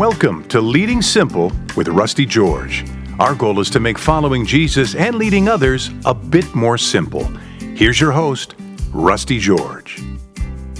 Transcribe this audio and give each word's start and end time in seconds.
Welcome 0.00 0.48
to 0.48 0.62
Leading 0.62 1.02
Simple 1.02 1.52
with 1.76 1.86
Rusty 1.88 2.24
George. 2.24 2.86
Our 3.18 3.34
goal 3.34 3.60
is 3.60 3.68
to 3.68 3.80
make 3.80 3.98
following 3.98 4.46
Jesus 4.46 4.94
and 4.94 5.16
leading 5.16 5.46
others 5.46 5.90
a 6.06 6.14
bit 6.14 6.54
more 6.54 6.78
simple. 6.78 7.24
Here's 7.74 8.00
your 8.00 8.10
host, 8.10 8.54
Rusty 8.94 9.38
George. 9.38 10.02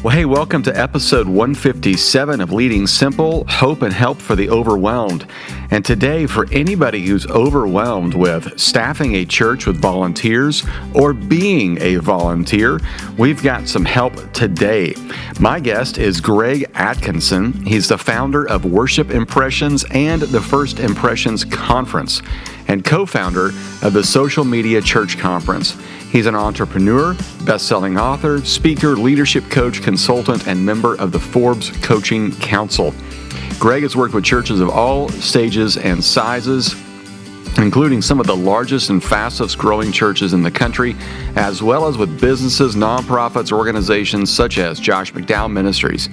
Well, 0.02 0.16
hey, 0.16 0.24
welcome 0.24 0.62
to 0.62 0.74
episode 0.74 1.26
157 1.28 2.40
of 2.40 2.52
Leading 2.54 2.86
Simple 2.86 3.44
Hope 3.46 3.82
and 3.82 3.92
Help 3.92 4.18
for 4.18 4.34
the 4.34 4.48
Overwhelmed. 4.48 5.26
And 5.70 5.84
today, 5.84 6.26
for 6.26 6.50
anybody 6.50 7.04
who's 7.04 7.26
overwhelmed 7.26 8.14
with 8.14 8.58
staffing 8.58 9.16
a 9.16 9.26
church 9.26 9.66
with 9.66 9.76
volunteers 9.76 10.64
or 10.94 11.12
being 11.12 11.76
a 11.82 11.96
volunteer, 11.96 12.80
we've 13.18 13.42
got 13.42 13.68
some 13.68 13.84
help 13.84 14.14
today. 14.32 14.94
My 15.38 15.60
guest 15.60 15.98
is 15.98 16.18
Greg 16.18 16.70
Atkinson. 16.72 17.52
He's 17.66 17.88
the 17.88 17.98
founder 17.98 18.48
of 18.48 18.64
Worship 18.64 19.10
Impressions 19.10 19.84
and 19.90 20.22
the 20.22 20.40
First 20.40 20.80
Impressions 20.80 21.44
Conference 21.44 22.22
and 22.68 22.84
co 22.84 23.04
founder 23.04 23.48
of 23.82 23.92
the 23.92 24.04
Social 24.04 24.44
Media 24.44 24.80
Church 24.80 25.18
Conference. 25.18 25.76
He's 26.10 26.26
an 26.26 26.34
entrepreneur, 26.34 27.14
best 27.44 27.68
selling 27.68 27.96
author, 27.96 28.44
speaker, 28.44 28.96
leadership 28.96 29.44
coach, 29.48 29.80
consultant, 29.80 30.48
and 30.48 30.66
member 30.66 30.96
of 30.96 31.12
the 31.12 31.20
Forbes 31.20 31.70
Coaching 31.82 32.32
Council. 32.32 32.92
Greg 33.60 33.84
has 33.84 33.94
worked 33.94 34.12
with 34.12 34.24
churches 34.24 34.58
of 34.58 34.70
all 34.70 35.08
stages 35.08 35.76
and 35.76 36.02
sizes, 36.02 36.74
including 37.58 38.02
some 38.02 38.18
of 38.18 38.26
the 38.26 38.34
largest 38.34 38.90
and 38.90 39.04
fastest 39.04 39.56
growing 39.56 39.92
churches 39.92 40.32
in 40.32 40.42
the 40.42 40.50
country, 40.50 40.96
as 41.36 41.62
well 41.62 41.86
as 41.86 41.96
with 41.96 42.20
businesses, 42.20 42.74
nonprofits, 42.74 43.52
organizations 43.52 44.32
such 44.32 44.58
as 44.58 44.80
Josh 44.80 45.12
McDowell 45.12 45.52
Ministries. 45.52 46.08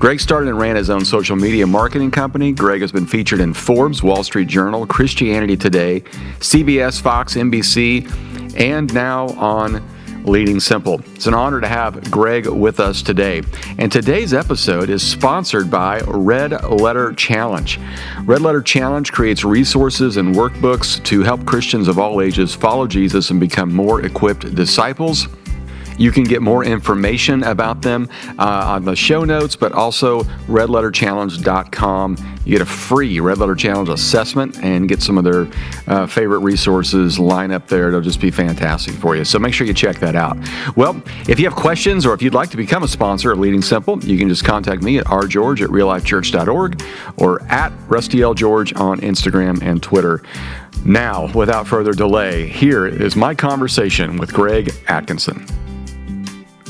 Greg 0.00 0.18
started 0.18 0.48
and 0.48 0.58
ran 0.58 0.74
his 0.74 0.90
own 0.90 1.04
social 1.04 1.36
media 1.36 1.66
marketing 1.66 2.10
company. 2.10 2.50
Greg 2.50 2.80
has 2.80 2.90
been 2.90 3.06
featured 3.06 3.38
in 3.38 3.54
Forbes, 3.54 4.02
Wall 4.02 4.24
Street 4.24 4.48
Journal, 4.48 4.84
Christianity 4.84 5.56
Today, 5.56 6.00
CBS, 6.40 7.00
Fox, 7.00 7.34
NBC, 7.34 8.08
and 8.56 8.92
now 8.94 9.28
on 9.30 9.82
Leading 10.24 10.60
Simple. 10.60 11.00
It's 11.14 11.26
an 11.26 11.34
honor 11.34 11.60
to 11.60 11.68
have 11.68 12.10
Greg 12.10 12.46
with 12.46 12.80
us 12.80 13.02
today. 13.02 13.42
And 13.78 13.90
today's 13.90 14.34
episode 14.34 14.90
is 14.90 15.02
sponsored 15.02 15.70
by 15.70 16.00
Red 16.06 16.62
Letter 16.64 17.12
Challenge. 17.12 17.80
Red 18.24 18.42
Letter 18.42 18.60
Challenge 18.60 19.10
creates 19.10 19.44
resources 19.44 20.16
and 20.16 20.34
workbooks 20.34 21.02
to 21.04 21.22
help 21.22 21.46
Christians 21.46 21.88
of 21.88 21.98
all 21.98 22.20
ages 22.20 22.54
follow 22.54 22.86
Jesus 22.86 23.30
and 23.30 23.40
become 23.40 23.72
more 23.72 24.04
equipped 24.04 24.54
disciples. 24.54 25.28
You 25.98 26.12
can 26.12 26.24
get 26.24 26.40
more 26.40 26.64
information 26.64 27.42
about 27.44 27.82
them 27.82 28.08
uh, 28.38 28.64
on 28.66 28.84
the 28.84 28.96
show 28.96 29.24
notes, 29.24 29.56
but 29.56 29.72
also 29.72 30.22
redletterchallenge.com. 30.46 32.16
You 32.44 32.52
get 32.52 32.62
a 32.62 32.66
free 32.66 33.20
Red 33.20 33.38
Letter 33.38 33.54
Challenge 33.54 33.90
assessment 33.90 34.58
and 34.62 34.88
get 34.88 35.02
some 35.02 35.18
of 35.18 35.24
their 35.24 35.48
uh, 35.86 36.06
favorite 36.06 36.38
resources 36.38 37.18
line 37.18 37.50
up 37.50 37.68
there. 37.68 37.88
It'll 37.88 38.00
just 38.00 38.20
be 38.20 38.30
fantastic 38.30 38.94
for 38.94 39.16
you. 39.16 39.24
So 39.24 39.38
make 39.38 39.52
sure 39.52 39.66
you 39.66 39.74
check 39.74 39.96
that 39.96 40.14
out. 40.14 40.38
Well, 40.76 41.02
if 41.28 41.38
you 41.38 41.44
have 41.46 41.54
questions 41.54 42.06
or 42.06 42.14
if 42.14 42.22
you'd 42.22 42.32
like 42.32 42.50
to 42.50 42.56
become 42.56 42.84
a 42.84 42.88
sponsor 42.88 43.32
of 43.32 43.38
Leading 43.38 43.60
Simple, 43.60 44.02
you 44.02 44.16
can 44.16 44.28
just 44.28 44.44
contact 44.44 44.82
me 44.82 44.98
at 44.98 45.04
rgeorge 45.06 45.60
at 45.60 45.68
reallifechurch.org 45.68 46.82
or 47.16 47.42
at 47.50 47.72
rustyLgeorge 47.88 48.80
on 48.80 49.00
Instagram 49.00 49.60
and 49.62 49.82
Twitter. 49.82 50.22
Now, 50.84 51.30
without 51.34 51.66
further 51.66 51.92
delay, 51.92 52.46
here 52.46 52.86
is 52.86 53.16
my 53.16 53.34
conversation 53.34 54.16
with 54.16 54.32
Greg 54.32 54.72
Atkinson. 54.86 55.44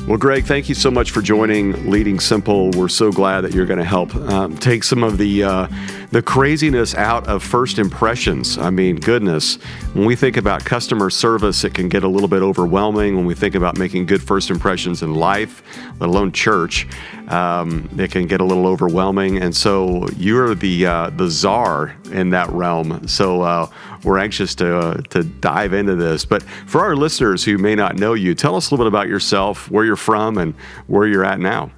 Well, 0.09 0.17
Greg, 0.17 0.47
thank 0.47 0.71
you 0.71 0.75
so 0.75 0.91
much 0.91 1.11
for 1.11 1.21
joining 1.21 1.91
Leading 1.91 2.19
Simple. 2.19 2.71
We're 2.71 2.89
so 2.89 3.13
glad 3.13 3.43
that 3.43 3.53
you're 3.53 3.67
going 3.67 3.79
to 3.79 3.85
help 3.85 4.15
um, 4.17 4.57
take 4.57 4.83
some 4.83 5.05
of 5.05 5.19
the 5.19 5.45
uh, 5.45 5.69
the 6.13 6.23
craziness 6.23 6.95
out 6.95 7.27
of 7.27 7.43
first 7.43 7.79
impressions. 7.79 8.57
I 8.57 8.71
mean, 8.71 8.97
goodness, 8.97 9.57
when 9.93 10.07
we 10.07 10.17
think 10.17 10.39
about 10.39 10.65
customer 10.65 11.11
service, 11.11 11.63
it 11.63 11.75
can 11.75 11.91
get 11.91 12.05
a 12.05 12.09
little 12.09 12.27
bit 12.27 12.41
overwhelming. 12.41 13.17
When 13.17 13.27
we 13.27 13.35
think 13.35 13.55
about 13.55 13.77
making 13.77 14.07
good 14.07 14.23
first 14.23 14.49
impressions 14.49 15.03
in 15.03 15.15
life, 15.15 15.63
let 16.01 16.09
alone 16.09 16.33
church, 16.33 16.89
um, 17.29 17.91
it 17.99 18.11
can 18.11 18.27
get 18.27 18.41
a 18.41 18.45
little 18.45 18.67
overwhelming. 18.67 19.37
And 19.37 19.55
so 19.55 20.09
you're 20.17 20.55
the 20.55 20.87
uh, 20.87 21.11
the 21.11 21.29
czar 21.29 21.95
in 22.11 22.31
that 22.31 22.49
realm. 22.49 23.07
So 23.07 23.43
uh, 23.43 23.69
we're 24.05 24.19
anxious 24.19 24.55
to 24.57 24.79
uh, 24.79 24.95
to 25.11 25.25
dive 25.25 25.73
into 25.73 25.95
this. 25.95 26.25
But 26.25 26.43
for 26.43 26.81
our 26.83 26.97
listeners 26.97 27.45
who 27.45 27.59
may 27.59 27.75
not 27.75 27.97
know 27.97 28.15
you, 28.15 28.35
tell 28.35 28.57
us 28.57 28.71
a 28.71 28.75
little 28.75 28.85
bit 28.85 28.89
about 28.89 29.09
yourself, 29.09 29.71
where 29.71 29.85
you're 29.85 29.97
from, 29.97 30.39
and 30.39 30.55
where 30.87 31.07
you're 31.07 31.25
at 31.25 31.41
now. 31.41 31.71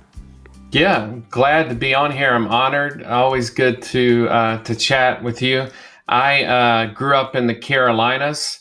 Yeah, 0.72 1.12
glad 1.30 1.68
to 1.68 1.74
be 1.74 1.94
on 1.94 2.12
here. 2.12 2.32
I'm 2.32 2.46
honored. 2.46 3.02
Always 3.02 3.50
good 3.50 3.82
to 3.82 4.28
uh, 4.28 4.62
to 4.62 4.74
chat 4.74 5.22
with 5.22 5.42
you. 5.42 5.66
I 6.08 6.44
uh, 6.44 6.86
grew 6.92 7.16
up 7.16 7.34
in 7.34 7.46
the 7.46 7.54
Carolinas, 7.54 8.60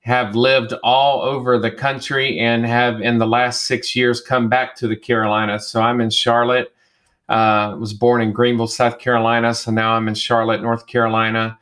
have 0.00 0.34
lived 0.34 0.72
all 0.82 1.22
over 1.22 1.58
the 1.58 1.70
country, 1.70 2.38
and 2.38 2.64
have 2.66 3.00
in 3.00 3.18
the 3.18 3.26
last 3.26 3.66
six 3.66 3.96
years 3.96 4.20
come 4.20 4.48
back 4.48 4.76
to 4.76 4.88
the 4.88 4.96
Carolinas. 4.96 5.66
So 5.66 5.80
I'm 5.80 6.00
in 6.00 6.10
Charlotte. 6.10 6.72
Uh, 7.28 7.76
was 7.78 7.92
born 7.92 8.22
in 8.22 8.32
Greenville, 8.32 8.66
South 8.66 8.98
Carolina. 8.98 9.52
So 9.52 9.70
now 9.70 9.92
I'm 9.92 10.08
in 10.08 10.14
Charlotte, 10.14 10.62
North 10.62 10.86
Carolina, 10.86 11.58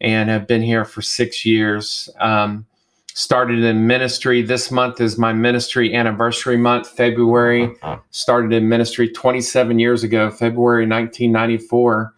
and 0.00 0.30
have 0.30 0.46
been 0.46 0.62
here 0.62 0.84
for 0.84 1.02
six 1.02 1.44
years. 1.44 2.08
Um, 2.20 2.66
started 3.14 3.62
in 3.62 3.86
ministry. 3.86 4.42
This 4.42 4.70
month 4.70 5.00
is 5.00 5.18
my 5.18 5.32
ministry 5.32 5.94
anniversary 5.94 6.56
month, 6.56 6.88
February. 6.88 7.74
Started 8.10 8.52
in 8.52 8.68
ministry 8.68 9.08
27 9.08 9.78
years 9.78 10.02
ago, 10.02 10.30
February 10.30 10.86
1994. 10.86 12.14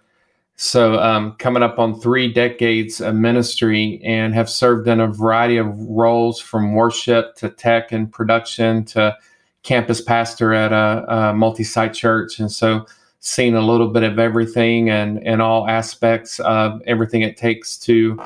So, 0.57 1.01
um, 1.01 1.35
coming 1.39 1.63
up 1.63 1.79
on 1.79 1.99
three 1.99 2.33
decades 2.33 3.01
of 3.01 3.17
ministry 3.17 4.01
and 4.05 4.35
have 4.35 4.49
served 4.49 4.87
in 4.87 5.01
a 5.01 5.09
variety 5.09 5.57
of 5.57 5.67
roles 5.89 6.39
from 6.39 6.75
worship 6.75 7.35
to 7.37 7.49
tech 7.49 7.91
and 7.91 8.13
production 8.13 8.85
to 8.85 9.17
campus 9.65 10.01
pastor 10.01 10.53
at 10.53 10.73
a, 10.73 11.05
a 11.13 11.35
multi 11.35 11.65
site 11.65 11.95
church. 11.95 12.39
And 12.39 12.53
so, 12.53 12.87
seen 13.25 13.55
a 13.55 13.61
little 13.61 13.89
bit 13.89 14.03
of 14.03 14.19
everything 14.19 14.91
and, 14.91 15.25
and 15.25 15.41
all 15.41 15.69
aspects 15.69 16.41
of 16.41 16.83
everything 16.87 17.23
it 17.23 17.37
takes 17.37 17.79
to 17.79 18.21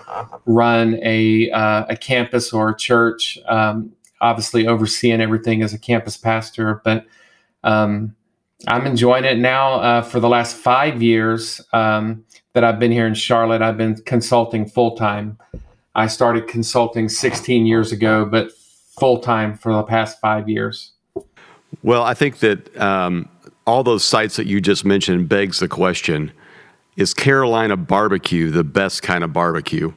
run 0.47 0.99
a, 1.03 1.51
uh, 1.51 1.85
a 1.91 1.97
campus 1.97 2.51
or 2.51 2.71
a 2.71 2.77
church. 2.77 3.39
Um, 3.47 3.93
obviously, 4.23 4.67
overseeing 4.67 5.21
everything 5.21 5.63
as 5.63 5.75
a 5.75 5.79
campus 5.79 6.17
pastor, 6.17 6.81
but 6.83 7.05
um, 7.63 8.17
I'm 8.67 8.87
enjoying 8.87 9.25
it 9.25 9.37
now. 9.37 9.75
Uh, 9.75 10.03
for 10.03 10.19
the 10.19 10.31
last 10.31 10.57
five 10.57 11.03
years 11.03 11.61
um, 11.75 12.25
that 12.55 12.65
I've 12.65 12.79
been 12.79 12.93
here 12.93 13.07
in 13.07 13.15
Charlotte, 13.15 13.61
I've 13.61 13.77
been 13.77 13.97
consulting 13.97 14.67
full 14.67 14.97
time. 14.97 15.37
I 15.95 16.07
started 16.07 16.49
consulting 16.49 17.11
16 17.11 17.67
years 17.67 17.93
ago, 17.93 18.25
but 18.25 18.51
full 18.99 19.19
time 19.19 19.59
for 19.59 19.75
the 19.75 19.83
past 19.83 20.21
five 20.21 20.49
years. 20.49 20.93
Well, 21.83 22.03
I 22.03 22.15
think 22.15 22.39
that 22.39 22.75
um, 22.81 23.29
all 23.67 23.83
those 23.83 24.05
sites 24.05 24.37
that 24.37 24.47
you 24.47 24.61
just 24.61 24.85
mentioned 24.85 25.29
begs 25.29 25.59
the 25.59 25.69
question 25.69 26.33
is 26.97 27.13
Carolina 27.13 27.77
barbecue 27.77 28.51
the 28.51 28.65
best 28.65 29.03
kind 29.03 29.23
of 29.23 29.33
barbecue? 29.33 29.93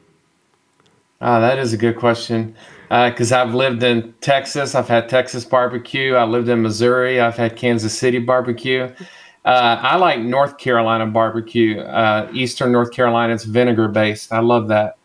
Oh, 1.21 1.41
that 1.41 1.57
is 1.59 1.71
a 1.73 1.77
good 1.77 1.97
question. 1.97 2.55
Because 2.89 3.31
uh, 3.31 3.43
I've 3.43 3.53
lived 3.53 3.83
in 3.83 4.13
Texas, 4.19 4.73
I've 4.73 4.87
had 4.87 5.07
Texas 5.07 5.45
barbecue. 5.45 6.15
I 6.15 6.23
lived 6.23 6.49
in 6.49 6.61
Missouri, 6.61 7.21
I've 7.21 7.37
had 7.37 7.55
Kansas 7.55 7.97
City 7.97 8.19
barbecue. 8.19 8.91
Uh, 9.45 9.79
I 9.81 9.95
like 9.97 10.19
North 10.19 10.57
Carolina 10.57 11.05
barbecue. 11.05 11.79
Uh, 11.79 12.29
Eastern 12.33 12.71
North 12.71 12.91
Carolina, 12.91 13.33
it's 13.33 13.45
vinegar 13.45 13.87
based. 13.87 14.33
I 14.33 14.39
love 14.39 14.67
that. 14.69 14.97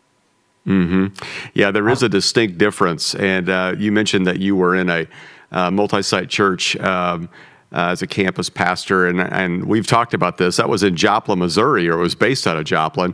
Mm-hmm. 0.65 1.07
Yeah, 1.53 1.69
there 1.71 1.87
is 1.89 2.01
a 2.01 2.09
distinct 2.09 2.57
difference. 2.57 3.13
And 3.15 3.49
uh, 3.49 3.75
you 3.77 3.91
mentioned 3.91 4.25
that 4.25 4.39
you 4.39 4.55
were 4.55 4.75
in 4.75 4.89
a 4.89 5.07
uh, 5.51 5.69
multi 5.69 6.01
site 6.01 6.29
church. 6.29 6.75
Um, 6.77 7.29
uh, 7.71 7.89
as 7.89 8.01
a 8.01 8.07
campus 8.07 8.49
pastor, 8.49 9.07
and 9.07 9.19
and 9.19 9.65
we've 9.65 9.87
talked 9.87 10.13
about 10.13 10.37
this. 10.37 10.57
That 10.57 10.69
was 10.69 10.83
in 10.83 10.95
Joplin, 10.95 11.39
Missouri, 11.39 11.89
or 11.89 11.97
was 11.97 12.15
based 12.15 12.47
out 12.47 12.57
of 12.57 12.65
Joplin, 12.65 13.13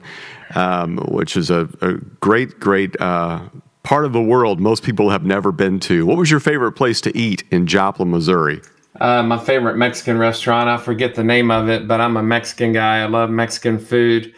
um, 0.55 0.97
which 1.09 1.35
is 1.37 1.49
a, 1.49 1.69
a 1.81 1.93
great, 2.19 2.59
great 2.59 2.99
uh, 2.99 3.41
part 3.83 4.05
of 4.05 4.13
the 4.13 4.21
world 4.21 4.59
most 4.59 4.83
people 4.83 5.09
have 5.09 5.25
never 5.25 5.51
been 5.51 5.79
to. 5.81 6.05
What 6.05 6.17
was 6.17 6.29
your 6.29 6.39
favorite 6.39 6.73
place 6.73 7.01
to 7.01 7.17
eat 7.17 7.43
in 7.51 7.67
Joplin, 7.67 8.11
Missouri? 8.11 8.61
Uh, 8.99 9.23
my 9.23 9.37
favorite 9.37 9.77
Mexican 9.77 10.17
restaurant. 10.17 10.69
I 10.69 10.77
forget 10.77 11.15
the 11.15 11.23
name 11.23 11.49
of 11.49 11.69
it, 11.69 11.87
but 11.87 12.01
I'm 12.01 12.17
a 12.17 12.23
Mexican 12.23 12.73
guy. 12.73 12.99
I 12.99 13.05
love 13.05 13.29
Mexican 13.29 13.79
food, 13.79 14.33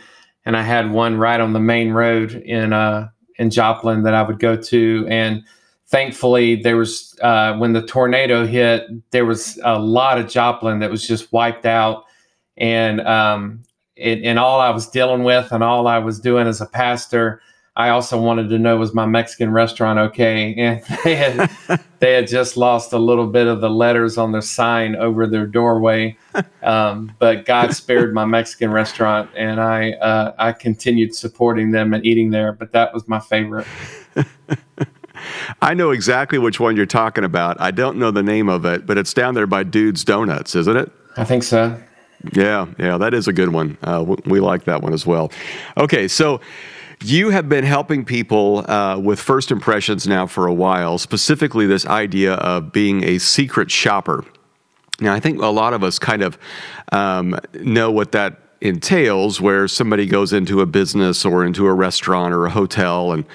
and 0.46 0.56
I 0.56 0.62
had 0.62 0.92
one 0.92 1.18
right 1.18 1.40
on 1.40 1.54
the 1.54 1.60
main 1.60 1.92
road 1.92 2.34
in 2.34 2.72
uh, 2.72 3.10
in 3.38 3.50
Joplin 3.50 4.04
that 4.04 4.14
I 4.14 4.22
would 4.22 4.40
go 4.40 4.56
to 4.56 5.08
and 5.10 5.44
thankfully 5.94 6.56
there 6.56 6.76
was 6.76 7.16
uh, 7.22 7.56
when 7.58 7.74
the 7.74 7.82
tornado 7.84 8.48
hit 8.48 8.88
there 9.12 9.26
was 9.26 9.60
a 9.64 9.78
lot 9.78 10.18
of 10.18 10.28
joplin 10.28 10.80
that 10.80 10.90
was 10.90 11.08
just 11.08 11.32
wiped 11.32 11.68
out 11.68 12.06
and 12.58 13.00
um, 13.02 13.62
it, 13.96 14.24
and 14.24 14.40
all 14.40 14.60
i 14.60 14.72
was 14.72 14.90
dealing 14.90 15.24
with 15.24 15.52
and 15.52 15.64
all 15.64 15.86
i 15.86 16.00
was 16.00 16.20
doing 16.20 16.48
as 16.48 16.62
a 16.62 16.66
pastor 16.66 17.40
I 17.76 17.90
also 17.90 18.22
wanted 18.22 18.50
to 18.50 18.60
know 18.60 18.78
was 18.78 18.94
my 18.94 19.08
Mexican 19.08 19.52
restaurant 19.52 19.98
okay, 19.98 20.54
and 20.58 20.84
they 21.04 21.16
had 21.16 21.50
they 22.00 22.14
had 22.14 22.28
just 22.28 22.56
lost 22.56 22.94
a 22.94 23.00
little 23.00 23.28
bit 23.28 23.48
of 23.48 23.62
the 23.62 23.70
letters 23.70 24.18
on 24.18 24.32
their 24.32 24.42
sign 24.42 24.96
over 24.96 25.26
their 25.26 25.48
doorway, 25.48 26.16
um, 26.62 27.12
but 27.18 27.46
God 27.46 27.74
spared 27.74 28.14
my 28.14 28.26
Mexican 28.26 28.72
restaurant, 28.72 29.30
and 29.36 29.60
I 29.60 29.94
uh, 29.94 30.34
I 30.38 30.52
continued 30.52 31.16
supporting 31.16 31.72
them 31.72 31.96
and 31.96 32.06
eating 32.06 32.30
there. 32.30 32.54
But 32.54 32.74
that 32.74 32.94
was 32.94 33.08
my 33.08 33.20
favorite. 33.20 33.66
I 35.62 35.74
know 35.74 35.92
exactly 35.92 36.38
which 36.38 36.60
one 36.60 36.76
you're 36.76 36.86
talking 36.86 37.24
about. 37.24 37.60
I 37.60 37.72
don't 37.72 37.98
know 37.98 38.12
the 38.12 38.24
name 38.24 38.50
of 38.50 38.66
it, 38.66 38.86
but 38.86 38.98
it's 38.98 39.14
down 39.14 39.34
there 39.34 39.48
by 39.48 39.64
Dude's 39.64 40.04
Donuts, 40.04 40.56
isn't 40.56 40.76
it? 40.76 40.92
I 41.18 41.24
think 41.24 41.44
so. 41.44 41.80
Yeah, 42.32 42.68
yeah, 42.78 42.98
that 42.98 43.14
is 43.14 43.28
a 43.28 43.34
good 43.34 43.50
one. 43.50 43.78
Uh, 43.84 44.16
we 44.26 44.40
like 44.40 44.64
that 44.66 44.82
one 44.82 44.94
as 44.94 45.06
well. 45.06 45.32
Okay, 45.78 46.08
so 46.08 46.40
you 47.04 47.32
have 47.32 47.50
been 47.50 47.66
helping 47.66 48.06
people 48.06 48.70
uh, 48.70 48.98
with 48.98 49.20
first 49.20 49.52
impressions 49.52 50.08
now 50.08 50.26
for 50.26 50.48
a 50.48 50.54
while, 50.54 50.98
specifically 50.98 51.66
this 51.68 51.86
idea 51.86 52.36
of 52.36 52.72
being 52.72 53.04
a 53.04 53.18
secret 53.20 53.70
shopper. 53.70 54.24
Now, 55.02 55.14
I 55.14 55.20
think 55.20 55.42
a 55.42 55.48
lot 55.48 55.74
of 55.74 55.84
us 55.84 56.00
kind 56.00 56.22
of 56.22 56.38
um, 56.92 57.38
know 57.54 57.92
what 57.92 58.14
that 58.14 58.43
entails 58.64 59.42
where 59.42 59.68
somebody 59.68 60.06
goes 60.06 60.32
into 60.32 60.62
a 60.62 60.66
business 60.66 61.26
or 61.26 61.44
into 61.44 61.68
a 61.68 61.74
restaurant 61.74 62.34
or 62.34 62.46
a 62.46 62.50
hotel 62.50 63.12
and 63.12 63.26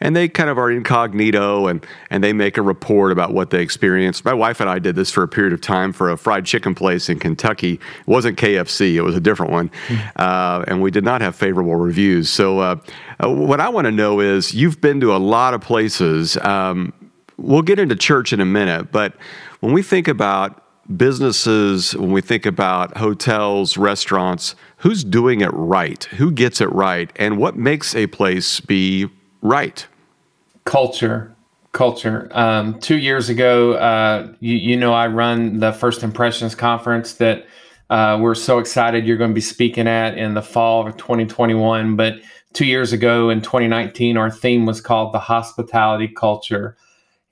and 0.00 0.16
they 0.16 0.28
kind 0.28 0.48
of 0.48 0.56
are 0.56 0.70
incognito 0.70 1.66
and 1.66 1.86
and 2.08 2.24
they 2.24 2.32
make 2.32 2.56
a 2.56 2.62
report 2.62 3.12
about 3.12 3.34
what 3.34 3.50
they 3.50 3.60
experienced. 3.60 4.24
My 4.24 4.32
wife 4.32 4.60
and 4.60 4.70
I 4.70 4.78
did 4.78 4.96
this 4.96 5.10
for 5.10 5.22
a 5.22 5.28
period 5.28 5.52
of 5.52 5.60
time 5.60 5.92
for 5.92 6.10
a 6.10 6.16
fried 6.16 6.46
chicken 6.46 6.74
place 6.74 7.10
in 7.10 7.18
Kentucky. 7.18 7.74
It 7.74 8.06
wasn't 8.06 8.38
KFC; 8.38 8.94
it 8.94 9.02
was 9.02 9.14
a 9.14 9.20
different 9.20 9.52
one, 9.52 9.68
mm-hmm. 9.68 10.08
uh, 10.16 10.64
and 10.68 10.80
we 10.80 10.90
did 10.90 11.04
not 11.04 11.20
have 11.20 11.36
favorable 11.36 11.76
reviews. 11.76 12.30
So, 12.30 12.60
uh, 12.60 12.76
uh, 13.22 13.30
what 13.30 13.60
I 13.60 13.68
want 13.68 13.84
to 13.84 13.92
know 13.92 14.20
is, 14.20 14.54
you've 14.54 14.80
been 14.80 15.00
to 15.00 15.14
a 15.14 15.18
lot 15.18 15.52
of 15.52 15.60
places. 15.60 16.38
Um, 16.38 16.94
we'll 17.36 17.62
get 17.62 17.78
into 17.78 17.94
church 17.94 18.32
in 18.32 18.40
a 18.40 18.46
minute, 18.46 18.90
but 18.90 19.14
when 19.60 19.74
we 19.74 19.82
think 19.82 20.08
about 20.08 20.64
businesses, 20.96 21.94
when 21.96 22.12
we 22.12 22.20
think 22.20 22.46
about 22.46 22.96
hotels, 22.96 23.76
restaurants, 23.76 24.54
who's 24.78 25.04
doing 25.04 25.40
it 25.40 25.52
right? 25.52 26.04
Who 26.04 26.30
gets 26.30 26.60
it 26.60 26.72
right? 26.72 27.10
And 27.16 27.38
what 27.38 27.56
makes 27.56 27.94
a 27.94 28.06
place 28.06 28.60
be 28.60 29.08
right? 29.42 29.86
Culture. 30.64 31.34
Culture. 31.72 32.28
Um, 32.32 32.80
two 32.80 32.96
years 32.96 33.28
ago, 33.28 33.74
uh, 33.74 34.32
you, 34.40 34.56
you, 34.56 34.76
know, 34.76 34.94
I 34.94 35.06
run 35.06 35.60
the 35.60 35.72
First 35.72 36.02
Impressions 36.02 36.54
Conference 36.54 37.14
that 37.14 37.46
uh, 37.90 38.18
we're 38.20 38.34
so 38.34 38.58
excited 38.58 39.06
you're 39.06 39.16
going 39.16 39.30
to 39.30 39.34
be 39.34 39.40
speaking 39.40 39.86
at 39.86 40.16
in 40.16 40.34
the 40.34 40.42
fall 40.42 40.86
of 40.86 40.96
2021. 40.96 41.96
But 41.96 42.14
two 42.52 42.66
years 42.66 42.92
ago 42.92 43.30
in 43.30 43.42
2019, 43.42 44.16
our 44.16 44.30
theme 44.30 44.66
was 44.66 44.80
called 44.80 45.12
the 45.12 45.18
hospitality 45.18 46.08
culture. 46.08 46.76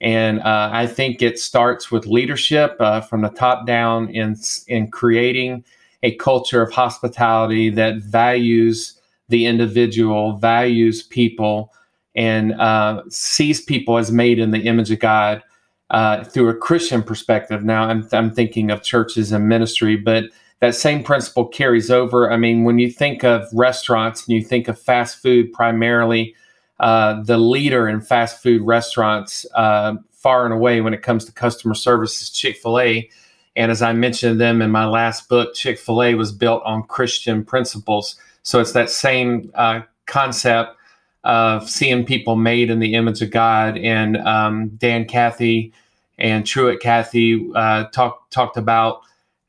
And 0.00 0.40
uh, 0.40 0.70
I 0.72 0.86
think 0.86 1.22
it 1.22 1.38
starts 1.38 1.90
with 1.90 2.06
leadership 2.06 2.76
uh, 2.80 3.00
from 3.00 3.22
the 3.22 3.30
top 3.30 3.66
down 3.66 4.08
in, 4.10 4.36
in 4.68 4.90
creating 4.90 5.64
a 6.02 6.14
culture 6.16 6.62
of 6.62 6.72
hospitality 6.72 7.70
that 7.70 7.96
values 8.02 9.00
the 9.28 9.46
individual, 9.46 10.36
values 10.36 11.02
people, 11.02 11.72
and 12.14 12.52
uh, 12.60 13.02
sees 13.08 13.60
people 13.60 13.98
as 13.98 14.12
made 14.12 14.38
in 14.38 14.50
the 14.50 14.60
image 14.60 14.90
of 14.90 15.00
God 15.00 15.42
uh, 15.90 16.24
through 16.24 16.48
a 16.48 16.56
Christian 16.56 17.02
perspective. 17.02 17.64
Now, 17.64 17.84
I'm, 17.84 18.08
I'm 18.12 18.34
thinking 18.34 18.70
of 18.70 18.82
churches 18.82 19.32
and 19.32 19.48
ministry, 19.48 19.96
but 19.96 20.24
that 20.60 20.74
same 20.74 21.02
principle 21.02 21.46
carries 21.46 21.90
over. 21.90 22.30
I 22.30 22.36
mean, 22.36 22.64
when 22.64 22.78
you 22.78 22.90
think 22.90 23.24
of 23.24 23.46
restaurants 23.52 24.26
and 24.26 24.36
you 24.36 24.42
think 24.42 24.68
of 24.68 24.78
fast 24.78 25.20
food 25.20 25.52
primarily, 25.52 26.34
uh, 26.80 27.22
the 27.22 27.38
leader 27.38 27.88
in 27.88 28.00
fast 28.00 28.42
food 28.42 28.62
restaurants 28.62 29.46
uh, 29.54 29.94
far 30.12 30.44
and 30.44 30.52
away 30.52 30.80
when 30.80 30.94
it 30.94 31.02
comes 31.02 31.24
to 31.24 31.32
customer 31.32 31.74
service 31.74 32.20
is 32.20 32.30
Chick 32.30 32.56
fil 32.56 32.78
A. 32.80 33.08
And 33.54 33.70
as 33.70 33.80
I 33.80 33.92
mentioned 33.92 34.40
them 34.40 34.60
in 34.60 34.70
my 34.70 34.84
last 34.84 35.28
book, 35.28 35.54
Chick 35.54 35.78
fil 35.78 36.02
A 36.02 36.14
was 36.14 36.32
built 36.32 36.62
on 36.64 36.82
Christian 36.82 37.44
principles. 37.44 38.16
So 38.42 38.60
it's 38.60 38.72
that 38.72 38.90
same 38.90 39.50
uh, 39.54 39.80
concept 40.06 40.76
of 41.24 41.68
seeing 41.68 42.04
people 42.04 42.36
made 42.36 42.70
in 42.70 42.78
the 42.78 42.94
image 42.94 43.22
of 43.22 43.30
God. 43.30 43.78
And 43.78 44.16
um, 44.18 44.68
Dan 44.76 45.06
Cathy 45.06 45.72
and 46.18 46.46
Truett 46.46 46.80
Cathy 46.80 47.50
uh, 47.54 47.84
talk, 47.86 48.30
talked 48.30 48.56
about 48.56 49.00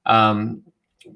um, 0.05 0.63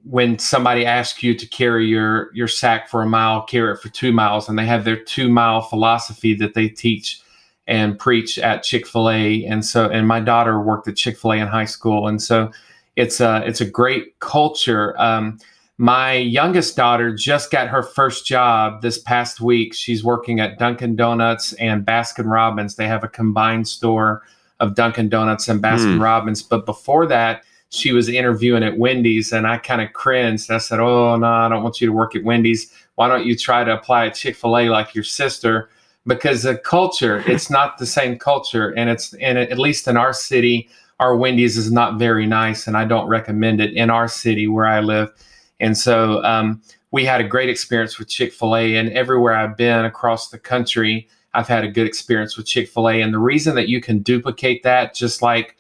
when 0.04 0.40
somebody 0.40 0.86
asks 0.86 1.22
you 1.24 1.36
to 1.36 1.46
carry 1.48 1.88
your 1.88 2.34
your 2.34 2.48
sack 2.48 2.90
for 2.90 3.02
a 3.02 3.08
mile, 3.08 3.44
carry 3.44 3.74
it 3.74 3.80
for 3.80 3.90
two 3.90 4.12
miles, 4.12 4.50
and 4.50 4.58
they 4.58 4.66
have 4.66 4.86
their 4.86 5.02
two 5.02 5.30
mile 5.30 5.62
philosophy 5.62 6.34
that 6.36 6.54
they 6.54 6.68
teach 6.68 7.22
and 7.68 7.98
preach 7.98 8.38
at 8.38 8.64
Chick 8.64 8.88
Fil 8.88 9.10
A. 9.10 9.46
And 9.46 9.64
so, 9.64 9.90
and 9.90 10.08
my 10.08 10.20
daughter 10.20 10.60
worked 10.60 10.88
at 10.88 10.96
Chick 10.98 11.18
Fil 11.18 11.34
A 11.34 11.38
in 11.38 11.48
high 11.48 11.66
school, 11.66 12.08
and 12.08 12.22
so 12.22 12.52
it's 12.96 13.20
a 13.20 13.44
it's 13.46 13.62
a 13.62 13.70
great 13.70 14.20
culture. 14.20 15.00
Um, 15.00 15.40
my 15.78 16.14
youngest 16.14 16.76
daughter 16.76 17.16
just 17.16 17.50
got 17.50 17.68
her 17.68 17.82
first 17.82 18.28
job 18.28 18.82
this 18.82 19.00
past 19.00 19.42
week. 19.42 19.74
She's 19.74 20.04
working 20.04 20.40
at 20.40 20.60
Dunkin' 20.60 20.96
Donuts 20.96 21.54
and 21.54 21.84
Baskin 21.84 22.32
Robbins. 22.32 22.76
They 22.76 22.88
have 22.88 23.04
a 23.04 23.08
combined 23.08 23.68
store 23.68 24.22
of 24.60 24.76
Dunkin' 24.76 25.10
Donuts 25.10 25.48
and 25.48 25.62
Baskin 25.62 25.98
mm. 25.98 26.02
Robbins. 26.02 26.44
But 26.44 26.68
before 26.68 27.08
that, 27.08 27.44
she 27.72 27.94
was 27.94 28.10
interviewing 28.10 28.64
at 28.64 28.78
Wendy's, 28.78 29.32
and 29.32 29.48
I 29.48 29.58
kind 29.58 29.82
of 29.82 29.94
cringed. 29.94 30.52
I 30.52 30.58
said, 30.58 30.80
"Oh 30.80 31.16
no, 31.16 31.26
I 31.26 31.50
don't 31.50 31.64
want 31.64 31.80
you 31.80 31.88
to 31.88 31.94
work 31.94 32.16
at 32.16 32.24
Wendy's. 32.24 32.72
Why 32.96 33.08
don't 33.08 33.26
you 33.26 33.36
try 33.36 33.64
to 33.64 33.74
apply 33.74 34.08
at 34.08 34.14
Chick 34.14 34.36
Fil 34.36 34.58
A 34.58 34.70
like 34.70 34.94
your 34.94 35.06
sister?" 35.06 35.70
Because 36.06 36.44
the 36.44 36.58
culture, 36.58 37.24
it's 37.28 37.50
not 37.50 37.78
the 37.78 37.86
same 37.86 38.20
culture, 38.20 38.70
and 38.72 38.90
it's 38.90 39.14
and 39.16 39.38
at 39.38 39.58
least 39.58 39.88
in 39.88 39.96
our 39.96 40.12
city, 40.12 40.70
our 41.00 41.16
Wendy's 41.16 41.58
is 41.58 41.72
not 41.72 41.98
very 41.98 42.28
nice, 42.28 42.68
and 42.68 42.76
I 42.76 42.84
don't 42.84 43.08
recommend 43.08 43.62
it 43.62 43.74
in 43.74 43.90
our 43.90 44.08
city 44.08 44.48
where 44.48 44.68
I 44.68 44.82
live. 44.82 45.10
And 45.62 45.78
so 45.78 46.22
um, 46.26 46.62
we 46.92 47.06
had 47.06 47.22
a 47.22 47.24
great 47.24 47.50
experience 47.50 47.98
with 47.98 48.10
Chick 48.10 48.34
Fil 48.34 48.56
A, 48.58 48.76
and 48.76 48.90
everywhere 48.90 49.34
I've 49.34 49.56
been 49.56 49.86
across 49.86 50.30
the 50.30 50.40
country, 50.40 51.08
I've 51.34 51.48
had 51.48 51.64
a 51.64 51.70
good 51.70 51.88
experience 51.88 52.36
with 52.36 52.48
Chick 52.48 52.68
Fil 52.68 52.90
A. 52.90 53.02
And 53.02 53.14
the 53.14 53.20
reason 53.20 53.56
that 53.56 53.70
you 53.70 53.80
can 53.80 54.00
duplicate 54.00 54.64
that, 54.64 54.94
just 54.94 55.22
like 55.22 55.56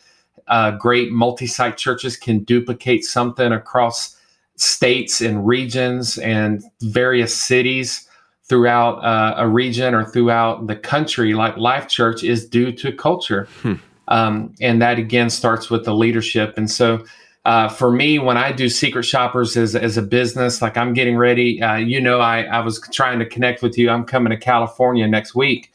uh, 0.48 0.72
great 0.72 1.12
multi-site 1.12 1.78
churches 1.78 2.18
can 2.18 2.44
duplicate 2.44 3.04
something 3.06 3.52
across 3.52 4.18
states 4.56 5.22
and 5.22 5.48
regions 5.48 6.18
and 6.20 6.64
various 6.82 7.34
cities 7.34 8.08
throughout 8.44 8.96
uh, 9.04 9.36
a 9.38 9.48
region 9.48 9.94
or 9.94 10.06
throughout 10.06 10.68
the 10.68 10.76
country 10.76 11.34
like 11.34 11.56
life 11.58 11.88
church 11.88 12.24
is 12.24 12.48
due 12.48 12.72
to 12.72 12.92
culture. 12.92 13.48
Hmm. 13.62 13.74
um, 14.10 14.54
and 14.60 14.82
that 14.82 15.00
again 15.00 15.30
starts 15.30 15.70
with 15.70 15.86
the 15.86 15.94
leadership. 15.94 16.54
And 16.58 16.70
so 16.70 17.06
uh, 17.46 17.68
for 17.68 17.92
me 17.92 18.20
when 18.20 18.38
i 18.38 18.52
do 18.52 18.70
secret 18.70 19.04
shoppers 19.04 19.58
as, 19.58 19.76
as 19.76 19.98
a 19.98 20.02
business 20.02 20.62
like 20.62 20.78
i'm 20.78 20.94
getting 20.94 21.18
ready 21.18 21.62
uh, 21.62 21.76
you 21.76 22.00
know 22.00 22.20
I, 22.20 22.44
I 22.44 22.60
was 22.60 22.80
trying 22.92 23.18
to 23.20 23.26
connect 23.26 23.64
with 23.64 23.78
you. 23.78 23.90
I'm 23.90 24.06
coming 24.06 24.30
to 24.30 24.38
california 24.38 25.08
next 25.08 25.34
week 25.34 25.72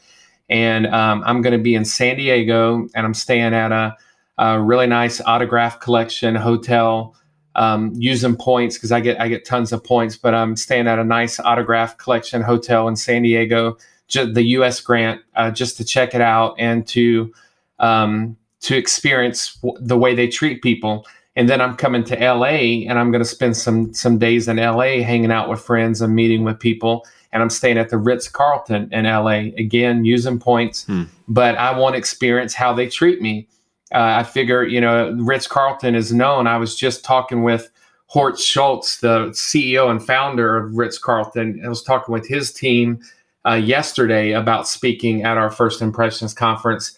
and 0.49 0.87
um, 0.87 1.23
i'm 1.25 1.41
going 1.41 1.57
to 1.57 1.61
be 1.61 1.75
in 1.75 1.83
san 1.83 2.15
diego 2.15 2.87
and 2.95 3.05
i'm 3.05 3.13
staying 3.13 3.53
at 3.53 3.71
a 3.71 3.97
a 4.37 4.59
really 4.61 4.87
nice 4.87 5.21
autograph 5.21 5.79
collection 5.79 6.35
hotel. 6.35 7.15
Um, 7.55 7.91
using 7.95 8.35
points 8.35 8.77
because 8.77 8.91
I 8.91 8.99
get 8.99 9.19
I 9.19 9.27
get 9.29 9.43
tons 9.43 9.73
of 9.73 9.83
points, 9.83 10.15
but 10.15 10.35
I'm 10.35 10.55
staying 10.55 10.87
at 10.87 10.99
a 10.99 11.03
nice 11.03 11.39
autograph 11.39 11.97
collection 11.97 12.43
hotel 12.43 12.87
in 12.87 12.95
San 12.95 13.23
Diego, 13.23 13.77
ju- 14.07 14.31
the 14.31 14.43
U.S. 14.43 14.79
grant, 14.79 15.21
uh, 15.35 15.49
just 15.49 15.75
to 15.77 15.83
check 15.83 16.13
it 16.13 16.21
out 16.21 16.53
and 16.59 16.85
to 16.89 17.33
um, 17.79 18.37
to 18.61 18.77
experience 18.77 19.55
w- 19.55 19.75
the 19.83 19.97
way 19.97 20.13
they 20.13 20.27
treat 20.27 20.61
people. 20.61 21.07
And 21.35 21.47
then 21.47 21.61
I'm 21.61 21.75
coming 21.75 22.03
to 22.05 22.15
LA 22.15 22.85
and 22.87 22.97
I'm 22.97 23.11
going 23.11 23.23
to 23.23 23.29
spend 23.29 23.55
some 23.57 23.93
some 23.93 24.17
days 24.17 24.47
in 24.47 24.57
LA 24.57 25.01
hanging 25.03 25.31
out 25.31 25.49
with 25.49 25.59
friends 25.59 26.01
and 26.01 26.15
meeting 26.15 26.43
with 26.43 26.59
people. 26.59 27.05
And 27.31 27.43
I'm 27.43 27.49
staying 27.49 27.77
at 27.77 27.89
the 27.89 27.97
Ritz 27.97 28.27
Carlton 28.27 28.89
in 28.91 29.05
LA 29.05 29.51
again, 29.57 30.05
using 30.05 30.39
points. 30.39 30.85
Hmm. 30.85 31.03
But 31.27 31.55
I 31.57 31.77
want 31.77 31.93
to 31.93 31.97
experience 31.97 32.53
how 32.53 32.73
they 32.73 32.87
treat 32.87 33.21
me 33.21 33.47
uh, 33.93 34.19
I 34.19 34.23
figure, 34.23 34.63
you 34.63 34.81
know, 34.81 35.11
Ritz 35.11 35.47
Carlton 35.47 35.95
is 35.95 36.13
known. 36.13 36.47
I 36.47 36.57
was 36.57 36.75
just 36.75 37.05
talking 37.05 37.43
with 37.43 37.69
Horst 38.07 38.45
Schulze, 38.45 38.99
the 38.99 39.29
CEO 39.29 39.89
and 39.89 40.05
founder 40.05 40.57
of 40.57 40.75
Ritz 40.77 40.97
Carlton. 40.97 41.61
I 41.63 41.69
was 41.69 41.83
talking 41.83 42.13
with 42.13 42.27
his 42.27 42.51
team 42.51 42.99
uh, 43.45 43.53
yesterday 43.53 44.31
about 44.31 44.67
speaking 44.67 45.23
at 45.23 45.37
our 45.37 45.49
First 45.49 45.81
Impressions 45.81 46.33
conference, 46.33 46.97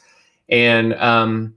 and 0.49 0.93
um, 0.95 1.55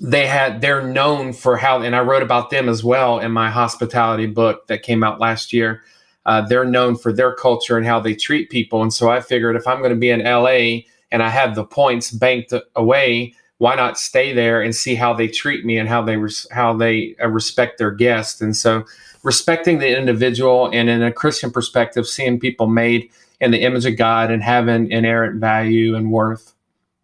they 0.00 0.26
had 0.26 0.60
they're 0.60 0.86
known 0.86 1.32
for 1.32 1.56
how. 1.56 1.80
And 1.80 1.96
I 1.96 2.00
wrote 2.00 2.22
about 2.22 2.50
them 2.50 2.68
as 2.68 2.84
well 2.84 3.18
in 3.18 3.32
my 3.32 3.50
hospitality 3.50 4.26
book 4.26 4.66
that 4.66 4.82
came 4.82 5.02
out 5.02 5.20
last 5.20 5.52
year. 5.52 5.82
Uh, 6.26 6.40
they're 6.40 6.64
known 6.64 6.96
for 6.96 7.12
their 7.12 7.32
culture 7.34 7.76
and 7.76 7.86
how 7.86 8.00
they 8.00 8.14
treat 8.14 8.50
people. 8.50 8.82
And 8.82 8.92
so 8.92 9.08
I 9.08 9.20
figured 9.20 9.54
if 9.54 9.66
I'm 9.66 9.78
going 9.78 9.90
to 9.90 9.96
be 9.96 10.10
in 10.10 10.24
LA 10.24 10.88
and 11.12 11.22
I 11.22 11.28
have 11.28 11.54
the 11.54 11.64
points 11.64 12.10
banked 12.10 12.52
away 12.74 13.32
why 13.58 13.74
not 13.74 13.98
stay 13.98 14.32
there 14.32 14.60
and 14.60 14.74
see 14.74 14.94
how 14.94 15.14
they 15.14 15.28
treat 15.28 15.64
me 15.64 15.78
and 15.78 15.88
how 15.88 16.02
they 16.02 16.16
res- 16.16 16.46
how 16.50 16.74
they 16.74 17.16
uh, 17.22 17.28
respect 17.28 17.78
their 17.78 17.90
guests 17.90 18.40
and 18.40 18.56
so 18.56 18.84
respecting 19.22 19.78
the 19.78 19.96
individual 19.96 20.70
and 20.72 20.88
in 20.88 21.02
a 21.02 21.12
christian 21.12 21.50
perspective 21.50 22.06
seeing 22.06 22.38
people 22.38 22.66
made 22.66 23.10
in 23.40 23.50
the 23.50 23.62
image 23.62 23.84
of 23.86 23.96
God 23.96 24.30
and 24.30 24.42
having 24.42 24.90
inherent 24.90 25.40
value 25.40 25.94
and 25.94 26.10
worth, 26.10 26.54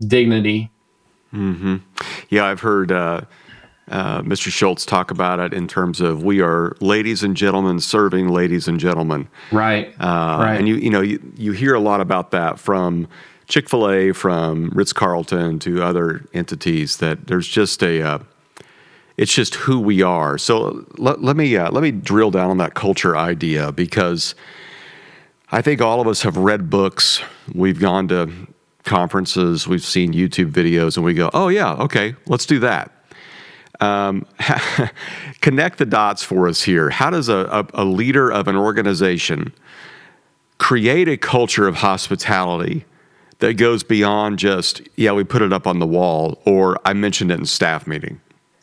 dignity. 0.01 0.71
Mm-hmm. 1.33 1.77
Yeah, 2.31 2.47
I've 2.47 2.61
heard 2.61 2.91
uh, 2.93 3.23
uh, 3.91 4.23
Mr. 4.23 4.51
Schulze 4.51 4.87
talk 4.87 5.11
about 5.11 5.41
it 5.41 5.53
in 5.53 5.69
terms 5.69 6.01
of 6.01 6.23
we 6.23 6.41
are 6.41 6.75
ladies 6.81 7.23
and 7.23 7.37
gentlemen 7.37 7.81
serving 7.81 8.29
ladies 8.29 8.69
and 8.69 8.81
gentlemen. 8.81 9.29
Right. 9.51 9.95
Uh, 10.01 10.39
right. 10.41 10.57
And 10.57 10.69
you 10.69 10.77
you 10.77 10.91
know 10.91 11.01
you, 11.01 11.21
you 11.37 11.53
hear 11.53 11.75
a 11.75 11.81
lot 11.81 12.01
about 12.01 12.31
that 12.31 12.59
from 12.59 13.09
Chick 13.53 13.69
Fil 13.69 13.91
A, 13.91 14.13
from 14.13 14.71
Ritz 14.71 14.95
Carlton 14.95 15.59
to 15.59 15.83
other 15.83 16.25
entities. 16.33 16.97
That 16.97 17.27
there's 17.27 17.47
just 17.47 17.83
a 17.83 18.01
uh, 18.01 18.19
it's 19.19 19.35
just 19.35 19.57
who 19.57 19.79
we 19.79 20.01
are. 20.01 20.39
So 20.39 20.87
let, 20.97 21.23
let 21.23 21.37
me 21.37 21.55
uh, 21.59 21.71
let 21.71 21.83
me 21.83 21.91
drill 21.91 22.31
down 22.31 22.49
on 22.49 22.57
that 22.57 22.73
culture 22.73 23.15
idea 23.15 23.71
because 23.71 24.35
I 25.51 25.61
think 25.61 25.83
all 25.83 26.01
of 26.01 26.09
us 26.09 26.23
have 26.23 26.39
read 26.39 26.71
books. 26.71 27.21
We've 27.55 27.79
gone 27.79 28.09
to 28.09 28.33
conferences, 28.85 29.69
we've 29.69 29.85
seen 29.85 30.15
YouTube 30.15 30.51
videos, 30.51 30.97
and 30.97 31.05
we 31.05 31.13
go, 31.13 31.29
"Oh 31.35 31.49
yeah, 31.49 31.75
okay, 31.75 32.15
let's 32.25 32.47
do 32.47 32.59
that." 32.61 32.91
Um, 33.81 34.25
connect 35.43 35.77
the 35.77 35.85
dots 35.85 36.23
for 36.23 36.49
us 36.49 36.63
here. 36.63 36.89
How 36.89 37.11
does 37.11 37.29
a, 37.29 37.67
a, 37.75 37.83
a 37.83 37.85
leader 37.85 38.33
of 38.33 38.49
an 38.49 38.57
organization 38.57 39.53
create 40.57 41.07
a 41.07 41.19
culture 41.19 41.69
of 41.69 41.75
hospitality 41.75 42.87
that 43.43 43.55
goes 43.55 43.83
beyond 43.83 44.39
just, 44.39 44.81
yeah, 44.95 45.11
we 45.11 45.25
put 45.25 45.43
it 45.43 45.53
up 45.53 45.67
on 45.67 45.81
the 45.81 45.87
wall, 45.87 46.41
or 46.47 46.79
I 46.85 46.93
mentioned 46.93 47.33
it 47.33 47.41
in 47.41 47.47
staff 47.47 47.89
meeting? 47.89 48.21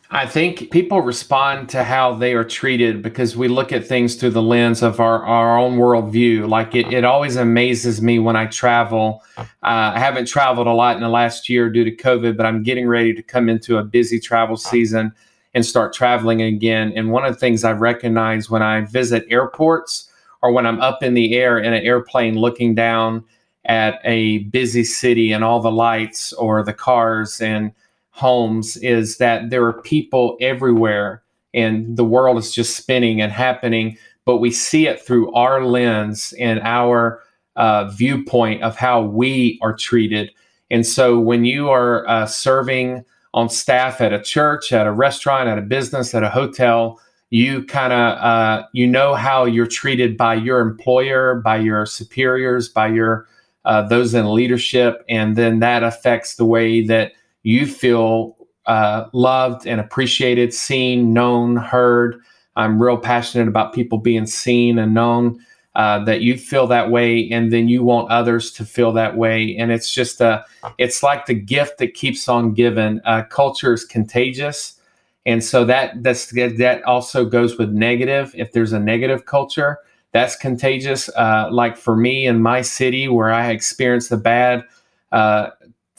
I 0.10 0.26
think 0.26 0.72
people 0.72 1.02
respond 1.02 1.68
to 1.70 1.84
how 1.84 2.14
they 2.14 2.34
are 2.34 2.46
treated 2.46 3.02
because 3.02 3.36
we 3.36 3.50
look 3.50 3.74
at 3.74 3.86
things 3.86 4.16
through 4.16 4.30
the 4.30 4.42
lens 4.42 4.82
of 4.82 5.02
our, 5.02 5.22
our 5.26 5.60
own 5.60 5.78
worldview. 5.78 6.48
Like 6.48 6.76
it, 6.76 6.94
it 6.94 7.04
always 7.04 7.36
amazes 7.36 8.02
me 8.02 8.20
when 8.20 8.38
I 8.38 8.46
travel. 8.46 9.22
Uh, 9.38 9.44
I 9.62 10.00
haven't 10.00 10.30
traveled 10.30 10.66
a 10.66 10.72
lot 10.72 10.96
in 10.96 11.02
the 11.04 11.10
last 11.10 11.50
year 11.50 11.70
due 11.70 11.84
to 11.84 11.94
COVID, 11.94 12.38
but 12.38 12.46
I'm 12.46 12.64
getting 12.64 12.88
ready 12.88 13.14
to 13.14 13.22
come 13.22 13.50
into 13.50 13.80
a 13.80 13.84
busy 13.84 14.18
travel 14.18 14.56
season 14.56 15.12
and 15.54 15.66
start 15.66 15.92
traveling 15.92 16.42
again. 16.42 16.94
And 16.96 17.12
one 17.12 17.26
of 17.26 17.34
the 17.34 17.40
things 17.40 17.66
I 17.66 17.74
recognize 17.74 18.50
when 18.50 18.64
I 18.64 18.82
visit 18.82 19.26
airports 19.30 20.10
or 20.42 20.54
when 20.54 20.66
I'm 20.66 20.80
up 20.80 21.04
in 21.04 21.16
the 21.16 21.36
air 21.36 21.60
in 21.60 21.74
an 21.74 21.84
airplane 21.84 22.36
looking 22.36 22.76
down 22.76 23.26
at 23.66 24.00
a 24.04 24.39
busy 24.39 24.84
city 24.84 25.32
and 25.32 25.44
all 25.44 25.60
the 25.60 25.72
lights 25.72 26.34
or 26.34 26.63
the 26.63 26.74
cars 26.74 27.42
and 27.42 27.72
homes 28.12 28.78
is 28.78 29.18
that 29.18 29.50
there 29.50 29.66
are 29.66 29.82
people 29.82 30.38
everywhere 30.42 31.22
and 31.54 31.98
the 31.98 32.04
world 32.04 32.38
is 32.38 32.54
just 32.54 32.75
spinning 32.75 33.22
and 33.22 33.32
happening, 33.32 33.98
but 34.25 34.38
we 34.38 34.51
see 34.51 34.88
it 34.88 35.01
through 35.01 35.32
our 35.34 35.63
lens 35.66 36.34
and 36.39 36.60
our 36.62 37.22
uh, 37.56 37.89
viewpoint 37.89 38.62
of 38.63 38.75
how 38.75 39.01
we 39.01 39.60
are 39.62 39.75
treated. 39.75 40.32
And 40.72 40.86
so 40.86 41.20
when 41.20 41.46
you 41.46 41.70
are 41.70 42.08
uh, 42.08 42.25
serving 42.25 43.04
on 43.34 43.50
staff 43.50 44.01
at 44.01 44.13
a 44.13 44.22
church, 44.22 44.72
at 44.72 44.88
a 44.88 44.92
restaurant, 44.92 45.50
at 45.50 45.58
a 45.58 45.63
business, 45.63 46.13
at 46.13 46.24
a 46.24 46.30
hotel, 46.30 47.00
you 47.32 47.63
kind 47.66 47.94
of 47.94 48.18
uh, 48.18 48.63
you 48.74 48.88
know 48.88 49.13
how 49.13 49.46
you're 49.46 49.68
treated 49.68 50.18
by 50.18 50.34
your 50.34 50.62
employer, 50.62 51.36
by 51.36 51.58
your 51.58 51.86
superiors, 51.86 52.68
by 52.68 52.88
your 52.88 53.28
uh, 53.66 53.82
those 53.84 54.13
in 54.13 54.34
leadership, 54.34 55.04
and 55.10 55.36
then 55.36 55.60
that 55.60 55.84
affects 55.84 56.36
the 56.36 56.46
way 56.46 56.86
that 56.86 57.13
you 57.44 57.66
feel 57.66 58.38
uh, 58.66 59.06
loved 59.13 59.66
and 59.68 59.82
appreciated, 59.82 60.54
seen, 60.54 61.13
known, 61.13 61.56
heard. 61.56 62.20
I'm 62.56 62.82
real 62.82 62.98
passionate 62.98 63.48
about 63.48 63.74
people 63.74 63.98
being 63.98 64.25
seen 64.25 64.80
and 64.80 64.94
known. 64.94 65.39
Uh, 65.75 66.04
that 66.04 66.22
you 66.22 66.36
feel 66.36 66.66
that 66.68 66.89
way, 66.89 67.30
and 67.30 67.54
then 67.54 67.70
you 67.70 67.84
want 67.84 68.10
others 68.12 68.51
to 68.51 68.66
feel 68.66 68.92
that 68.92 69.16
way, 69.16 69.56
and 69.56 69.72
it's 69.72 69.94
just 69.94 70.20
a, 70.20 70.44
it's 70.78 71.04
like 71.04 71.25
the 71.25 71.34
gift 71.34 71.78
that 71.78 71.94
keeps 71.94 72.28
on 72.28 72.54
giving. 72.54 73.00
Uh, 73.06 73.22
culture 73.30 73.72
is 73.72 73.86
contagious, 73.86 74.82
and 75.25 75.44
so 75.44 75.63
that 75.63 76.01
that's 76.01 76.32
that 76.32 76.82
also 76.86 77.24
goes 77.24 77.58
with 77.58 77.70
negative. 77.70 78.34
If 78.36 78.51
there's 78.51 78.74
a 78.74 78.80
negative 78.80 79.25
culture, 79.25 79.78
that's 80.12 80.36
contagious. 80.36 81.10
Uh, 81.10 81.50
like 81.51 81.78
for 81.78 81.96
me 81.96 82.25
in 82.25 82.42
my 82.42 82.62
city, 82.62 83.08
where 83.08 83.32
I 83.32 83.51
experienced 83.51 84.10
the 84.10 84.18
bad 84.18 84.63
uh, 85.12 85.50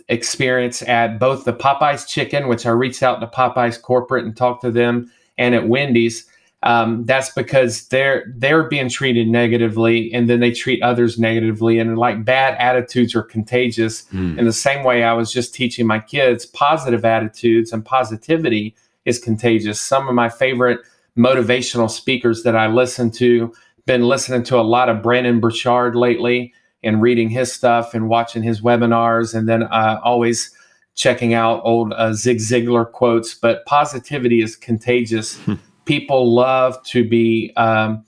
experience 0.08 0.82
at 0.82 1.18
both 1.18 1.44
the 1.44 1.52
Popeyes 1.52 2.06
chicken, 2.06 2.48
which 2.48 2.66
I 2.66 2.70
reached 2.70 3.02
out 3.02 3.20
to 3.20 3.26
Popeyes 3.26 3.80
corporate 3.80 4.24
and 4.24 4.36
talked 4.36 4.62
to 4.62 4.70
them, 4.70 5.10
and 5.38 5.54
at 5.54 5.68
Wendy's. 5.68 6.26
Um, 6.62 7.06
that's 7.06 7.30
because 7.32 7.88
they're 7.88 8.34
they're 8.36 8.64
being 8.64 8.90
treated 8.90 9.28
negatively, 9.28 10.12
and 10.12 10.28
then 10.28 10.40
they 10.40 10.50
treat 10.50 10.82
others 10.82 11.18
negatively, 11.18 11.78
and 11.78 11.96
like 11.96 12.22
bad 12.22 12.54
attitudes 12.58 13.14
are 13.14 13.22
contagious. 13.22 14.02
Mm. 14.12 14.38
In 14.38 14.44
the 14.44 14.52
same 14.52 14.84
way, 14.84 15.02
I 15.02 15.14
was 15.14 15.32
just 15.32 15.54
teaching 15.54 15.86
my 15.86 16.00
kids 16.00 16.44
positive 16.44 17.06
attitudes 17.06 17.72
and 17.72 17.82
positivity 17.82 18.74
is 19.06 19.18
contagious. 19.18 19.80
Some 19.80 20.06
of 20.06 20.14
my 20.14 20.28
favorite 20.28 20.80
motivational 21.16 21.90
speakers 21.90 22.42
that 22.42 22.56
I 22.56 22.66
listen 22.66 23.10
to, 23.12 23.52
been 23.90 24.06
listening 24.06 24.44
to 24.44 24.56
a 24.56 24.62
lot 24.62 24.88
of 24.88 25.02
Brendon 25.02 25.40
Burchard 25.40 25.96
lately 25.96 26.54
and 26.84 27.02
reading 27.02 27.28
his 27.28 27.52
stuff 27.52 27.92
and 27.92 28.08
watching 28.08 28.40
his 28.40 28.60
webinars, 28.60 29.34
and 29.34 29.48
then 29.48 29.64
uh, 29.64 30.00
always 30.04 30.54
checking 30.94 31.34
out 31.34 31.60
old 31.64 31.92
uh, 31.94 32.12
Zig 32.12 32.38
Ziglar 32.38 32.88
quotes. 32.88 33.34
But 33.34 33.66
positivity 33.66 34.42
is 34.42 34.54
contagious. 34.54 35.38
Hmm. 35.38 35.54
People 35.86 36.32
love 36.32 36.80
to 36.84 37.02
be 37.08 37.52
um, 37.56 38.04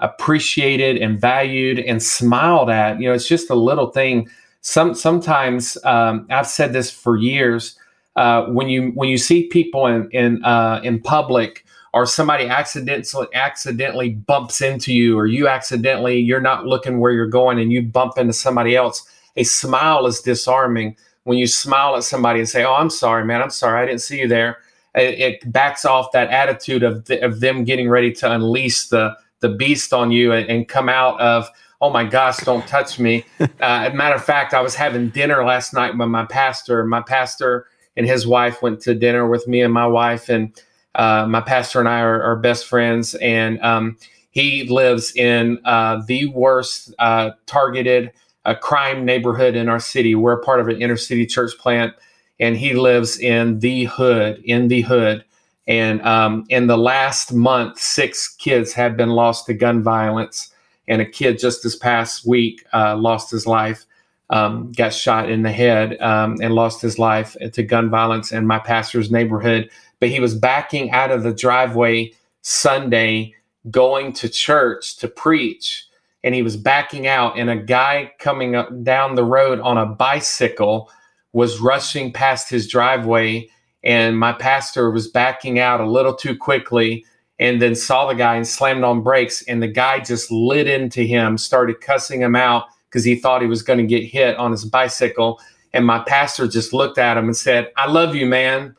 appreciated 0.00 0.96
and 0.96 1.20
valued 1.20 1.80
and 1.80 2.02
smiled 2.02 2.70
at. 2.70 2.98
You 2.98 3.10
know, 3.10 3.14
it's 3.14 3.28
just 3.28 3.50
a 3.50 3.54
little 3.54 3.90
thing. 3.90 4.30
Some 4.62 4.94
sometimes 4.94 5.76
um, 5.84 6.26
I've 6.30 6.46
said 6.46 6.72
this 6.72 6.90
for 6.90 7.18
years. 7.18 7.78
Uh, 8.16 8.46
when 8.46 8.70
you 8.70 8.92
when 8.94 9.10
you 9.10 9.18
see 9.18 9.48
people 9.48 9.86
in 9.86 10.08
in 10.12 10.42
uh, 10.46 10.80
in 10.82 10.98
public 10.98 11.65
or 11.96 12.06
somebody 12.06 12.46
accidentally 12.46 13.26
accidentally 13.34 14.10
bumps 14.10 14.60
into 14.60 14.92
you 14.92 15.18
or 15.18 15.26
you 15.26 15.48
accidentally 15.48 16.18
you're 16.18 16.40
not 16.40 16.66
looking 16.66 17.00
where 17.00 17.12
you're 17.12 17.26
going 17.26 17.58
and 17.58 17.72
you 17.72 17.82
bump 17.82 18.18
into 18.18 18.34
somebody 18.34 18.76
else 18.76 19.08
a 19.36 19.44
smile 19.44 20.06
is 20.06 20.20
disarming. 20.20 20.96
When 21.24 21.38
you 21.38 21.46
smile 21.46 21.96
at 21.96 22.04
somebody 22.04 22.38
and 22.38 22.48
say 22.48 22.64
oh 22.64 22.74
i'm 22.74 22.90
sorry 22.90 23.24
man. 23.24 23.42
I'm 23.42 23.50
sorry. 23.50 23.82
I 23.82 23.86
didn't 23.86 24.02
see 24.02 24.20
you 24.20 24.28
there. 24.28 24.58
It, 24.94 25.18
it 25.18 25.52
backs 25.52 25.84
off 25.84 26.12
that 26.12 26.30
attitude 26.30 26.82
of, 26.82 27.04
the, 27.06 27.22
of 27.24 27.40
them 27.40 27.64
getting 27.64 27.88
ready 27.88 28.12
to 28.12 28.30
unleash 28.30 28.88
the 28.88 29.16
the 29.40 29.48
beast 29.50 29.92
on 29.92 30.10
you 30.10 30.32
and, 30.32 30.48
and 30.48 30.68
come 30.68 30.88
out 30.88 31.20
of 31.20 31.48
oh 31.80 31.90
my 31.90 32.04
gosh 32.04 32.38
don't 32.38 32.66
touch 32.66 32.98
me. 32.98 33.24
Uh, 33.60 33.90
matter 33.94 34.14
of 34.14 34.24
fact 34.24 34.54
i 34.54 34.60
was 34.60 34.74
having 34.74 35.08
dinner 35.08 35.44
last 35.44 35.72
night 35.72 35.96
with 35.96 36.08
my 36.08 36.24
pastor. 36.26 36.84
My 36.84 37.00
pastor 37.00 37.66
and 37.96 38.06
his 38.06 38.26
wife 38.26 38.62
went 38.62 38.80
to 38.82 38.94
dinner 38.94 39.26
with 39.26 39.48
me 39.48 39.62
and 39.62 39.72
my 39.72 39.86
wife 39.86 40.28
and 40.28 40.52
uh, 40.96 41.26
my 41.28 41.40
pastor 41.40 41.78
and 41.78 41.88
I 41.88 42.00
are, 42.00 42.22
are 42.22 42.36
best 42.36 42.66
friends, 42.66 43.14
and 43.16 43.60
um, 43.62 43.98
he 44.30 44.64
lives 44.64 45.14
in 45.14 45.58
uh, 45.64 46.02
the 46.06 46.26
worst 46.26 46.94
uh, 46.98 47.30
targeted 47.46 48.12
uh, 48.44 48.54
crime 48.54 49.04
neighborhood 49.04 49.56
in 49.56 49.68
our 49.68 49.80
city. 49.80 50.14
We're 50.14 50.40
part 50.40 50.60
of 50.60 50.68
an 50.68 50.80
inner 50.80 50.96
city 50.96 51.26
church 51.26 51.56
plant, 51.58 51.94
and 52.40 52.56
he 52.56 52.74
lives 52.74 53.18
in 53.18 53.58
the 53.60 53.84
hood, 53.84 54.42
in 54.44 54.68
the 54.68 54.82
hood. 54.82 55.24
And 55.66 56.00
um, 56.02 56.44
in 56.48 56.66
the 56.66 56.78
last 56.78 57.32
month, 57.32 57.78
six 57.78 58.28
kids 58.28 58.72
have 58.72 58.96
been 58.96 59.10
lost 59.10 59.46
to 59.46 59.54
gun 59.54 59.82
violence, 59.82 60.52
and 60.88 61.02
a 61.02 61.06
kid 61.06 61.38
just 61.38 61.62
this 61.62 61.76
past 61.76 62.26
week 62.26 62.64
uh, 62.72 62.96
lost 62.96 63.30
his 63.30 63.46
life. 63.46 63.84
Um, 64.28 64.72
got 64.72 64.92
shot 64.92 65.30
in 65.30 65.42
the 65.42 65.52
head 65.52 66.00
um, 66.00 66.38
and 66.42 66.52
lost 66.52 66.82
his 66.82 66.98
life 66.98 67.36
to 67.52 67.62
gun 67.62 67.90
violence 67.90 68.32
in 68.32 68.44
my 68.44 68.58
pastor's 68.58 69.08
neighborhood 69.08 69.70
but 70.00 70.08
he 70.08 70.20
was 70.20 70.34
backing 70.34 70.90
out 70.90 71.10
of 71.10 71.22
the 71.22 71.32
driveway 71.32 72.12
Sunday 72.42 73.34
going 73.70 74.12
to 74.14 74.28
church 74.28 74.96
to 74.98 75.08
preach. 75.08 75.84
And 76.22 76.34
he 76.34 76.42
was 76.42 76.56
backing 76.56 77.06
out 77.06 77.38
and 77.38 77.50
a 77.50 77.56
guy 77.56 78.12
coming 78.18 78.56
up 78.56 78.68
down 78.82 79.14
the 79.14 79.24
road 79.24 79.60
on 79.60 79.78
a 79.78 79.86
bicycle 79.86 80.90
was 81.32 81.60
rushing 81.60 82.12
past 82.12 82.50
his 82.50 82.66
driveway 82.66 83.48
and 83.84 84.18
my 84.18 84.32
pastor 84.32 84.90
was 84.90 85.06
backing 85.06 85.60
out 85.60 85.80
a 85.80 85.88
little 85.88 86.14
too 86.14 86.36
quickly 86.36 87.04
and 87.38 87.62
then 87.62 87.76
saw 87.76 88.06
the 88.06 88.14
guy 88.14 88.34
and 88.34 88.48
slammed 88.48 88.82
on 88.82 89.02
brakes 89.02 89.42
and 89.42 89.62
the 89.62 89.68
guy 89.68 90.00
just 90.00 90.30
lit 90.32 90.66
into 90.66 91.02
him 91.02 91.38
started 91.38 91.80
cussing 91.80 92.22
him 92.22 92.34
out 92.34 92.64
because 92.90 93.04
he 93.04 93.14
thought 93.14 93.42
he 93.42 93.46
was 93.46 93.62
going 93.62 93.78
to 93.78 93.86
get 93.86 94.02
hit 94.02 94.36
on 94.36 94.50
his 94.50 94.64
bicycle. 94.64 95.38
And 95.74 95.86
my 95.86 96.00
pastor 96.00 96.48
just 96.48 96.72
looked 96.72 96.98
at 96.98 97.16
him 97.16 97.26
and 97.26 97.36
said 97.36 97.70
i 97.76 97.86
love 97.88 98.16
you 98.16 98.26
man 98.26 98.74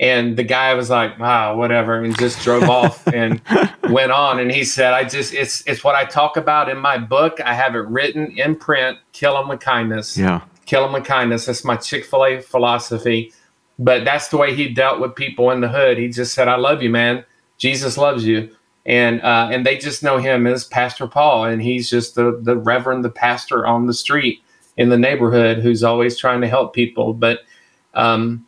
and 0.00 0.36
the 0.36 0.42
guy 0.42 0.74
was 0.74 0.90
like, 0.90 1.18
"Wow, 1.18 1.56
whatever," 1.56 2.02
and 2.02 2.16
just 2.18 2.40
drove 2.42 2.64
off 2.64 3.06
and 3.12 3.40
went 3.88 4.12
on. 4.12 4.40
And 4.40 4.50
he 4.50 4.64
said, 4.64 4.92
"I 4.92 5.04
just 5.04 5.32
it's 5.32 5.66
it's 5.66 5.84
what 5.84 5.94
I 5.94 6.04
talk 6.04 6.36
about 6.36 6.68
in 6.68 6.78
my 6.78 6.98
book. 6.98 7.40
I 7.40 7.54
have 7.54 7.74
it 7.74 7.86
written 7.86 8.30
in 8.38 8.56
print. 8.56 8.98
Kill 9.12 9.34
them 9.34 9.48
with 9.48 9.60
kindness. 9.60 10.16
Yeah, 10.16 10.42
kill 10.66 10.82
them 10.82 10.92
with 10.92 11.04
kindness. 11.04 11.46
That's 11.46 11.64
my 11.64 11.76
Chick 11.76 12.04
Fil 12.04 12.24
A 12.24 12.40
philosophy. 12.40 13.32
But 13.78 14.04
that's 14.04 14.28
the 14.28 14.36
way 14.36 14.54
he 14.54 14.72
dealt 14.72 15.00
with 15.00 15.16
people 15.16 15.50
in 15.50 15.60
the 15.60 15.68
hood. 15.68 15.98
He 15.98 16.08
just 16.08 16.34
said, 16.34 16.48
"I 16.48 16.56
love 16.56 16.82
you, 16.82 16.90
man. 16.90 17.24
Jesus 17.58 17.96
loves 17.96 18.24
you." 18.24 18.50
and 18.86 19.22
uh, 19.22 19.48
and 19.50 19.64
they 19.64 19.78
just 19.78 20.02
know 20.02 20.18
him 20.18 20.46
as 20.46 20.64
Pastor 20.64 21.06
Paul, 21.06 21.46
and 21.46 21.62
he's 21.62 21.88
just 21.88 22.14
the 22.14 22.38
the 22.42 22.56
Reverend, 22.56 23.04
the 23.04 23.10
pastor 23.10 23.66
on 23.66 23.86
the 23.86 23.94
street 23.94 24.42
in 24.76 24.88
the 24.88 24.98
neighborhood 24.98 25.58
who's 25.58 25.82
always 25.82 26.18
trying 26.18 26.40
to 26.40 26.48
help 26.48 26.74
people, 26.74 27.14
but 27.14 27.40
um, 27.94 28.46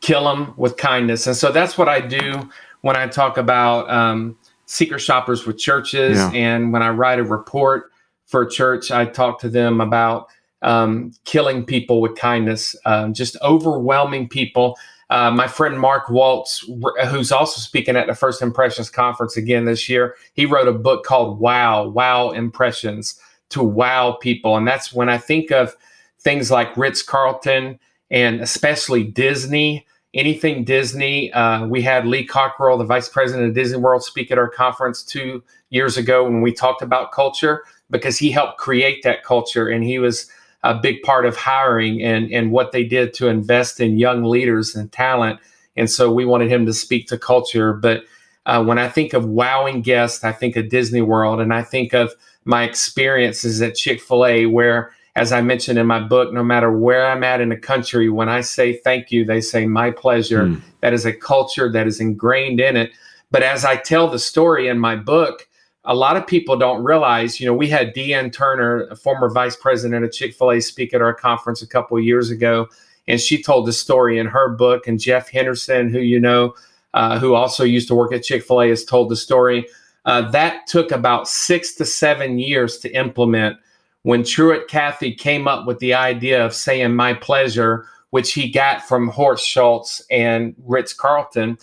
kill 0.00 0.24
them 0.24 0.54
with 0.56 0.76
kindness. 0.76 1.26
And 1.26 1.36
so 1.36 1.52
that's 1.52 1.76
what 1.78 1.88
I 1.88 2.00
do 2.00 2.48
when 2.82 2.96
I 2.96 3.06
talk 3.06 3.36
about 3.36 3.90
um, 3.90 4.36
secret 4.66 5.00
shoppers 5.00 5.46
with 5.46 5.58
churches, 5.58 6.16
yeah. 6.16 6.30
and 6.32 6.72
when 6.72 6.82
I 6.82 6.90
write 6.90 7.18
a 7.18 7.24
report 7.24 7.90
for 8.26 8.42
a 8.42 8.50
church, 8.50 8.90
I 8.90 9.04
talk 9.04 9.40
to 9.40 9.48
them 9.48 9.80
about 9.80 10.28
um, 10.62 11.12
killing 11.24 11.64
people 11.64 12.00
with 12.00 12.16
kindness, 12.16 12.76
um, 12.84 13.12
just 13.12 13.36
overwhelming 13.42 14.28
people. 14.28 14.76
Uh, 15.10 15.30
my 15.30 15.48
friend 15.48 15.78
Mark 15.78 16.08
Waltz, 16.08 16.64
who's 17.08 17.32
also 17.32 17.60
speaking 17.60 17.96
at 17.96 18.06
the 18.06 18.14
First 18.14 18.42
Impressions 18.42 18.88
Conference 18.88 19.36
again 19.36 19.64
this 19.64 19.88
year, 19.88 20.14
he 20.34 20.46
wrote 20.46 20.68
a 20.68 20.72
book 20.72 21.04
called 21.04 21.40
Wow, 21.40 21.88
Wow 21.88 22.30
Impressions 22.30 23.18
to 23.48 23.62
wow 23.62 24.12
people. 24.12 24.56
And 24.56 24.68
that's 24.68 24.92
when 24.92 25.08
I 25.08 25.18
think 25.18 25.50
of 25.50 25.74
things 26.20 26.50
like 26.50 26.76
Ritz 26.76 27.02
Carlton 27.02 27.80
and 28.10 28.40
especially 28.40 29.04
Disney, 29.04 29.86
anything 30.14 30.64
Disney. 30.64 31.32
Uh, 31.32 31.66
we 31.66 31.82
had 31.82 32.06
Lee 32.06 32.24
Cockerell, 32.24 32.78
the 32.78 32.84
vice 32.84 33.08
president 33.08 33.48
of 33.48 33.54
Disney 33.54 33.78
World, 33.78 34.02
speak 34.02 34.30
at 34.30 34.38
our 34.38 34.48
conference 34.48 35.02
two 35.02 35.42
years 35.70 35.96
ago 35.96 36.24
when 36.24 36.42
we 36.42 36.52
talked 36.52 36.82
about 36.82 37.12
culture 37.12 37.64
because 37.90 38.18
he 38.18 38.30
helped 38.30 38.58
create 38.58 39.02
that 39.02 39.24
culture 39.24 39.68
and 39.68 39.84
he 39.84 39.98
was 39.98 40.30
a 40.62 40.74
big 40.74 41.02
part 41.02 41.24
of 41.24 41.36
hiring 41.36 42.02
and, 42.02 42.30
and 42.32 42.52
what 42.52 42.72
they 42.72 42.84
did 42.84 43.14
to 43.14 43.28
invest 43.28 43.80
in 43.80 43.98
young 43.98 44.24
leaders 44.24 44.74
and 44.74 44.92
talent. 44.92 45.40
And 45.76 45.88
so 45.88 46.12
we 46.12 46.26
wanted 46.26 46.50
him 46.50 46.66
to 46.66 46.74
speak 46.74 47.06
to 47.08 47.18
culture. 47.18 47.72
But 47.72 48.04
uh, 48.46 48.62
when 48.64 48.78
I 48.78 48.88
think 48.88 49.12
of 49.12 49.24
wowing 49.24 49.80
guests, 49.80 50.22
I 50.24 50.32
think 50.32 50.56
of 50.56 50.68
Disney 50.68 51.00
World 51.00 51.40
and 51.40 51.54
I 51.54 51.62
think 51.62 51.94
of 51.94 52.12
my 52.44 52.64
experiences 52.64 53.62
at 53.62 53.74
Chick 53.74 54.00
fil 54.00 54.26
A, 54.26 54.46
where, 54.46 54.92
as 55.20 55.32
I 55.32 55.42
mentioned 55.42 55.78
in 55.78 55.86
my 55.86 56.00
book, 56.00 56.32
no 56.32 56.42
matter 56.42 56.72
where 56.72 57.06
I'm 57.06 57.22
at 57.22 57.42
in 57.42 57.50
the 57.50 57.56
country, 57.56 58.08
when 58.08 58.30
I 58.30 58.40
say 58.40 58.78
thank 58.78 59.12
you, 59.12 59.22
they 59.22 59.42
say 59.42 59.66
my 59.66 59.90
pleasure. 59.90 60.44
Mm. 60.44 60.62
That 60.80 60.94
is 60.94 61.04
a 61.04 61.12
culture 61.12 61.70
that 61.70 61.86
is 61.86 62.00
ingrained 62.00 62.58
in 62.58 62.74
it. 62.74 62.92
But 63.30 63.42
as 63.42 63.66
I 63.66 63.76
tell 63.76 64.08
the 64.08 64.18
story 64.18 64.66
in 64.68 64.78
my 64.78 64.96
book, 64.96 65.46
a 65.84 65.94
lot 65.94 66.16
of 66.16 66.26
people 66.26 66.56
don't 66.56 66.82
realize, 66.82 67.38
you 67.38 67.44
know, 67.44 67.52
we 67.52 67.68
had 67.68 67.92
Dee 67.92 68.14
Ann 68.14 68.30
Turner, 68.30 68.84
a 68.84 68.96
former 68.96 69.28
vice 69.28 69.56
president 69.56 70.06
of 70.06 70.10
Chick 70.10 70.32
fil 70.32 70.52
A, 70.52 70.60
speak 70.60 70.94
at 70.94 71.02
our 71.02 71.12
conference 71.12 71.60
a 71.60 71.68
couple 71.68 71.98
of 71.98 72.02
years 72.02 72.30
ago. 72.30 72.66
And 73.06 73.20
she 73.20 73.42
told 73.42 73.66
the 73.66 73.74
story 73.74 74.18
in 74.18 74.26
her 74.26 74.48
book. 74.48 74.86
And 74.86 74.98
Jeff 74.98 75.28
Henderson, 75.28 75.90
who 75.90 75.98
you 75.98 76.18
know, 76.18 76.54
uh, 76.94 77.18
who 77.18 77.34
also 77.34 77.62
used 77.62 77.88
to 77.88 77.94
work 77.94 78.14
at 78.14 78.22
Chick 78.22 78.42
fil 78.42 78.62
A, 78.62 78.70
has 78.70 78.86
told 78.86 79.10
the 79.10 79.16
story. 79.16 79.66
Uh, 80.06 80.30
that 80.30 80.66
took 80.66 80.90
about 80.90 81.28
six 81.28 81.74
to 81.74 81.84
seven 81.84 82.38
years 82.38 82.78
to 82.78 82.90
implement. 82.96 83.58
When 84.02 84.24
Truett 84.24 84.68
Cathy 84.68 85.14
came 85.14 85.46
up 85.46 85.66
with 85.66 85.78
the 85.78 85.94
idea 85.94 86.44
of 86.44 86.54
saying 86.54 86.94
my 86.94 87.14
pleasure, 87.14 87.86
which 88.10 88.32
he 88.32 88.50
got 88.50 88.82
from 88.82 89.08
Horst 89.08 89.46
Schulze 89.46 90.02
and 90.10 90.54
Ritz 90.64 90.92
Carlton, 90.92 91.58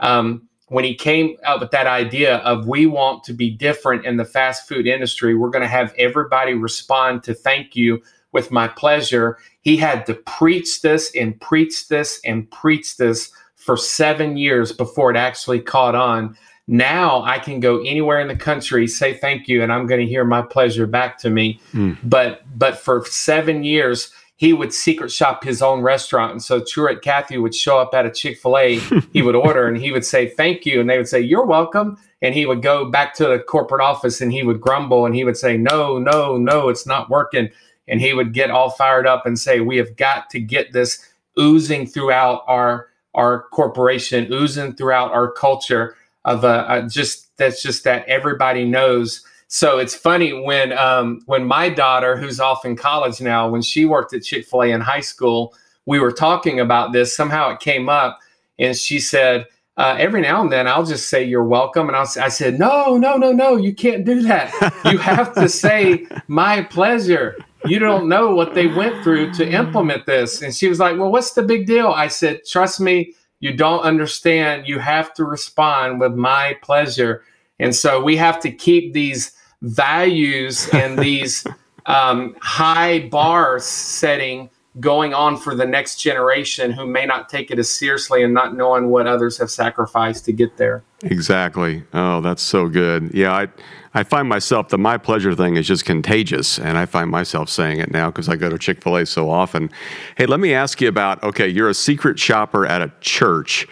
um, 0.00 0.48
when 0.68 0.84
he 0.84 0.94
came 0.94 1.36
up 1.44 1.60
with 1.60 1.70
that 1.72 1.86
idea 1.86 2.38
of 2.38 2.66
we 2.66 2.86
want 2.86 3.24
to 3.24 3.34
be 3.34 3.50
different 3.50 4.06
in 4.06 4.16
the 4.16 4.24
fast 4.24 4.66
food 4.66 4.86
industry, 4.86 5.34
we're 5.34 5.50
going 5.50 5.62
to 5.62 5.68
have 5.68 5.94
everybody 5.98 6.54
respond 6.54 7.22
to 7.24 7.34
thank 7.34 7.76
you 7.76 8.02
with 8.32 8.50
my 8.50 8.66
pleasure. 8.68 9.36
He 9.60 9.76
had 9.76 10.06
to 10.06 10.14
preach 10.14 10.80
this 10.80 11.14
and 11.14 11.38
preach 11.42 11.88
this 11.88 12.20
and 12.24 12.50
preach 12.50 12.96
this 12.96 13.30
for 13.56 13.76
seven 13.76 14.38
years 14.38 14.72
before 14.72 15.10
it 15.10 15.16
actually 15.16 15.60
caught 15.60 15.94
on. 15.94 16.36
Now 16.68 17.22
I 17.22 17.38
can 17.38 17.60
go 17.60 17.80
anywhere 17.80 18.20
in 18.20 18.28
the 18.28 18.36
country, 18.36 18.86
say 18.86 19.14
thank 19.14 19.48
you, 19.48 19.62
and 19.62 19.72
I'm 19.72 19.86
going 19.86 20.00
to 20.00 20.06
hear 20.06 20.24
my 20.24 20.42
pleasure 20.42 20.86
back 20.86 21.18
to 21.18 21.30
me. 21.30 21.60
Mm. 21.72 21.98
But 22.04 22.42
but 22.56 22.78
for 22.78 23.04
seven 23.06 23.64
years, 23.64 24.12
he 24.42 24.52
would 24.52 24.72
secret 24.72 25.12
shop 25.12 25.44
his 25.44 25.62
own 25.62 25.82
restaurant. 25.82 26.32
And 26.32 26.42
so 26.42 26.60
Truett 26.60 27.00
Cathy 27.00 27.38
would 27.38 27.54
show 27.54 27.78
up 27.78 27.94
at 27.94 28.06
a 28.06 28.10
Chick 28.10 28.38
fil 28.38 28.58
A, 28.58 28.78
he 29.12 29.22
would 29.22 29.36
order 29.46 29.68
and 29.68 29.76
he 29.76 29.92
would 29.92 30.04
say, 30.04 30.28
Thank 30.28 30.66
you. 30.66 30.80
And 30.80 30.90
they 30.90 30.98
would 30.98 31.08
say, 31.08 31.20
You're 31.20 31.46
welcome. 31.46 31.96
And 32.22 32.34
he 32.34 32.44
would 32.44 32.60
go 32.60 32.90
back 32.90 33.14
to 33.14 33.26
the 33.26 33.38
corporate 33.38 33.82
office 33.82 34.20
and 34.20 34.32
he 34.32 34.42
would 34.42 34.60
grumble 34.60 35.06
and 35.06 35.14
he 35.14 35.22
would 35.22 35.36
say, 35.36 35.56
No, 35.56 35.98
no, 35.98 36.36
no, 36.36 36.68
it's 36.68 36.86
not 36.86 37.08
working. 37.08 37.50
And 37.86 38.00
he 38.00 38.14
would 38.14 38.32
get 38.32 38.50
all 38.50 38.70
fired 38.70 39.06
up 39.06 39.26
and 39.26 39.38
say, 39.38 39.60
We 39.60 39.76
have 39.76 39.96
got 39.96 40.28
to 40.30 40.40
get 40.40 40.72
this 40.72 41.08
oozing 41.38 41.86
throughout 41.86 42.42
our 42.48 42.88
our 43.14 43.42
corporation, 43.50 44.32
oozing 44.32 44.74
throughout 44.74 45.12
our 45.12 45.30
culture 45.30 45.94
of 46.24 46.44
a, 46.44 46.66
a 46.68 46.88
just 46.88 47.36
that's 47.36 47.62
just 47.62 47.84
that 47.84 48.06
everybody 48.06 48.64
knows 48.64 49.24
so 49.54 49.76
it's 49.76 49.94
funny 49.94 50.32
when 50.32 50.72
um, 50.72 51.20
when 51.26 51.44
my 51.44 51.68
daughter, 51.68 52.16
who's 52.16 52.40
off 52.40 52.64
in 52.64 52.74
college 52.74 53.20
now, 53.20 53.50
when 53.50 53.60
she 53.60 53.84
worked 53.84 54.14
at 54.14 54.22
Chick 54.22 54.46
Fil 54.46 54.62
A 54.62 54.70
in 54.70 54.80
high 54.80 55.02
school, 55.02 55.54
we 55.84 56.00
were 56.00 56.10
talking 56.10 56.58
about 56.58 56.92
this. 56.94 57.14
Somehow 57.14 57.50
it 57.50 57.60
came 57.60 57.90
up, 57.90 58.18
and 58.58 58.74
she 58.74 58.98
said, 58.98 59.46
uh, 59.76 59.94
"Every 59.98 60.22
now 60.22 60.40
and 60.40 60.50
then, 60.50 60.66
I'll 60.66 60.86
just 60.86 61.10
say 61.10 61.22
you're 61.22 61.44
welcome." 61.44 61.88
And 61.88 61.96
I, 61.96 62.00
I 62.00 62.28
said, 62.30 62.58
"No, 62.58 62.96
no, 62.96 63.18
no, 63.18 63.30
no, 63.30 63.56
you 63.56 63.74
can't 63.74 64.06
do 64.06 64.22
that. 64.22 64.72
You 64.86 64.96
have 64.96 65.34
to 65.34 65.50
say 65.50 66.06
my 66.28 66.62
pleasure." 66.62 67.36
You 67.66 67.78
don't 67.78 68.08
know 68.08 68.34
what 68.34 68.54
they 68.54 68.66
went 68.68 69.04
through 69.04 69.34
to 69.34 69.48
implement 69.48 70.04
this. 70.04 70.42
And 70.42 70.52
she 70.52 70.66
was 70.66 70.80
like, 70.80 70.98
Well, 70.98 71.12
what's 71.12 71.34
the 71.34 71.44
big 71.44 71.64
deal? 71.64 71.86
I 71.86 72.08
said, 72.08 72.40
Trust 72.44 72.80
me, 72.80 73.14
you 73.42 73.52
don't 73.52 73.80
understand. 73.80 74.68
You 74.68 74.78
have 74.78 75.12
to 75.14 75.24
respond 75.24 76.00
with 76.00 76.14
my 76.14 76.56
pleasure. 76.62 77.24
And 77.58 77.74
so 77.74 78.02
we 78.02 78.16
have 78.16 78.38
to 78.40 78.52
keep 78.52 78.92
these 78.92 79.32
values 79.62 80.68
and 80.72 80.96
these 81.10 81.44
um, 81.84 82.36
high 82.40 83.08
bar 83.08 83.58
setting 83.58 84.48
going 84.78 85.12
on 85.12 85.36
for 85.36 85.56
the 85.56 85.66
next 85.66 85.96
generation 85.96 86.70
who 86.70 86.86
may 86.86 87.04
not 87.04 87.28
take 87.28 87.50
it 87.50 87.58
as 87.58 87.68
seriously 87.68 88.22
and 88.22 88.32
not 88.32 88.56
knowing 88.56 88.88
what 88.88 89.08
others 89.08 89.36
have 89.36 89.50
sacrificed 89.50 90.24
to 90.24 90.32
get 90.32 90.56
there. 90.56 90.84
Exactly. 91.02 91.82
Oh, 91.92 92.20
that's 92.20 92.42
so 92.42 92.68
good. 92.68 93.12
Yeah, 93.12 93.34
I 93.34 93.48
I 93.94 94.02
find 94.04 94.28
myself 94.28 94.68
the 94.68 94.78
my 94.78 94.96
pleasure 94.96 95.34
thing 95.34 95.56
is 95.56 95.66
just 95.66 95.84
contagious, 95.84 96.58
and 96.58 96.78
I 96.78 96.86
find 96.86 97.10
myself 97.10 97.48
saying 97.48 97.80
it 97.80 97.90
now 97.90 98.10
because 98.10 98.28
I 98.28 98.36
go 98.36 98.48
to 98.48 98.58
Chick 98.58 98.82
Fil 98.82 98.96
A 98.96 99.06
so 99.06 99.28
often. 99.30 99.70
Hey, 100.16 100.26
let 100.26 100.40
me 100.40 100.54
ask 100.54 100.80
you 100.80 100.88
about. 100.88 101.22
Okay, 101.22 101.48
you're 101.48 101.68
a 101.68 101.74
secret 101.74 102.18
shopper 102.18 102.66
at 102.66 102.80
a 102.80 102.92
church. 103.00 103.66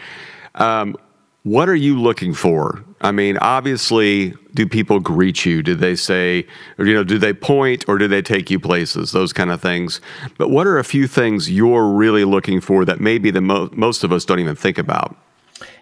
Um, 0.57 0.97
what 1.43 1.71
are 1.71 1.75
you 1.75 1.99
looking 1.99 2.35
for? 2.35 2.85
I 3.01 3.13
mean, 3.13 3.39
obviously, 3.39 4.35
do 4.53 4.67
people 4.69 5.01
greet 5.01 5.47
you? 5.47 5.63
Do 5.63 5.75
they 5.75 5.97
say, 5.97 6.47
or, 6.77 6.85
you 6.85 6.93
know, 6.93 7.03
do 7.03 7.17
they 7.17 7.33
point 7.33 7.87
or 7.89 7.97
do 7.97 8.07
they 8.07 8.21
take 8.21 8.51
you 8.51 8.61
places? 8.61 9.13
Those 9.13 9.33
kind 9.33 9.51
of 9.51 9.63
things. 9.63 10.03
But 10.37 10.51
what 10.51 10.67
are 10.67 10.79
a 10.79 10.85
few 10.85 11.07
things 11.07 11.51
you're 11.51 11.89
really 11.89 12.25
looking 12.27 12.61
for 12.61 12.85
that 12.85 13.01
maybe 13.01 13.31
the 13.31 13.41
mo- 13.41 13.71
most 13.73 14.05
of 14.05 14.13
us 14.13 14.27
don't 14.27 14.39
even 14.39 14.55
think 14.55 14.77
about? 14.77 15.17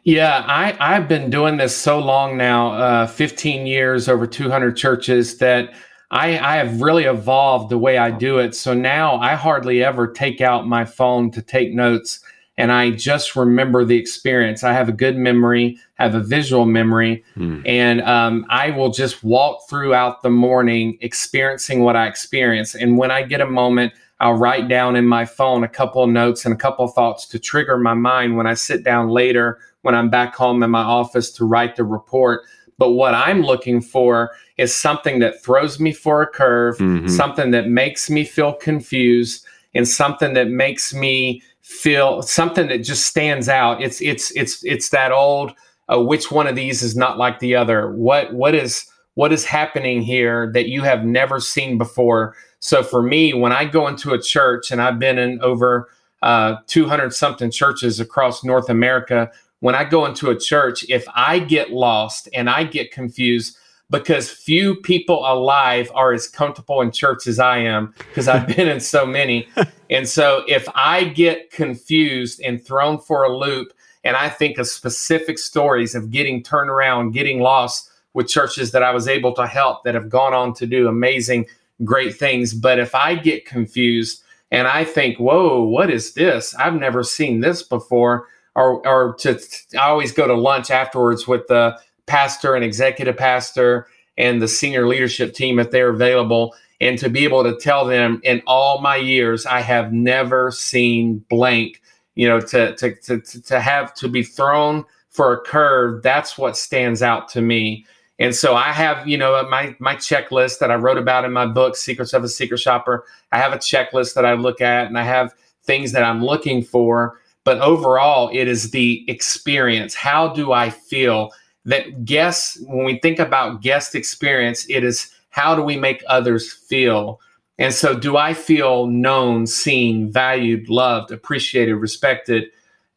Yeah, 0.04 0.44
I, 0.46 0.76
I've 0.80 1.08
been 1.08 1.30
doing 1.30 1.56
this 1.56 1.76
so 1.76 1.98
long 1.98 2.36
now, 2.36 2.72
uh, 2.72 3.06
15 3.06 3.66
years, 3.66 4.08
over 4.08 4.26
200 4.26 4.76
churches, 4.76 5.38
that 5.38 5.74
I, 6.10 6.38
I 6.38 6.56
have 6.56 6.80
really 6.80 7.04
evolved 7.04 7.70
the 7.70 7.78
way 7.78 7.98
I 7.98 8.10
do 8.10 8.38
it. 8.38 8.54
So 8.54 8.72
now 8.74 9.16
I 9.16 9.34
hardly 9.34 9.84
ever 9.84 10.06
take 10.06 10.40
out 10.40 10.66
my 10.66 10.84
phone 10.84 11.30
to 11.32 11.42
take 11.42 11.74
notes 11.74 12.20
and 12.58 12.72
I 12.72 12.90
just 12.90 13.36
remember 13.36 13.84
the 13.84 13.96
experience. 13.96 14.64
I 14.64 14.72
have 14.72 14.88
a 14.88 14.92
good 14.92 15.16
memory, 15.16 15.78
have 15.94 16.16
a 16.16 16.20
visual 16.20 16.66
memory, 16.66 17.24
mm. 17.36 17.62
and 17.64 18.02
um, 18.02 18.44
I 18.50 18.70
will 18.70 18.90
just 18.90 19.22
walk 19.22 19.68
throughout 19.70 20.22
the 20.22 20.30
morning 20.30 20.98
experiencing 21.00 21.84
what 21.84 21.94
I 21.94 22.08
experience. 22.08 22.74
And 22.74 22.98
when 22.98 23.12
I 23.12 23.22
get 23.22 23.40
a 23.40 23.46
moment, 23.46 23.92
I'll 24.18 24.34
write 24.34 24.66
down 24.66 24.96
in 24.96 25.06
my 25.06 25.24
phone 25.24 25.62
a 25.62 25.68
couple 25.68 26.02
of 26.02 26.10
notes 26.10 26.44
and 26.44 26.52
a 26.52 26.56
couple 26.56 26.84
of 26.84 26.92
thoughts 26.94 27.26
to 27.28 27.38
trigger 27.38 27.78
my 27.78 27.94
mind 27.94 28.36
when 28.36 28.48
I 28.48 28.54
sit 28.54 28.82
down 28.82 29.08
later, 29.08 29.60
when 29.88 29.94
I'm 29.94 30.10
back 30.10 30.34
home 30.34 30.62
in 30.62 30.70
my 30.70 30.82
office 30.82 31.30
to 31.30 31.46
write 31.46 31.76
the 31.76 31.82
report. 31.82 32.42
But 32.76 32.90
what 32.90 33.14
I'm 33.14 33.40
looking 33.40 33.80
for 33.80 34.32
is 34.58 34.74
something 34.74 35.18
that 35.20 35.42
throws 35.42 35.80
me 35.80 35.94
for 35.94 36.20
a 36.20 36.26
curve, 36.26 36.76
mm-hmm. 36.76 37.08
something 37.08 37.52
that 37.52 37.68
makes 37.68 38.10
me 38.10 38.22
feel 38.22 38.52
confused, 38.52 39.46
and 39.74 39.88
something 39.88 40.34
that 40.34 40.50
makes 40.50 40.92
me 40.92 41.42
feel 41.62 42.20
something 42.20 42.68
that 42.68 42.84
just 42.84 43.06
stands 43.06 43.48
out. 43.48 43.80
It's 43.80 44.02
it's 44.02 44.30
it's 44.32 44.62
it's 44.62 44.90
that 44.90 45.10
old 45.10 45.54
uh, 45.90 45.98
which 45.98 46.30
one 46.30 46.46
of 46.46 46.54
these 46.54 46.82
is 46.82 46.94
not 46.94 47.16
like 47.16 47.38
the 47.38 47.56
other. 47.56 47.90
What 47.90 48.34
what 48.34 48.54
is 48.54 48.84
what 49.14 49.32
is 49.32 49.46
happening 49.46 50.02
here 50.02 50.52
that 50.52 50.68
you 50.68 50.82
have 50.82 51.02
never 51.02 51.40
seen 51.40 51.78
before? 51.78 52.36
So 52.60 52.82
for 52.82 53.02
me, 53.02 53.32
when 53.32 53.52
I 53.52 53.64
go 53.64 53.88
into 53.88 54.12
a 54.12 54.20
church, 54.20 54.70
and 54.70 54.82
I've 54.82 54.98
been 54.98 55.16
in 55.16 55.40
over 55.40 55.88
uh, 56.20 56.56
200 56.66 57.14
something 57.14 57.50
churches 57.50 58.00
across 58.00 58.44
North 58.44 58.68
America, 58.68 59.30
when 59.60 59.74
I 59.74 59.84
go 59.84 60.06
into 60.06 60.30
a 60.30 60.38
church, 60.38 60.84
if 60.88 61.06
I 61.14 61.38
get 61.38 61.70
lost 61.70 62.28
and 62.32 62.48
I 62.48 62.64
get 62.64 62.92
confused, 62.92 63.56
because 63.90 64.30
few 64.30 64.76
people 64.76 65.20
alive 65.26 65.90
are 65.94 66.12
as 66.12 66.28
comfortable 66.28 66.82
in 66.82 66.90
church 66.90 67.26
as 67.26 67.38
I 67.38 67.58
am 67.58 67.94
because 67.96 68.28
I've 68.28 68.46
been 68.56 68.68
in 68.68 68.80
so 68.80 69.06
many. 69.06 69.48
And 69.88 70.06
so 70.06 70.44
if 70.46 70.68
I 70.74 71.04
get 71.04 71.50
confused 71.50 72.40
and 72.40 72.62
thrown 72.62 72.98
for 72.98 73.24
a 73.24 73.34
loop 73.34 73.72
and 74.04 74.14
I 74.14 74.28
think 74.28 74.58
of 74.58 74.66
specific 74.66 75.38
stories 75.38 75.94
of 75.94 76.10
getting 76.10 76.42
turned 76.42 76.70
around, 76.70 77.12
getting 77.12 77.40
lost, 77.40 77.90
with 78.18 78.26
churches 78.26 78.72
that 78.72 78.82
I 78.82 78.90
was 78.90 79.06
able 79.06 79.32
to 79.34 79.46
help 79.46 79.84
that 79.84 79.94
have 79.94 80.08
gone 80.08 80.34
on 80.34 80.52
to 80.54 80.66
do 80.66 80.88
amazing, 80.88 81.46
great 81.84 82.16
things. 82.16 82.52
But 82.52 82.80
if 82.80 82.92
I 82.92 83.14
get 83.14 83.46
confused 83.46 84.22
and 84.50 84.66
I 84.66 84.82
think, 84.82 85.18
whoa, 85.18 85.62
what 85.62 85.88
is 85.88 86.14
this? 86.14 86.52
I've 86.56 86.74
never 86.74 87.04
seen 87.04 87.40
this 87.40 87.62
before. 87.62 88.26
Or, 88.58 88.86
or 88.86 89.14
to, 89.20 89.38
I 89.74 89.88
always 89.88 90.12
go 90.12 90.26
to 90.26 90.34
lunch 90.34 90.70
afterwards 90.70 91.28
with 91.28 91.46
the 91.46 91.78
pastor 92.06 92.54
and 92.54 92.64
executive 92.64 93.16
pastor 93.16 93.86
and 94.16 94.42
the 94.42 94.48
senior 94.48 94.86
leadership 94.86 95.32
team 95.32 95.58
if 95.58 95.70
they're 95.70 95.90
available. 95.90 96.54
And 96.80 96.98
to 96.98 97.08
be 97.08 97.24
able 97.24 97.44
to 97.44 97.56
tell 97.56 97.84
them 97.86 98.20
in 98.24 98.42
all 98.46 98.80
my 98.80 98.96
years, 98.96 99.46
I 99.46 99.60
have 99.60 99.92
never 99.92 100.50
seen 100.50 101.24
blank, 101.28 101.80
you 102.16 102.28
know, 102.28 102.40
to, 102.40 102.74
to, 102.76 102.96
to, 102.96 103.20
to 103.20 103.60
have 103.60 103.94
to 103.94 104.08
be 104.08 104.22
thrown 104.24 104.84
for 105.10 105.32
a 105.32 105.40
curve, 105.40 106.02
that's 106.02 106.38
what 106.38 106.56
stands 106.56 107.02
out 107.02 107.28
to 107.28 107.40
me. 107.40 107.84
And 108.20 108.34
so 108.34 108.54
I 108.54 108.72
have, 108.72 109.06
you 109.06 109.16
know, 109.16 109.42
my 109.48 109.74
my 109.78 109.94
checklist 109.96 110.58
that 110.58 110.70
I 110.70 110.74
wrote 110.74 110.98
about 110.98 111.24
in 111.24 111.32
my 111.32 111.46
book, 111.46 111.76
Secrets 111.76 112.12
of 112.12 112.24
a 112.24 112.28
Secret 112.28 112.58
Shopper. 112.58 113.04
I 113.32 113.38
have 113.38 113.52
a 113.52 113.58
checklist 113.58 114.14
that 114.14 114.24
I 114.24 114.34
look 114.34 114.60
at, 114.60 114.86
and 114.86 114.98
I 114.98 115.04
have 115.04 115.34
things 115.64 115.92
that 115.92 116.02
I'm 116.02 116.24
looking 116.24 116.62
for. 116.62 117.20
But 117.48 117.60
overall, 117.60 118.28
it 118.30 118.46
is 118.46 118.72
the 118.72 119.06
experience. 119.08 119.94
How 119.94 120.28
do 120.28 120.52
I 120.52 120.68
feel 120.68 121.32
that 121.64 122.04
guests? 122.04 122.62
When 122.66 122.84
we 122.84 122.98
think 122.98 123.18
about 123.18 123.62
guest 123.62 123.94
experience, 123.94 124.66
it 124.68 124.84
is 124.84 125.10
how 125.30 125.54
do 125.54 125.62
we 125.62 125.74
make 125.78 126.04
others 126.08 126.52
feel. 126.52 127.22
And 127.58 127.72
so, 127.72 127.98
do 127.98 128.18
I 128.18 128.34
feel 128.34 128.86
known, 128.86 129.46
seen, 129.46 130.12
valued, 130.12 130.68
loved, 130.68 131.10
appreciated, 131.10 131.76
respected? 131.76 132.50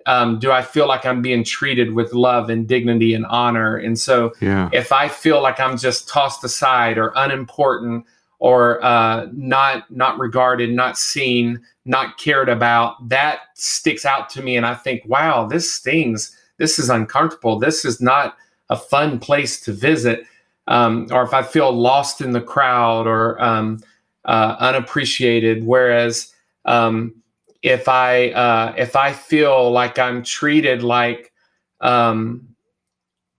um, 0.06 0.38
do 0.38 0.52
I 0.52 0.64
feel 0.64 0.86
like 0.86 1.06
I'm 1.06 1.22
being 1.22 1.46
treated 1.46 1.94
with 1.94 2.12
love 2.12 2.50
and 2.50 2.68
dignity 2.68 3.14
and 3.14 3.26
honor? 3.28 3.78
And 3.78 3.98
so, 3.98 4.34
yeah. 4.42 4.70
if 4.74 4.92
I 4.92 5.08
feel 5.08 5.42
like 5.42 5.62
I'm 5.62 5.78
just 5.78 6.10
tossed 6.10 6.44
aside 6.44 6.98
or 6.98 7.14
unimportant 7.16 8.06
or 8.42 8.84
uh, 8.84 9.28
not 9.34 9.90
not 9.92 10.18
regarded, 10.18 10.72
not 10.72 10.98
seen, 10.98 11.62
not 11.86 12.18
cared 12.18 12.50
about, 12.50 13.08
that 13.08 13.42
sticks 13.54 14.04
out 14.04 14.30
to 14.32 14.42
me, 14.42 14.58
and 14.58 14.66
I 14.66 14.74
think, 14.74 15.04
wow, 15.06 15.46
this 15.46 15.72
stings. 15.72 16.36
This 16.58 16.80
is 16.80 16.90
uncomfortable. 16.90 17.60
This 17.60 17.86
is 17.86 18.02
not 18.02 18.36
a 18.70 18.76
fun 18.76 19.20
place 19.20 19.62
to 19.62 19.72
visit. 19.72 20.26
Um, 20.68 21.08
or 21.12 21.22
if 21.22 21.36
I 21.36 21.44
feel 21.44 21.72
lost 21.72 22.20
in 22.20 22.32
the 22.32 22.42
crowd 22.42 23.06
or 23.06 23.40
um, 23.42 23.80
uh, 24.26 24.56
unappreciated, 24.60 25.64
whereas 25.64 26.34
um, 26.66 27.14
if 27.62 27.88
I 27.88 28.32
uh, 28.32 28.74
if 28.76 28.96
I 28.96 29.14
feel 29.14 29.70
like 29.70 30.00
I'm 30.00 30.24
treated 30.24 30.82
like 30.82 31.32
um, 31.80 32.48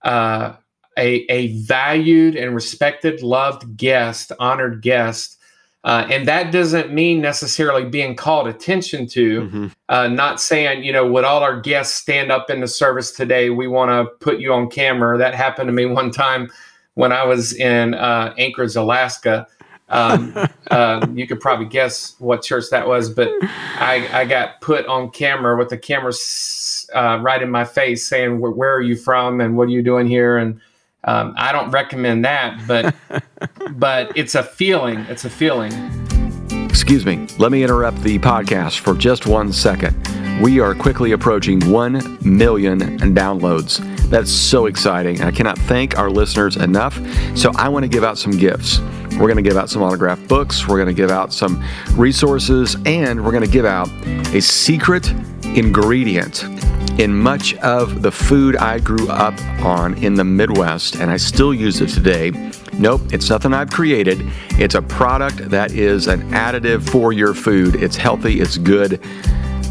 uh, 0.02 0.54
a 0.98 1.24
a 1.30 1.58
valued 1.58 2.36
and 2.36 2.54
respected, 2.54 3.22
loved 3.22 3.76
guest, 3.76 4.32
honored 4.38 4.82
guest. 4.82 5.38
Uh, 5.84 6.06
and 6.10 6.28
that 6.28 6.52
doesn't 6.52 6.92
mean 6.92 7.20
necessarily 7.20 7.84
being 7.84 8.14
called 8.14 8.46
attention 8.46 9.04
to. 9.04 9.40
Mm-hmm. 9.40 9.66
Uh, 9.88 10.06
not 10.06 10.40
saying, 10.40 10.84
you 10.84 10.92
know, 10.92 11.04
would 11.10 11.24
all 11.24 11.42
our 11.42 11.60
guests 11.60 11.94
stand 11.96 12.30
up 12.30 12.50
in 12.50 12.60
the 12.60 12.68
service 12.68 13.10
today? 13.10 13.50
We 13.50 13.66
want 13.66 13.90
to 13.90 14.14
put 14.24 14.38
you 14.38 14.52
on 14.52 14.70
camera. 14.70 15.18
That 15.18 15.34
happened 15.34 15.66
to 15.66 15.72
me 15.72 15.86
one 15.86 16.12
time 16.12 16.50
when 16.94 17.10
I 17.10 17.24
was 17.24 17.52
in 17.54 17.94
uh, 17.94 18.32
Anchorage, 18.38 18.76
Alaska. 18.76 19.48
Um, 19.88 20.36
uh, 20.70 21.04
you 21.14 21.26
could 21.26 21.40
probably 21.40 21.66
guess 21.66 22.14
what 22.20 22.42
church 22.42 22.66
that 22.70 22.86
was, 22.86 23.10
but 23.10 23.30
I, 23.42 24.08
I 24.12 24.24
got 24.24 24.60
put 24.60 24.86
on 24.86 25.10
camera 25.10 25.56
with 25.56 25.68
the 25.68 25.78
camera 25.78 26.12
uh, 26.94 27.18
right 27.20 27.42
in 27.42 27.50
my 27.50 27.64
face 27.64 28.06
saying, 28.06 28.40
Where 28.40 28.72
are 28.72 28.82
you 28.82 28.94
from 28.94 29.40
and 29.40 29.56
what 29.56 29.64
are 29.64 29.72
you 29.72 29.82
doing 29.82 30.06
here? 30.06 30.38
And 30.38 30.60
um, 31.04 31.34
I 31.36 31.52
don't 31.52 31.70
recommend 31.70 32.24
that, 32.24 32.60
but 32.66 32.94
but 33.72 34.16
it's 34.16 34.34
a 34.34 34.42
feeling. 34.42 35.00
It's 35.08 35.24
a 35.24 35.30
feeling. 35.30 35.72
Excuse 36.68 37.04
me. 37.04 37.26
Let 37.38 37.52
me 37.52 37.62
interrupt 37.62 38.02
the 38.02 38.18
podcast 38.18 38.78
for 38.78 38.94
just 38.94 39.26
one 39.26 39.52
second. 39.52 39.94
We 40.40 40.58
are 40.58 40.74
quickly 40.74 41.12
approaching 41.12 41.60
1 41.70 42.18
million 42.22 42.80
downloads. 43.14 43.78
That's 44.08 44.30
so 44.30 44.66
exciting. 44.66 45.22
I 45.22 45.30
cannot 45.30 45.58
thank 45.58 45.98
our 45.98 46.10
listeners 46.10 46.56
enough. 46.56 46.98
So 47.36 47.52
I 47.56 47.68
want 47.68 47.84
to 47.84 47.88
give 47.88 48.04
out 48.04 48.16
some 48.16 48.32
gifts. 48.32 48.80
We're 49.12 49.28
going 49.28 49.36
to 49.36 49.42
give 49.42 49.56
out 49.56 49.68
some 49.68 49.82
autographed 49.82 50.26
books, 50.26 50.66
we're 50.66 50.76
going 50.76 50.88
to 50.88 50.94
give 50.94 51.10
out 51.10 51.32
some 51.32 51.62
resources, 51.92 52.76
and 52.86 53.22
we're 53.22 53.30
going 53.30 53.44
to 53.44 53.50
give 53.50 53.66
out 53.66 53.90
a 54.34 54.40
secret 54.40 55.12
ingredient 55.54 56.44
in 56.98 57.14
much 57.14 57.54
of 57.56 58.02
the 58.02 58.10
food 58.10 58.56
I 58.56 58.78
grew 58.78 59.08
up 59.08 59.34
on 59.64 59.94
in 59.94 60.14
the 60.14 60.24
Midwest, 60.24 60.96
and 60.96 61.10
I 61.10 61.16
still 61.16 61.54
use 61.54 61.80
it 61.80 61.88
today. 61.88 62.30
Nope, 62.74 63.00
it's 63.12 63.30
nothing 63.30 63.52
I've 63.52 63.70
created. 63.70 64.30
It's 64.52 64.74
a 64.74 64.82
product 64.82 65.50
that 65.50 65.72
is 65.72 66.06
an 66.06 66.22
additive 66.30 66.88
for 66.88 67.12
your 67.12 67.34
food. 67.34 67.76
It's 67.76 67.96
healthy, 67.96 68.40
it's 68.40 68.58
good. 68.58 69.00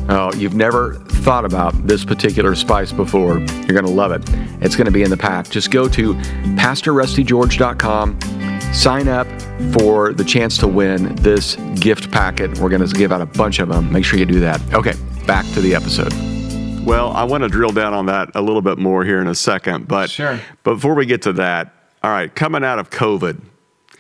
Oh, 0.10 0.34
you've 0.34 0.56
never 0.56 0.96
thought 0.96 1.46
about 1.46 1.88
this 1.88 2.04
particular 2.04 2.56
spice 2.56 2.92
before. 2.92 3.40
You're 3.40 3.80
going 3.80 3.86
to 3.86 3.92
love 3.92 4.12
it. 4.12 4.24
It's 4.62 4.76
going 4.76 4.86
to 4.86 4.92
be 4.92 5.04
in 5.04 5.10
the 5.10 5.18
pack. 5.18 5.50
Just 5.50 5.72
go 5.72 5.88
to 5.90 6.16
PastorRustyGeorge.com 6.16 8.20
Sign 8.74 9.10
up 9.10 9.28
for 9.74 10.14
the 10.14 10.24
chance 10.24 10.58
to 10.60 10.68
win 10.68 11.14
this 11.16 11.56
gift 11.76 12.10
packet. 12.10 12.58
We're 12.60 12.70
going 12.70 12.88
to 12.88 12.96
give 12.96 13.12
out 13.12 13.22
a 13.22 13.26
bunch 13.26 13.60
of 13.60 13.68
them. 13.68 13.92
Make 13.92 14.06
sure 14.06 14.18
you 14.18 14.26
do 14.26 14.40
that. 14.40 14.62
Okay, 14.74 14.94
back 15.28 15.46
to 15.54 15.62
the 15.62 15.76
episode. 15.76 16.31
Well, 16.84 17.12
I 17.12 17.24
want 17.24 17.44
to 17.44 17.50
drill 17.50 17.72
down 17.72 17.94
on 17.94 18.08
that 18.08 18.32
a 18.36 18.42
little 18.42 18.62
bit 18.62 18.78
more 18.78 19.06
here 19.06 19.22
in 19.22 19.28
a 19.28 19.36
second, 19.36 19.88
but 19.88 20.10
sure. 20.10 20.40
before 20.64 20.96
we 20.96 21.06
get 21.06 21.22
to 21.24 21.34
that, 21.34 21.74
all 22.04 22.12
right, 22.12 22.34
coming 22.34 22.64
out 22.64 22.80
of 22.80 22.90
COVID. 22.90 23.40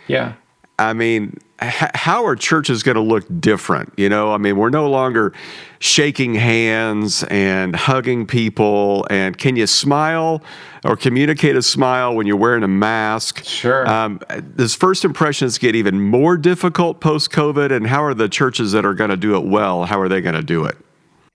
Yeah. 0.07 0.33
I 0.79 0.93
mean, 0.93 1.37
how 1.59 2.25
are 2.25 2.35
churches 2.35 2.81
going 2.81 2.95
to 2.95 3.01
look 3.01 3.23
different? 3.39 3.93
You 3.97 4.09
know, 4.09 4.31
I 4.33 4.37
mean, 4.37 4.57
we're 4.57 4.71
no 4.71 4.89
longer 4.89 5.31
shaking 5.77 6.33
hands 6.33 7.23
and 7.25 7.75
hugging 7.75 8.25
people. 8.25 9.05
And 9.11 9.37
can 9.37 9.55
you 9.55 9.67
smile 9.67 10.41
or 10.83 10.97
communicate 10.97 11.55
a 11.55 11.61
smile 11.61 12.15
when 12.15 12.25
you're 12.25 12.35
wearing 12.35 12.63
a 12.63 12.67
mask? 12.67 13.43
Sure. 13.43 13.87
Um, 13.87 14.19
does 14.55 14.73
first 14.73 15.05
impressions 15.05 15.59
get 15.59 15.75
even 15.75 16.01
more 16.01 16.35
difficult 16.35 16.99
post 16.99 17.29
COVID? 17.31 17.71
And 17.71 17.85
how 17.85 18.03
are 18.03 18.15
the 18.15 18.27
churches 18.27 18.71
that 18.71 18.83
are 18.83 18.95
going 18.95 19.11
to 19.11 19.17
do 19.17 19.35
it 19.35 19.45
well? 19.45 19.85
How 19.85 19.99
are 19.99 20.09
they 20.09 20.19
going 20.19 20.35
to 20.35 20.41
do 20.41 20.65
it? 20.65 20.77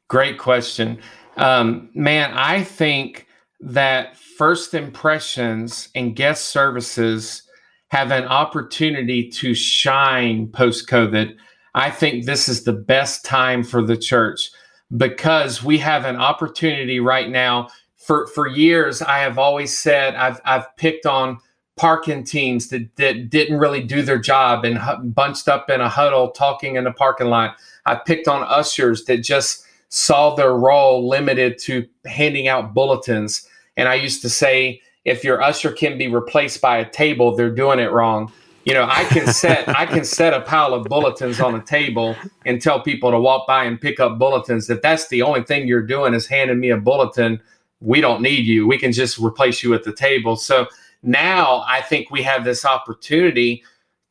Great 0.09 0.39
question. 0.39 0.99
Um, 1.37 1.91
man, 1.95 2.33
I 2.33 2.63
think 2.63 3.27
that 3.61 4.17
first 4.17 4.75
impressions 4.75 5.89
and 5.95 6.17
guest 6.17 6.47
services 6.47 7.43
have 7.89 8.11
an 8.11 8.25
opportunity 8.25 9.29
to 9.31 9.55
shine 9.55 10.49
post 10.49 10.89
COVID, 10.89 11.37
I 11.75 11.91
think 11.91 12.25
this 12.25 12.49
is 12.49 12.65
the 12.65 12.73
best 12.73 13.25
time 13.25 13.63
for 13.63 13.83
the 13.83 13.97
church 13.97 14.51
because 14.97 15.63
we 15.63 15.79
have 15.79 16.05
an 16.05 16.17
opportunity 16.17 17.01
right 17.01 17.29
now. 17.29 17.69
For, 17.97 18.27
for 18.29 18.47
years, 18.47 19.03
I 19.03 19.19
have 19.19 19.39
always 19.39 19.77
said 19.77 20.15
I've, 20.15 20.41
I've 20.45 20.75
picked 20.77 21.07
on 21.07 21.39
parking 21.77 22.25
teams 22.25 22.69
that, 22.69 22.89
that 22.97 23.29
didn't 23.29 23.59
really 23.59 23.83
do 23.83 24.01
their 24.01 24.19
job 24.19 24.65
and 24.65 25.15
bunched 25.15 25.49
up 25.49 25.69
in 25.69 25.81
a 25.81 25.89
huddle 25.89 26.31
talking 26.31 26.77
in 26.77 26.85
the 26.85 26.93
parking 26.93 27.27
lot. 27.27 27.57
I 27.85 27.97
picked 27.97 28.29
on 28.29 28.43
ushers 28.45 29.05
that 29.05 29.19
just 29.19 29.66
saw 29.89 30.35
their 30.35 30.55
role 30.55 31.09
limited 31.09 31.59
to 31.59 31.87
handing 32.07 32.49
out 32.49 32.75
bulletins. 32.75 33.49
And 33.77 33.89
I 33.89 33.95
used 33.95 34.23
to 34.23 34.29
say, 34.29 34.81
if 35.05 35.23
your 35.23 35.41
usher 35.41 35.71
can 35.71 35.97
be 35.97 36.09
replaced 36.09 36.61
by 36.61 36.79
a 36.79 36.89
table, 36.89 37.35
they're 37.37 37.55
doing 37.55 37.79
it 37.79 37.93
wrong. 37.93 38.33
You 38.65 38.75
know, 38.75 38.89
I 38.91 39.05
can 39.05 39.29
set 39.29 39.69
I 39.69 39.87
can 39.87 40.05
set 40.05 40.35
a 40.35 40.41
pile 40.41 40.75
of 40.75 40.85
bulletins 40.85 41.41
on 41.41 41.55
a 41.55 41.63
table 41.63 42.17
and 42.45 42.61
tell 42.61 42.81
people 42.81 43.13
to 43.13 43.21
walk 43.21 43.47
by 43.47 43.65
and 43.65 43.81
pick 43.81 44.01
up 44.01 44.19
bulletins. 44.19 44.69
If 44.69 44.83
that's 44.83 45.07
the 45.09 45.23
only 45.23 45.45
thing 45.45 45.69
you're 45.69 45.87
doing 45.87 46.15
is 46.15 46.27
handing 46.27 46.59
me 46.59 46.71
a 46.71 46.77
bulletin, 46.77 47.41
we 47.81 48.01
don't 48.01 48.23
need 48.23 48.45
you. 48.45 48.67
We 48.67 48.79
can 48.79 48.91
just 48.91 49.19
replace 49.21 49.63
you 49.63 49.73
at 49.75 49.85
the 49.85 49.93
table. 49.93 50.35
So 50.35 50.67
now 51.05 51.65
I 51.69 51.81
think 51.81 52.11
we 52.11 52.23
have 52.25 52.45
this 52.45 52.65
opportunity 52.65 53.63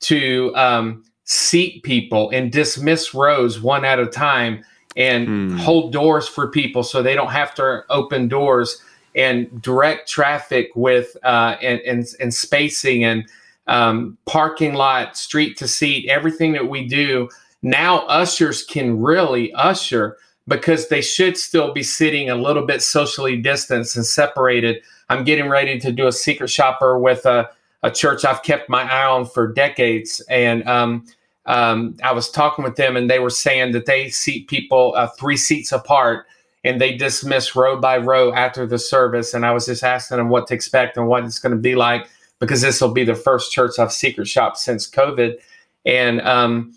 to 0.02 0.56
um, 0.56 1.04
seat 1.26 1.84
people 1.84 2.30
and 2.30 2.52
dismiss 2.52 3.14
rows 3.14 3.60
one 3.60 3.84
at 3.84 4.00
a 4.00 4.06
time 4.06 4.64
and 4.96 5.28
mm. 5.28 5.60
hold 5.60 5.92
doors 5.92 6.28
for 6.28 6.48
people 6.48 6.84
so 6.84 7.02
they 7.02 7.16
don't 7.16 7.32
have 7.32 7.54
to 7.56 7.84
open 7.90 8.28
doors 8.28 8.82
and 9.16 9.62
direct 9.62 10.10
traffic 10.10 10.70
with 10.76 11.16
uh, 11.24 11.56
and, 11.62 11.80
and, 11.82 12.06
and 12.20 12.34
spacing 12.34 13.04
and 13.04 13.26
um, 13.68 14.18
parking 14.26 14.74
lot, 14.74 15.18
street 15.18 15.58
to 15.58 15.68
seat, 15.68 16.08
everything 16.10 16.52
that 16.54 16.70
we 16.70 16.88
do. 16.88 17.30
Now 17.62 18.06
ushers 18.08 18.64
can 18.64 19.02
really 19.02 19.52
usher 19.54 20.18
because 20.48 20.90
they 20.90 21.02
should 21.02 21.38
still 21.38 21.74
be 21.74 21.82
sitting 21.82 22.30
a 22.30 22.36
little 22.36 22.66
bit 22.66 22.82
socially 22.82 23.38
distanced 23.38 23.96
and 23.96 24.06
separated. 24.06 24.84
I'm 25.10 25.24
getting 25.24 25.50
ready 25.50 25.80
to 25.80 25.92
do 25.92 26.08
a 26.08 26.12
secret 26.12 26.50
shopper 26.50 27.00
with 27.00 27.26
a, 27.26 27.50
a 27.82 27.90
church 27.90 28.26
I've 28.26 28.44
kept 28.44 28.70
my 28.70 28.84
eye 28.84 29.06
on 29.06 29.26
for 29.26 29.52
decades. 29.52 30.22
And 30.30 30.68
um, 30.68 31.06
um, 31.46 31.96
I 32.04 32.12
was 32.12 32.30
talking 32.30 32.64
with 32.64 32.76
them, 32.76 32.96
and 32.98 33.10
they 33.10 33.20
were 33.20 33.30
saying 33.30 33.74
that 33.74 33.86
they 33.86 34.10
seat 34.10 34.48
people 34.48 34.94
uh, 34.96 35.08
three 35.08 35.38
seats 35.38 35.72
apart 35.72 36.26
and 36.66 36.82
they 36.82 36.98
dismiss 36.98 37.56
row 37.56 37.80
by 37.80 37.98
row 37.98 38.34
after 38.34 38.66
the 38.66 38.80
service. 38.80 39.36
And 39.36 39.46
I 39.46 39.52
was 39.52 39.68
just 39.68 39.84
asking 39.84 40.18
them 40.18 40.30
what 40.30 40.48
to 40.48 40.56
expect 40.56 40.98
and 40.98 41.08
what 41.08 41.24
it's 41.24 41.40
going 41.40 41.56
to 41.56 41.62
be 41.62 41.76
like. 41.76 42.08
because 42.40 42.62
this 42.62 42.82
will 42.82 42.92
be 42.92 43.06
the 43.06 43.16
first 43.16 43.52
church 43.52 43.80
I've 43.80 43.94
secret 43.94 44.28
shopped 44.28 44.58
since 44.58 44.90
COVID. 44.90 45.38
And, 45.86 46.22
um, 46.22 46.74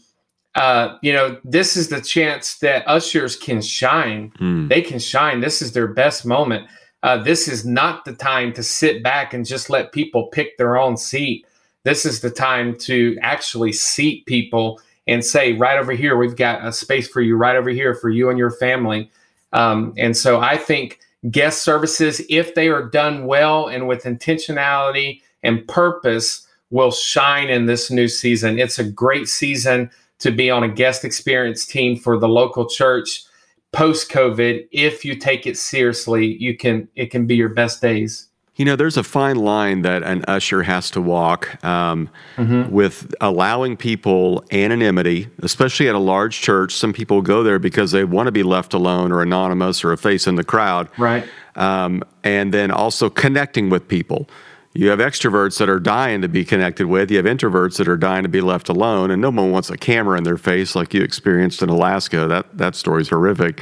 uh, 0.54 0.96
you 1.02 1.12
know, 1.12 1.38
this 1.42 1.76
is 1.76 1.88
the 1.88 2.00
chance 2.00 2.58
that 2.58 2.86
ushers 2.86 3.34
can 3.34 3.60
shine. 3.60 4.32
Mm. 4.40 4.68
They 4.68 4.82
can 4.82 4.98
shine. 4.98 5.40
This 5.40 5.62
is 5.62 5.72
their 5.72 5.88
best 5.88 6.24
moment. 6.24 6.68
Uh, 7.02 7.16
this 7.16 7.48
is 7.48 7.64
not 7.64 8.04
the 8.04 8.12
time 8.12 8.52
to 8.52 8.62
sit 8.62 9.02
back 9.02 9.34
and 9.34 9.46
just 9.46 9.70
let 9.70 9.92
people 9.92 10.26
pick 10.26 10.56
their 10.58 10.76
own 10.76 10.96
seat. 10.96 11.46
This 11.84 12.04
is 12.04 12.20
the 12.20 12.30
time 12.30 12.76
to 12.80 13.16
actually 13.22 13.72
seat 13.72 14.26
people 14.26 14.80
and 15.06 15.24
say, 15.24 15.54
right 15.54 15.78
over 15.78 15.92
here, 15.92 16.16
we've 16.16 16.36
got 16.36 16.64
a 16.64 16.72
space 16.72 17.08
for 17.08 17.20
you, 17.20 17.36
right 17.36 17.56
over 17.56 17.70
here 17.70 17.94
for 17.94 18.10
you 18.10 18.28
and 18.28 18.38
your 18.38 18.50
family. 18.50 19.10
Um, 19.52 19.94
and 19.96 20.16
so 20.16 20.40
I 20.40 20.58
think 20.58 21.00
guest 21.30 21.62
services, 21.62 22.20
if 22.28 22.54
they 22.54 22.68
are 22.68 22.82
done 22.82 23.26
well 23.26 23.68
and 23.68 23.88
with 23.88 24.04
intentionality 24.04 25.22
and 25.42 25.66
purpose, 25.66 26.46
will 26.70 26.90
shine 26.90 27.48
in 27.48 27.66
this 27.66 27.90
new 27.90 28.08
season. 28.08 28.58
It's 28.58 28.78
a 28.78 28.84
great 28.84 29.28
season 29.28 29.90
to 30.18 30.30
be 30.30 30.50
on 30.50 30.62
a 30.62 30.68
guest 30.68 31.04
experience 31.04 31.64
team 31.64 31.96
for 31.96 32.18
the 32.18 32.28
local 32.28 32.68
church 32.68 33.22
post 33.72 34.10
COVID. 34.10 34.68
If 34.72 35.04
you 35.04 35.14
take 35.14 35.46
it 35.46 35.56
seriously, 35.56 36.36
you 36.38 36.56
can 36.56 36.88
it 36.94 37.06
can 37.10 37.26
be 37.26 37.36
your 37.36 37.48
best 37.48 37.80
days. 37.80 38.27
You 38.58 38.64
know, 38.64 38.74
there's 38.74 38.96
a 38.96 39.04
fine 39.04 39.36
line 39.36 39.82
that 39.82 40.02
an 40.02 40.24
usher 40.26 40.64
has 40.64 40.90
to 40.90 41.00
walk 41.00 41.64
um, 41.64 42.10
mm-hmm. 42.36 42.70
with 42.72 43.14
allowing 43.20 43.76
people 43.76 44.44
anonymity, 44.50 45.28
especially 45.42 45.88
at 45.88 45.94
a 45.94 46.00
large 46.00 46.40
church. 46.40 46.74
Some 46.74 46.92
people 46.92 47.22
go 47.22 47.44
there 47.44 47.60
because 47.60 47.92
they 47.92 48.02
want 48.02 48.26
to 48.26 48.32
be 48.32 48.42
left 48.42 48.74
alone 48.74 49.12
or 49.12 49.22
anonymous 49.22 49.84
or 49.84 49.92
a 49.92 49.96
face 49.96 50.26
in 50.26 50.34
the 50.34 50.42
crowd. 50.42 50.88
Right. 50.98 51.24
Um, 51.54 52.02
and 52.24 52.52
then 52.52 52.72
also 52.72 53.08
connecting 53.08 53.70
with 53.70 53.86
people. 53.86 54.28
You 54.78 54.90
have 54.90 55.00
extroverts 55.00 55.58
that 55.58 55.68
are 55.68 55.80
dying 55.80 56.22
to 56.22 56.28
be 56.28 56.44
connected 56.44 56.86
with. 56.86 57.10
You 57.10 57.16
have 57.16 57.26
introverts 57.26 57.78
that 57.78 57.88
are 57.88 57.96
dying 57.96 58.22
to 58.22 58.28
be 58.28 58.40
left 58.40 58.68
alone, 58.68 59.10
and 59.10 59.20
no 59.20 59.30
one 59.30 59.50
wants 59.50 59.70
a 59.70 59.76
camera 59.76 60.16
in 60.16 60.22
their 60.22 60.36
face 60.36 60.76
like 60.76 60.94
you 60.94 61.02
experienced 61.02 61.62
in 61.62 61.68
Alaska. 61.68 62.28
That 62.28 62.56
that 62.56 62.76
story's 62.76 63.08
horrific. 63.08 63.60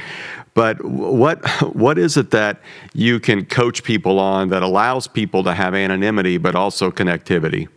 But 0.53 0.85
what 0.85 1.43
what 1.75 1.97
is 1.97 2.17
it 2.17 2.29
that 2.29 2.61
you 2.93 3.19
can 3.19 3.45
coach 3.45 3.81
people 3.83 4.19
on 4.19 4.49
that 4.49 4.61
allows 4.61 5.07
people 5.07 5.43
to 5.45 5.55
have 5.55 5.73
anonymity 5.73 6.37
but 6.37 6.53
also 6.53 6.91
connectivity? 6.91 7.67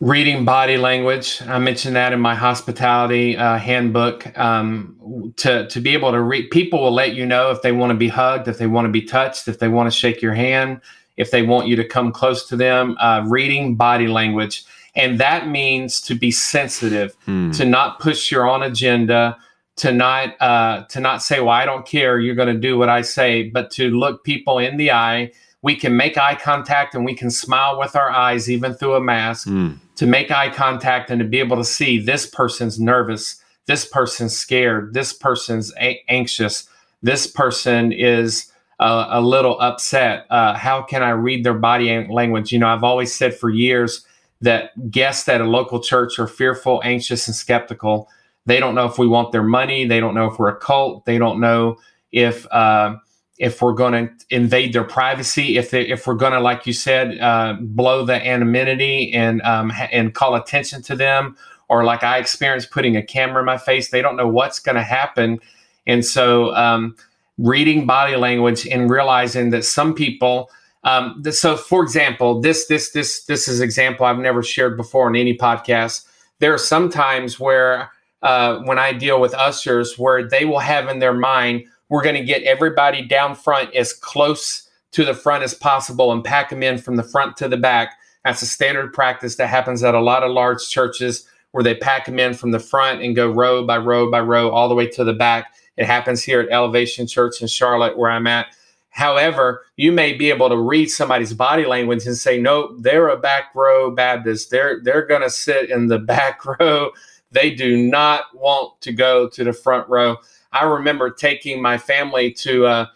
Reading 0.00 0.46
body 0.46 0.78
language. 0.78 1.42
I 1.42 1.58
mentioned 1.58 1.96
that 1.96 2.14
in 2.14 2.20
my 2.20 2.34
hospitality 2.34 3.36
uh, 3.36 3.58
handbook. 3.58 4.38
Um, 4.38 5.34
to 5.36 5.68
to 5.68 5.78
be 5.78 5.90
able 5.90 6.12
to 6.12 6.22
read, 6.22 6.50
people 6.50 6.80
will 6.80 6.94
let 6.94 7.14
you 7.14 7.26
know 7.26 7.50
if 7.50 7.60
they 7.60 7.72
want 7.72 7.90
to 7.90 7.98
be 7.98 8.08
hugged, 8.08 8.48
if 8.48 8.56
they 8.56 8.66
want 8.66 8.86
to 8.86 8.90
be 8.90 9.02
touched, 9.02 9.46
if 9.46 9.58
they 9.58 9.68
want 9.68 9.92
to 9.92 9.94
shake 9.94 10.22
your 10.22 10.32
hand 10.32 10.80
if 11.16 11.30
they 11.30 11.42
want 11.42 11.68
you 11.68 11.76
to 11.76 11.84
come 11.84 12.12
close 12.12 12.48
to 12.48 12.56
them, 12.56 12.96
uh, 13.00 13.24
reading 13.26 13.74
body 13.76 14.08
language. 14.08 14.64
And 14.94 15.18
that 15.20 15.48
means 15.48 16.00
to 16.02 16.14
be 16.14 16.30
sensitive, 16.30 17.16
mm. 17.26 17.56
to 17.56 17.64
not 17.64 17.98
push 17.98 18.30
your 18.30 18.48
own 18.48 18.62
agenda, 18.62 19.38
to 19.76 19.92
not 19.92 20.40
uh, 20.40 20.84
to 20.90 21.00
not 21.00 21.22
say, 21.22 21.40
"Well, 21.40 21.48
I 21.50 21.64
don't 21.64 21.86
care. 21.86 22.20
You're 22.20 22.34
going 22.34 22.54
to 22.54 22.60
do 22.60 22.76
what 22.76 22.88
I 22.88 23.02
say," 23.02 23.44
but 23.44 23.70
to 23.72 23.90
look 23.90 24.24
people 24.24 24.58
in 24.58 24.76
the 24.76 24.92
eye. 24.92 25.32
We 25.62 25.76
can 25.76 25.96
make 25.96 26.18
eye 26.18 26.34
contact 26.34 26.94
and 26.94 27.04
we 27.04 27.14
can 27.14 27.30
smile 27.30 27.78
with 27.78 27.94
our 27.94 28.10
eyes, 28.10 28.50
even 28.50 28.74
through 28.74 28.94
a 28.94 29.00
mask. 29.00 29.46
Mm. 29.46 29.78
To 29.96 30.06
make 30.06 30.30
eye 30.30 30.50
contact 30.50 31.10
and 31.10 31.20
to 31.20 31.26
be 31.26 31.38
able 31.38 31.56
to 31.56 31.64
see 31.64 31.98
this 31.98 32.26
person's 32.26 32.80
nervous, 32.80 33.40
this 33.66 33.84
person's 33.84 34.36
scared, 34.36 34.92
this 34.92 35.12
person's 35.12 35.72
a- 35.78 36.02
anxious, 36.08 36.68
this 37.02 37.26
person 37.26 37.92
is 37.92 38.51
a 38.84 39.20
little 39.20 39.60
upset. 39.60 40.26
Uh, 40.30 40.54
how 40.54 40.82
can 40.82 41.02
I 41.02 41.10
read 41.10 41.44
their 41.44 41.54
body 41.54 42.06
language? 42.08 42.52
You 42.52 42.58
know, 42.58 42.68
I've 42.68 42.84
always 42.84 43.14
said 43.14 43.34
for 43.34 43.50
years 43.50 44.04
that 44.40 44.90
guests 44.90 45.28
at 45.28 45.40
a 45.40 45.44
local 45.44 45.80
church 45.80 46.18
are 46.18 46.26
fearful, 46.26 46.80
anxious, 46.84 47.28
and 47.28 47.34
skeptical. 47.34 48.08
They 48.44 48.58
don't 48.58 48.74
know 48.74 48.86
if 48.86 48.98
we 48.98 49.06
want 49.06 49.32
their 49.32 49.42
money. 49.42 49.86
They 49.86 50.00
don't 50.00 50.14
know 50.14 50.26
if 50.26 50.38
we're 50.38 50.48
a 50.48 50.56
cult. 50.56 51.04
They 51.04 51.16
don't 51.16 51.40
know 51.40 51.78
if 52.10 52.46
uh, 52.52 52.96
if 53.38 53.62
we're 53.62 53.72
going 53.72 53.92
to 53.92 54.12
invade 54.30 54.72
their 54.72 54.84
privacy. 54.84 55.56
If 55.58 55.70
they, 55.70 55.82
if 55.82 56.06
we're 56.06 56.14
going 56.14 56.32
to, 56.32 56.40
like 56.40 56.66
you 56.66 56.72
said, 56.72 57.18
uh, 57.20 57.56
blow 57.60 58.04
the 58.04 58.14
anonymity 58.14 59.12
and 59.12 59.40
um, 59.42 59.72
and 59.92 60.12
call 60.14 60.34
attention 60.34 60.82
to 60.82 60.96
them, 60.96 61.36
or 61.68 61.84
like 61.84 62.02
I 62.02 62.18
experienced 62.18 62.72
putting 62.72 62.96
a 62.96 63.02
camera 63.02 63.40
in 63.40 63.46
my 63.46 63.58
face. 63.58 63.90
They 63.90 64.02
don't 64.02 64.16
know 64.16 64.28
what's 64.28 64.58
going 64.58 64.76
to 64.76 64.82
happen, 64.82 65.38
and 65.86 66.04
so. 66.04 66.54
Um, 66.54 66.96
reading 67.38 67.86
body 67.86 68.16
language 68.16 68.66
and 68.66 68.90
realizing 68.90 69.50
that 69.50 69.64
some 69.64 69.94
people 69.94 70.50
um, 70.84 71.22
so 71.30 71.56
for 71.56 71.82
example 71.82 72.40
this 72.40 72.66
this 72.66 72.90
this 72.90 73.24
this 73.24 73.48
is 73.48 73.60
example 73.60 74.04
i've 74.04 74.18
never 74.18 74.42
shared 74.42 74.76
before 74.76 75.08
in 75.08 75.16
any 75.16 75.36
podcast. 75.36 76.06
There 76.40 76.52
are 76.52 76.58
some 76.58 76.90
times 76.90 77.38
where 77.38 77.90
uh, 78.22 78.58
when 78.64 78.78
i 78.78 78.92
deal 78.92 79.20
with 79.20 79.34
ushers 79.34 79.98
where 79.98 80.28
they 80.28 80.44
will 80.44 80.58
have 80.58 80.88
in 80.88 80.98
their 80.98 81.14
mind 81.14 81.64
we're 81.92 82.02
going 82.02 82.16
to 82.16 82.24
get 82.24 82.42
everybody 82.44 83.06
down 83.06 83.34
front 83.34 83.74
as 83.74 83.92
close 83.92 84.66
to 84.92 85.04
the 85.04 85.12
front 85.12 85.44
as 85.44 85.52
possible 85.52 86.10
and 86.10 86.24
pack 86.24 86.48
them 86.48 86.62
in 86.62 86.78
from 86.78 86.96
the 86.96 87.02
front 87.02 87.36
to 87.36 87.48
the 87.48 87.56
back. 87.58 87.98
That's 88.24 88.40
a 88.40 88.46
standard 88.46 88.94
practice 88.94 89.36
that 89.36 89.48
happens 89.48 89.84
at 89.84 89.94
a 89.94 90.00
lot 90.00 90.22
of 90.22 90.30
large 90.30 90.66
churches 90.70 91.28
where 91.50 91.62
they 91.62 91.74
pack 91.74 92.06
them 92.06 92.18
in 92.18 92.32
from 92.32 92.50
the 92.50 92.58
front 92.58 93.02
and 93.02 93.14
go 93.14 93.30
row 93.30 93.66
by 93.66 93.76
row 93.76 94.10
by 94.10 94.20
row 94.20 94.50
all 94.50 94.70
the 94.70 94.74
way 94.74 94.86
to 94.86 95.04
the 95.04 95.12
back 95.12 95.52
it 95.76 95.86
happens 95.86 96.22
here 96.22 96.40
at 96.40 96.50
Elevation 96.50 97.06
Church 97.06 97.40
in 97.40 97.48
Charlotte, 97.48 97.96
where 97.96 98.10
I'm 98.10 98.26
at. 98.26 98.46
However, 98.90 99.64
you 99.76 99.90
may 99.90 100.12
be 100.12 100.28
able 100.28 100.50
to 100.50 100.56
read 100.56 100.86
somebody's 100.86 101.32
body 101.32 101.64
language 101.64 102.06
and 102.06 102.16
say, 102.16 102.38
"Nope, 102.38 102.76
they're 102.80 103.08
a 103.08 103.16
back 103.16 103.54
row 103.54 103.90
Baptist. 103.90 104.50
They're 104.50 104.80
they're 104.82 105.06
going 105.06 105.22
to 105.22 105.30
sit 105.30 105.70
in 105.70 105.86
the 105.86 105.98
back 106.14 106.44
row. 106.44 106.90
They 107.30 107.54
do 107.54 107.76
not 107.76 108.24
want 108.34 108.80
to 108.82 108.92
go 108.92 109.28
to 109.30 109.44
the 109.44 109.52
front 109.52 109.88
row." 109.88 110.18
I 110.52 110.64
remember 110.64 111.10
taking 111.10 111.62
my 111.62 111.78
family 111.78 112.30
to 112.32 112.66
a 112.66 112.92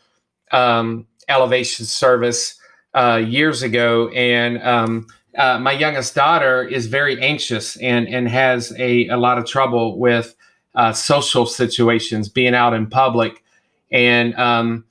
um, 0.53 1.07
elevation 1.29 1.87
service 1.87 2.59
uh, 2.93 3.23
years 3.27 3.63
ago, 3.63 4.09
and 4.09 4.63
um, 4.63 5.07
uh, 5.39 5.59
my 5.59 5.73
youngest 5.73 6.15
daughter 6.15 6.63
is 6.63 6.87
very 6.87 7.21
anxious 7.23 7.77
and 7.77 8.07
and 8.09 8.29
has 8.29 8.75
a, 8.79 9.09
a 9.09 9.17
lot 9.17 9.39
of 9.39 9.47
trouble 9.47 9.99
with 9.99 10.35
uh, 10.77 10.93
social 10.93 11.47
situations, 11.47 12.29
being 12.29 12.55
out 12.55 12.75
in 12.75 12.87
public, 12.87 13.43
and 13.91 14.35
um, 14.37 14.85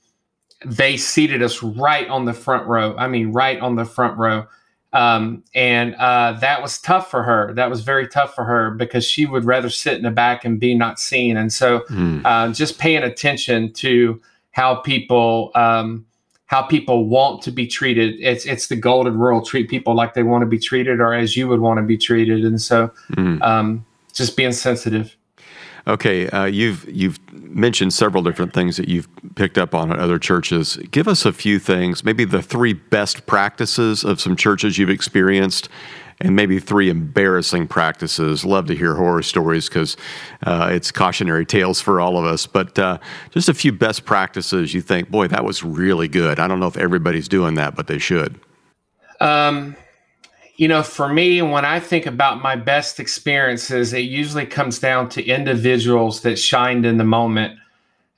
they 0.64 0.96
seated 0.96 1.42
us 1.42 1.62
right 1.62 2.08
on 2.08 2.24
the 2.24 2.32
front 2.32 2.66
row. 2.66 2.94
I 2.96 3.08
mean, 3.08 3.32
right 3.32 3.58
on 3.60 3.76
the 3.76 3.84
front 3.84 4.18
row. 4.18 4.46
Um, 4.92 5.44
and 5.54 5.94
uh, 5.96 6.32
that 6.40 6.62
was 6.62 6.80
tough 6.80 7.10
for 7.10 7.22
her. 7.22 7.52
That 7.54 7.68
was 7.68 7.82
very 7.82 8.08
tough 8.08 8.34
for 8.34 8.44
her 8.44 8.70
because 8.70 9.04
she 9.04 9.26
would 9.26 9.44
rather 9.44 9.68
sit 9.68 9.96
in 9.96 10.02
the 10.02 10.10
back 10.10 10.44
and 10.44 10.58
be 10.58 10.74
not 10.74 10.98
seen. 10.98 11.36
And 11.36 11.52
so, 11.52 11.80
mm. 11.90 12.22
uh, 12.24 12.52
just 12.52 12.78
paying 12.78 13.02
attention 13.02 13.72
to 13.74 14.20
how 14.52 14.76
people 14.76 15.50
um, 15.54 16.06
how 16.46 16.62
people 16.62 17.06
want 17.08 17.42
to 17.42 17.50
be 17.50 17.66
treated. 17.66 18.14
It's 18.20 18.46
it's 18.46 18.68
the 18.68 18.76
golden 18.76 19.18
rule: 19.18 19.42
treat 19.42 19.68
people 19.68 19.94
like 19.94 20.14
they 20.14 20.22
want 20.22 20.42
to 20.42 20.46
be 20.46 20.58
treated, 20.58 20.98
or 20.98 21.12
as 21.12 21.36
you 21.36 21.46
would 21.46 21.60
want 21.60 21.78
to 21.78 21.82
be 21.82 21.98
treated. 21.98 22.44
And 22.44 22.60
so, 22.60 22.90
mm. 23.12 23.84
just 24.14 24.36
being 24.36 24.52
sensitive. 24.52 25.14
Okay, 25.88 26.28
uh, 26.30 26.46
you've 26.46 26.84
you've 26.88 27.20
mentioned 27.32 27.94
several 27.94 28.22
different 28.22 28.52
things 28.52 28.76
that 28.76 28.88
you've 28.88 29.08
picked 29.36 29.56
up 29.56 29.72
on 29.72 29.92
at 29.92 29.98
other 30.00 30.18
churches. 30.18 30.76
Give 30.90 31.06
us 31.06 31.24
a 31.24 31.32
few 31.32 31.60
things, 31.60 32.04
maybe 32.04 32.24
the 32.24 32.42
three 32.42 32.72
best 32.72 33.26
practices 33.26 34.04
of 34.04 34.20
some 34.20 34.34
churches 34.34 34.78
you've 34.78 34.90
experienced, 34.90 35.68
and 36.20 36.34
maybe 36.34 36.58
three 36.58 36.90
embarrassing 36.90 37.68
practices. 37.68 38.44
Love 38.44 38.66
to 38.66 38.74
hear 38.74 38.96
horror 38.96 39.22
stories 39.22 39.68
because 39.68 39.96
uh, 40.44 40.70
it's 40.72 40.90
cautionary 40.90 41.46
tales 41.46 41.80
for 41.80 42.00
all 42.00 42.18
of 42.18 42.24
us. 42.24 42.46
But 42.46 42.76
uh, 42.78 42.98
just 43.30 43.48
a 43.48 43.54
few 43.54 43.70
best 43.70 44.04
practices 44.04 44.74
you 44.74 44.80
think, 44.80 45.08
boy, 45.08 45.28
that 45.28 45.44
was 45.44 45.62
really 45.62 46.08
good. 46.08 46.40
I 46.40 46.48
don't 46.48 46.58
know 46.58 46.66
if 46.66 46.76
everybody's 46.76 47.28
doing 47.28 47.54
that, 47.54 47.76
but 47.76 47.86
they 47.86 47.98
should. 47.98 48.40
Um, 49.20 49.76
you 50.56 50.68
know, 50.68 50.82
for 50.82 51.08
me, 51.08 51.42
when 51.42 51.64
I 51.64 51.80
think 51.80 52.06
about 52.06 52.42
my 52.42 52.56
best 52.56 52.98
experiences, 52.98 53.92
it 53.92 54.00
usually 54.00 54.46
comes 54.46 54.78
down 54.78 55.08
to 55.10 55.24
individuals 55.24 56.22
that 56.22 56.38
shined 56.38 56.86
in 56.86 56.96
the 56.96 57.04
moment. 57.04 57.58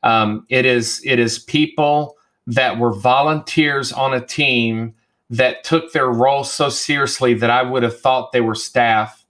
Um, 0.05 0.47
it 0.49 0.65
is 0.65 1.03
it 1.05 1.19
is 1.19 1.39
people 1.39 2.17
that 2.47 2.79
were 2.79 2.93
volunteers 2.93 3.93
on 3.93 4.15
a 4.15 4.25
team 4.25 4.95
that 5.31 5.65
took 5.65 5.93
their 5.93 6.09
role 6.09 6.45
so 6.45 6.69
seriously 6.69 7.35
that 7.35 7.51
I 7.51 7.63
would 7.63 7.83
have 7.83 8.01
thought 8.01 8.33
they 8.33 8.41
were 8.41 8.55
staff. 8.55 9.27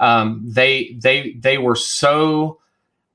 Um, 0.00 0.42
they 0.44 0.96
they 1.00 1.34
they 1.38 1.58
were 1.58 1.76
so 1.76 2.58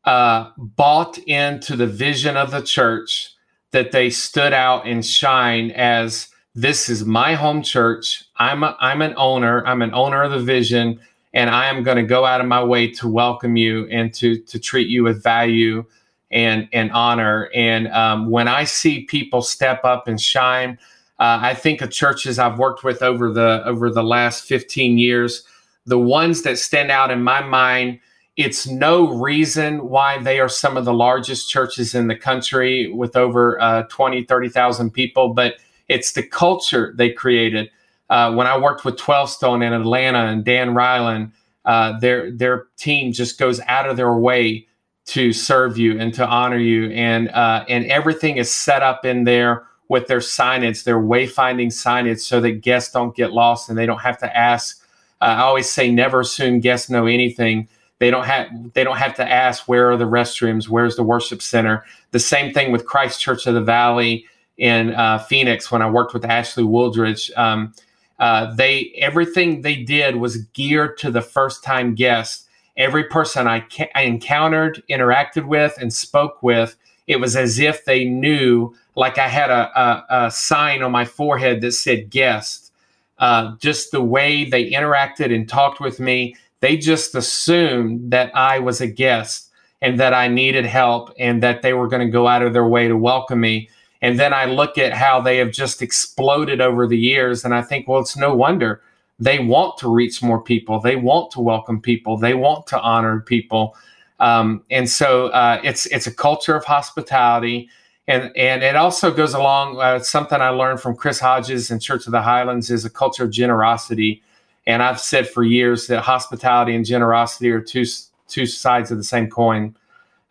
uh, 0.06 0.52
bought 0.58 1.18
into 1.20 1.76
the 1.76 1.88
vision 1.88 2.38
of 2.38 2.52
the 2.52 2.62
church 2.62 3.34
that 3.72 3.92
they 3.92 4.10
stood 4.10 4.54
out 4.54 4.88
and 4.88 5.06
shine 5.06 5.72
as 5.72 6.30
this 6.56 6.90
is 6.90 7.06
my 7.06 7.36
home 7.36 7.64
church. 7.64 8.26
I'm 8.38 8.64
a, 8.64 8.78
I'm 8.80 9.02
an 9.02 9.14
owner. 9.18 9.66
I'm 9.66 9.82
an 9.82 9.94
owner 9.94 10.24
of 10.24 10.32
the 10.32 10.40
vision, 10.40 11.00
and 11.34 11.50
I 11.50 11.68
am 11.68 11.84
going 11.84 11.98
to 11.98 12.04
go 12.04 12.26
out 12.26 12.42
of 12.42 12.48
my 12.48 12.64
way 12.64 12.92
to 12.94 13.08
welcome 13.08 13.56
you 13.58 13.88
and 13.88 14.14
to 14.16 14.38
to 14.38 14.60
treat 14.60 14.88
you 14.90 15.04
with 15.04 15.24
value 15.24 15.86
and 16.32 16.68
and 16.74 16.92
honor. 16.92 17.50
And 17.56 17.88
um, 17.90 18.30
when 18.30 18.48
I 18.48 18.66
see 18.66 19.06
people 19.06 19.42
step 19.42 19.84
up 19.84 20.08
and 20.08 20.20
shine, 20.22 20.78
Uh, 21.20 21.40
I 21.42 21.54
think 21.56 21.82
of 21.82 21.92
churches 21.92 22.40
I've 22.40 22.60
worked 22.60 22.84
with 22.84 23.02
over 23.02 23.32
the 23.32 23.64
over 23.66 23.90
the 23.90 24.04
last 24.04 24.44
15 24.46 24.98
years, 24.98 25.44
the 25.86 26.00
ones 26.00 26.42
that 26.44 26.60
stand 26.60 26.92
out 26.92 27.12
in 27.12 27.24
my 27.24 27.42
mind. 27.42 28.00
It's 28.38 28.68
no 28.68 29.14
reason 29.14 29.90
why 29.90 30.18
they 30.22 30.40
are 30.42 30.50
some 30.50 30.78
of 30.78 30.86
the 30.86 30.94
largest 30.94 31.50
churches 31.50 31.96
in 31.96 32.08
the 32.08 32.18
country 32.18 32.92
with 32.92 33.16
over 33.16 33.62
uh, 33.62 33.84
20, 33.84 34.26
30,000 34.26 34.92
people, 34.92 35.34
but 35.34 35.56
it's 35.94 36.14
the 36.14 36.24
culture 36.24 36.94
they 36.98 37.12
created. 37.12 37.70
Uh, 38.10 38.34
when 38.34 38.48
I 38.48 38.58
worked 38.58 38.84
with 38.84 38.98
12 38.98 39.30
Stone 39.30 39.62
in 39.62 39.74
Atlanta 39.74 40.26
and 40.26 40.44
Dan 40.44 40.72
Reiland, 40.72 41.32
uh, 41.66 41.98
their 42.00 42.32
their 42.32 42.68
team 42.78 43.14
just 43.14 43.40
goes 43.40 43.62
out 43.68 43.88
of 43.88 43.96
their 43.96 44.14
way 44.14 44.68
to 45.06 45.34
serve 45.34 45.78
you 45.78 46.00
and 46.00 46.14
to 46.14 46.28
honor 46.28 46.58
you, 46.58 46.90
and 46.92 47.30
uh, 47.30 47.64
and 47.70 47.86
everything 47.86 48.38
is 48.38 48.52
set 48.52 48.82
up 48.82 49.06
in 49.06 49.24
there 49.24 49.66
with 49.90 50.08
their 50.08 50.20
signage, 50.20 50.84
their 50.84 51.00
wayfinding 51.00 51.68
signage, 51.68 52.20
so 52.20 52.42
that 52.42 52.62
guests 52.62 52.92
don't 52.92 53.16
get 53.16 53.32
lost 53.32 53.70
and 53.70 53.78
they 53.78 53.86
don't 53.86 54.02
have 54.02 54.18
to 54.18 54.38
ask. 54.38 54.86
Uh, 55.22 55.26
I 55.26 55.42
always 55.42 55.70
say, 55.70 55.90
never 55.90 56.22
assume 56.22 56.60
guests 56.60 56.90
know 56.90 57.06
anything. 57.06 57.70
They 58.00 58.12
don't 58.12 58.26
have 58.26 58.74
they 58.74 58.84
don't 58.84 58.98
have 58.98 59.16
to 59.16 59.32
ask 59.32 59.68
where 59.68 59.92
are 59.92 59.98
the 59.98 60.04
restrooms, 60.06 60.68
where's 60.68 60.98
the 60.98 61.04
worship 61.04 61.42
center. 61.42 61.86
The 62.12 62.20
same 62.20 62.54
thing 62.54 62.72
with 62.72 62.86
Christ 62.86 63.22
Church 63.22 63.48
of 63.48 63.54
the 63.54 63.62
Valley 63.62 64.26
in 64.58 64.94
uh, 64.94 65.20
Phoenix 65.20 65.72
when 65.72 65.82
I 65.82 65.90
worked 65.90 66.14
with 66.14 66.26
Ashley 66.26 66.64
Wooldridge. 66.64 67.36
Um, 67.38 67.74
uh, 68.20 68.54
they 68.54 68.94
everything 68.98 69.62
they 69.62 69.76
did 69.76 70.18
was 70.18 70.38
geared 70.54 70.98
to 71.00 71.12
the 71.12 71.22
first 71.22 71.64
time 71.64 71.96
guest. 71.96 72.48
Every 72.78 73.04
person 73.04 73.48
I, 73.48 73.62
ca- 73.62 73.92
I 73.94 74.04
encountered, 74.04 74.84
interacted 74.90 75.46
with, 75.46 75.76
and 75.80 75.94
spoke 75.94 76.42
with, 76.42 76.76
it 77.08 77.20
was 77.20 77.36
as 77.36 77.60
if 77.60 77.86
they 77.86 78.06
knew, 78.06 78.74
like 78.96 79.18
I 79.18 79.28
had 79.28 79.52
a, 79.52 79.80
a, 79.80 80.06
a 80.26 80.32
sign 80.32 80.82
on 80.82 80.92
my 80.92 81.06
forehead 81.06 81.62
that 81.62 81.74
said 81.74 82.10
guest. 82.10 82.72
Uh, 83.20 83.56
just 83.58 83.92
the 83.92 84.02
way 84.02 84.46
they 84.46 84.72
interacted 84.72 85.34
and 85.34 85.48
talked 85.48 85.80
with 85.80 86.00
me, 86.00 86.36
they 86.62 86.78
just 86.78 87.14
assumed 87.14 88.12
that 88.12 88.36
I 88.36 88.60
was 88.60 88.82
a 88.82 88.88
guest 88.88 89.52
and 89.82 90.00
that 90.00 90.14
I 90.14 90.28
needed 90.28 90.66
help 90.66 91.14
and 91.20 91.44
that 91.44 91.62
they 91.62 91.74
were 91.74 91.88
going 91.88 92.06
to 92.06 92.12
go 92.12 92.28
out 92.28 92.42
of 92.42 92.54
their 92.54 92.68
way 92.68 92.88
to 92.88 92.98
welcome 92.98 93.42
me. 93.42 93.70
And 94.04 94.20
then 94.20 94.34
I 94.34 94.46
look 94.46 94.78
at 94.78 94.94
how 94.94 95.22
they 95.22 95.38
have 95.38 95.52
just 95.52 95.82
exploded 95.82 96.60
over 96.60 96.86
the 96.86 96.98
years, 96.98 97.46
and 97.46 97.56
I 97.56 97.62
think, 97.62 97.88
well, 97.88 98.02
it's 98.02 98.18
no 98.18 98.36
wonder 98.36 98.82
they 99.18 99.40
want 99.40 99.78
to 99.78 99.90
reach 99.90 100.22
more 100.22 100.42
people. 100.42 100.82
They 100.82 100.98
want 100.98 101.32
to 101.32 101.40
welcome 101.40 101.80
people. 101.82 102.18
They 102.18 102.34
want 102.34 102.68
to 102.68 102.82
honor 102.82 103.22
people. 103.22 103.78
Um, 104.20 104.64
and 104.70 104.90
so 104.90 105.28
uh, 105.28 105.62
it's 105.64 105.86
it's 105.88 106.06
a 106.06 106.14
culture 106.14 106.56
of 106.56 106.66
hospitality, 106.66 107.70
and 108.08 108.36
and 108.36 108.62
it 108.62 108.76
also 108.76 109.10
goes 109.10 109.34
along. 109.34 109.80
Uh, 109.80 110.00
something 110.00 110.42
I 110.42 110.50
learned 110.50 110.82
from 110.82 110.98
Chris 110.98 111.20
Hodges 111.20 111.72
in 111.72 111.80
Church 111.80 112.06
of 112.06 112.12
the 112.12 112.22
Highlands 112.22 112.70
is 112.70 112.84
a 112.84 112.90
culture 112.90 113.24
of 113.24 113.32
generosity. 113.32 114.22
And 114.68 114.84
I've 114.84 115.00
said 115.00 115.30
for 115.30 115.44
years 115.44 115.88
that 115.88 116.02
hospitality 116.02 116.76
and 116.76 116.86
generosity 116.86 117.52
are 117.52 117.62
two 117.62 117.86
two 118.28 118.46
sides 118.46 118.92
of 118.92 118.98
the 118.98 119.04
same 119.04 119.30
coin. 119.30 119.76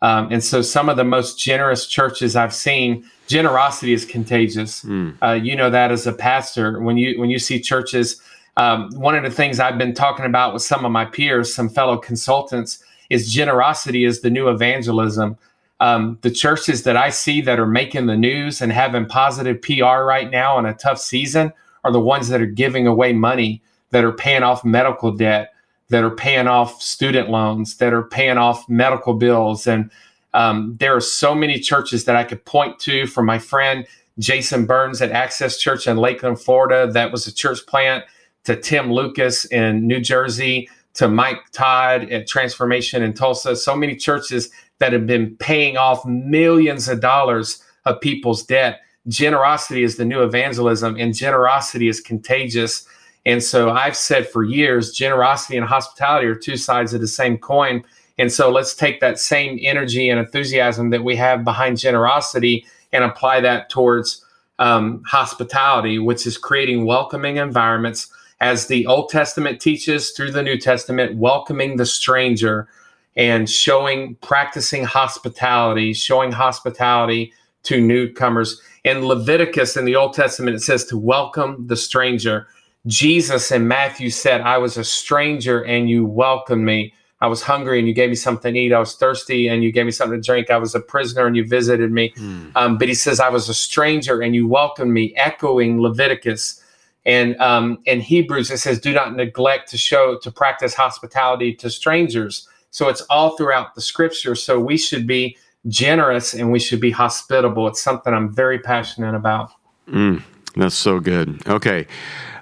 Um, 0.02 0.32
and 0.32 0.42
so 0.42 0.62
some 0.62 0.88
of 0.88 0.96
the 0.96 1.04
most 1.04 1.38
generous 1.38 1.86
churches 1.86 2.34
I've 2.34 2.52
seen, 2.52 3.08
generosity 3.28 3.92
is 3.92 4.04
contagious. 4.04 4.82
Mm. 4.82 5.16
Uh, 5.22 5.32
you 5.32 5.54
know 5.54 5.70
that 5.70 5.92
as 5.92 6.06
a 6.06 6.12
pastor, 6.12 6.80
when 6.80 6.98
you 6.98 7.18
when 7.18 7.30
you 7.30 7.38
see 7.38 7.60
churches, 7.60 8.20
um, 8.56 8.90
one 8.94 9.14
of 9.14 9.22
the 9.22 9.30
things 9.30 9.60
I've 9.60 9.78
been 9.78 9.94
talking 9.94 10.26
about 10.26 10.52
with 10.52 10.62
some 10.62 10.84
of 10.84 10.90
my 10.90 11.04
peers, 11.04 11.54
some 11.54 11.68
fellow 11.68 11.96
consultants, 11.96 12.82
is 13.10 13.32
generosity 13.32 14.04
is 14.04 14.20
the 14.20 14.30
new 14.30 14.48
evangelism. 14.48 15.38
Um, 15.78 16.18
the 16.22 16.30
churches 16.30 16.82
that 16.82 16.96
I 16.96 17.10
see 17.10 17.40
that 17.42 17.58
are 17.58 17.66
making 17.66 18.06
the 18.06 18.16
news 18.16 18.60
and 18.60 18.72
having 18.72 19.06
positive 19.06 19.62
PR 19.62 20.02
right 20.02 20.30
now 20.30 20.58
in 20.58 20.66
a 20.66 20.74
tough 20.74 20.98
season 20.98 21.52
are 21.84 21.92
the 21.92 22.00
ones 22.00 22.28
that 22.28 22.40
are 22.40 22.46
giving 22.46 22.86
away 22.86 23.12
money, 23.12 23.62
that 23.90 24.04
are 24.04 24.12
paying 24.12 24.42
off 24.42 24.64
medical 24.64 25.12
debt, 25.12 25.51
that 25.92 26.02
are 26.02 26.10
paying 26.10 26.48
off 26.48 26.80
student 26.80 27.28
loans, 27.28 27.76
that 27.76 27.92
are 27.92 28.02
paying 28.02 28.38
off 28.38 28.66
medical 28.66 29.12
bills. 29.12 29.66
And 29.66 29.90
um, 30.32 30.74
there 30.80 30.96
are 30.96 31.02
so 31.02 31.34
many 31.34 31.60
churches 31.60 32.06
that 32.06 32.16
I 32.16 32.24
could 32.24 32.42
point 32.46 32.78
to 32.80 33.06
from 33.06 33.26
my 33.26 33.38
friend 33.38 33.86
Jason 34.18 34.64
Burns 34.64 35.02
at 35.02 35.10
Access 35.10 35.58
Church 35.58 35.86
in 35.86 35.98
Lakeland, 35.98 36.40
Florida. 36.40 36.90
That 36.90 37.12
was 37.12 37.26
a 37.26 37.34
church 37.34 37.66
plant 37.66 38.04
to 38.44 38.56
Tim 38.56 38.90
Lucas 38.90 39.44
in 39.44 39.86
New 39.86 40.00
Jersey 40.00 40.68
to 40.94 41.08
Mike 41.08 41.40
Todd 41.52 42.10
at 42.10 42.26
Transformation 42.26 43.02
in 43.02 43.12
Tulsa. 43.12 43.54
So 43.54 43.76
many 43.76 43.94
churches 43.94 44.50
that 44.78 44.94
have 44.94 45.06
been 45.06 45.36
paying 45.36 45.76
off 45.76 46.04
millions 46.06 46.88
of 46.88 47.00
dollars 47.00 47.62
of 47.84 48.00
people's 48.00 48.44
debt. 48.44 48.80
Generosity 49.08 49.82
is 49.82 49.96
the 49.96 50.06
new 50.06 50.22
evangelism, 50.22 50.96
and 50.98 51.14
generosity 51.14 51.88
is 51.88 52.00
contagious. 52.00 52.86
And 53.24 53.42
so 53.42 53.70
I've 53.70 53.96
said 53.96 54.28
for 54.28 54.42
years, 54.42 54.92
generosity 54.92 55.56
and 55.56 55.66
hospitality 55.66 56.26
are 56.26 56.34
two 56.34 56.56
sides 56.56 56.92
of 56.92 57.00
the 57.00 57.08
same 57.08 57.38
coin. 57.38 57.84
And 58.18 58.32
so 58.32 58.50
let's 58.50 58.74
take 58.74 59.00
that 59.00 59.18
same 59.18 59.58
energy 59.62 60.08
and 60.08 60.18
enthusiasm 60.18 60.90
that 60.90 61.04
we 61.04 61.16
have 61.16 61.44
behind 61.44 61.78
generosity 61.78 62.66
and 62.92 63.04
apply 63.04 63.40
that 63.40 63.70
towards 63.70 64.24
um, 64.58 65.02
hospitality, 65.06 65.98
which 65.98 66.26
is 66.26 66.36
creating 66.36 66.84
welcoming 66.84 67.36
environments, 67.36 68.10
as 68.40 68.66
the 68.66 68.86
Old 68.86 69.08
Testament 69.08 69.60
teaches 69.60 70.10
through 70.10 70.32
the 70.32 70.42
New 70.42 70.58
Testament, 70.58 71.16
welcoming 71.16 71.76
the 71.76 71.86
stranger 71.86 72.68
and 73.16 73.48
showing, 73.48 74.16
practicing 74.16 74.84
hospitality, 74.84 75.92
showing 75.92 76.32
hospitality 76.32 77.32
to 77.62 77.80
newcomers. 77.80 78.60
In 78.84 79.06
Leviticus 79.06 79.76
in 79.76 79.84
the 79.84 79.94
Old 79.94 80.12
Testament, 80.14 80.56
it 80.56 80.60
says 80.60 80.84
to 80.86 80.98
welcome 80.98 81.66
the 81.68 81.76
stranger. 81.76 82.48
Jesus 82.86 83.50
in 83.52 83.68
Matthew 83.68 84.10
said, 84.10 84.40
I 84.40 84.58
was 84.58 84.76
a 84.76 84.84
stranger 84.84 85.62
and 85.62 85.88
you 85.88 86.04
welcomed 86.04 86.64
me. 86.64 86.94
I 87.20 87.28
was 87.28 87.42
hungry 87.42 87.78
and 87.78 87.86
you 87.86 87.94
gave 87.94 88.08
me 88.08 88.16
something 88.16 88.54
to 88.54 88.60
eat. 88.60 88.72
I 88.72 88.80
was 88.80 88.96
thirsty 88.96 89.46
and 89.46 89.62
you 89.62 89.70
gave 89.70 89.86
me 89.86 89.92
something 89.92 90.20
to 90.20 90.26
drink. 90.26 90.50
I 90.50 90.56
was 90.56 90.74
a 90.74 90.80
prisoner 90.80 91.26
and 91.26 91.36
you 91.36 91.46
visited 91.46 91.92
me. 91.92 92.12
Mm. 92.16 92.50
Um, 92.56 92.78
but 92.78 92.88
he 92.88 92.94
says, 92.94 93.20
I 93.20 93.28
was 93.28 93.48
a 93.48 93.54
stranger 93.54 94.20
and 94.20 94.34
you 94.34 94.48
welcomed 94.48 94.92
me, 94.92 95.14
echoing 95.14 95.80
Leviticus. 95.80 96.60
And 97.06 97.36
um, 97.40 97.78
in 97.84 98.00
Hebrews, 98.00 98.50
it 98.50 98.58
says, 98.58 98.80
do 98.80 98.92
not 98.92 99.14
neglect 99.14 99.70
to 99.70 99.78
show, 99.78 100.18
to 100.18 100.32
practice 100.32 100.74
hospitality 100.74 101.54
to 101.54 101.70
strangers. 101.70 102.48
So 102.72 102.88
it's 102.88 103.02
all 103.02 103.36
throughout 103.36 103.76
the 103.76 103.80
scripture. 103.80 104.34
So 104.34 104.58
we 104.58 104.76
should 104.76 105.06
be 105.06 105.36
generous 105.68 106.34
and 106.34 106.50
we 106.50 106.58
should 106.58 106.80
be 106.80 106.90
hospitable. 106.90 107.68
It's 107.68 107.80
something 107.80 108.12
I'm 108.12 108.34
very 108.34 108.58
passionate 108.58 109.14
about. 109.14 109.52
Mm, 109.88 110.22
that's 110.56 110.74
so 110.74 110.98
good. 110.98 111.46
Okay. 111.46 111.86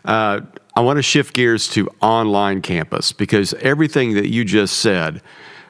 Uh, 0.05 0.41
I 0.77 0.81
want 0.81 0.97
to 0.97 1.03
shift 1.03 1.35
gears 1.35 1.69
to 1.71 1.89
online 2.01 2.63
campus 2.63 3.13
because 3.13 3.55
everything 3.55 4.15
that 4.15 4.31
you 4.31 4.45
just 4.45 4.79
said, 4.79 5.23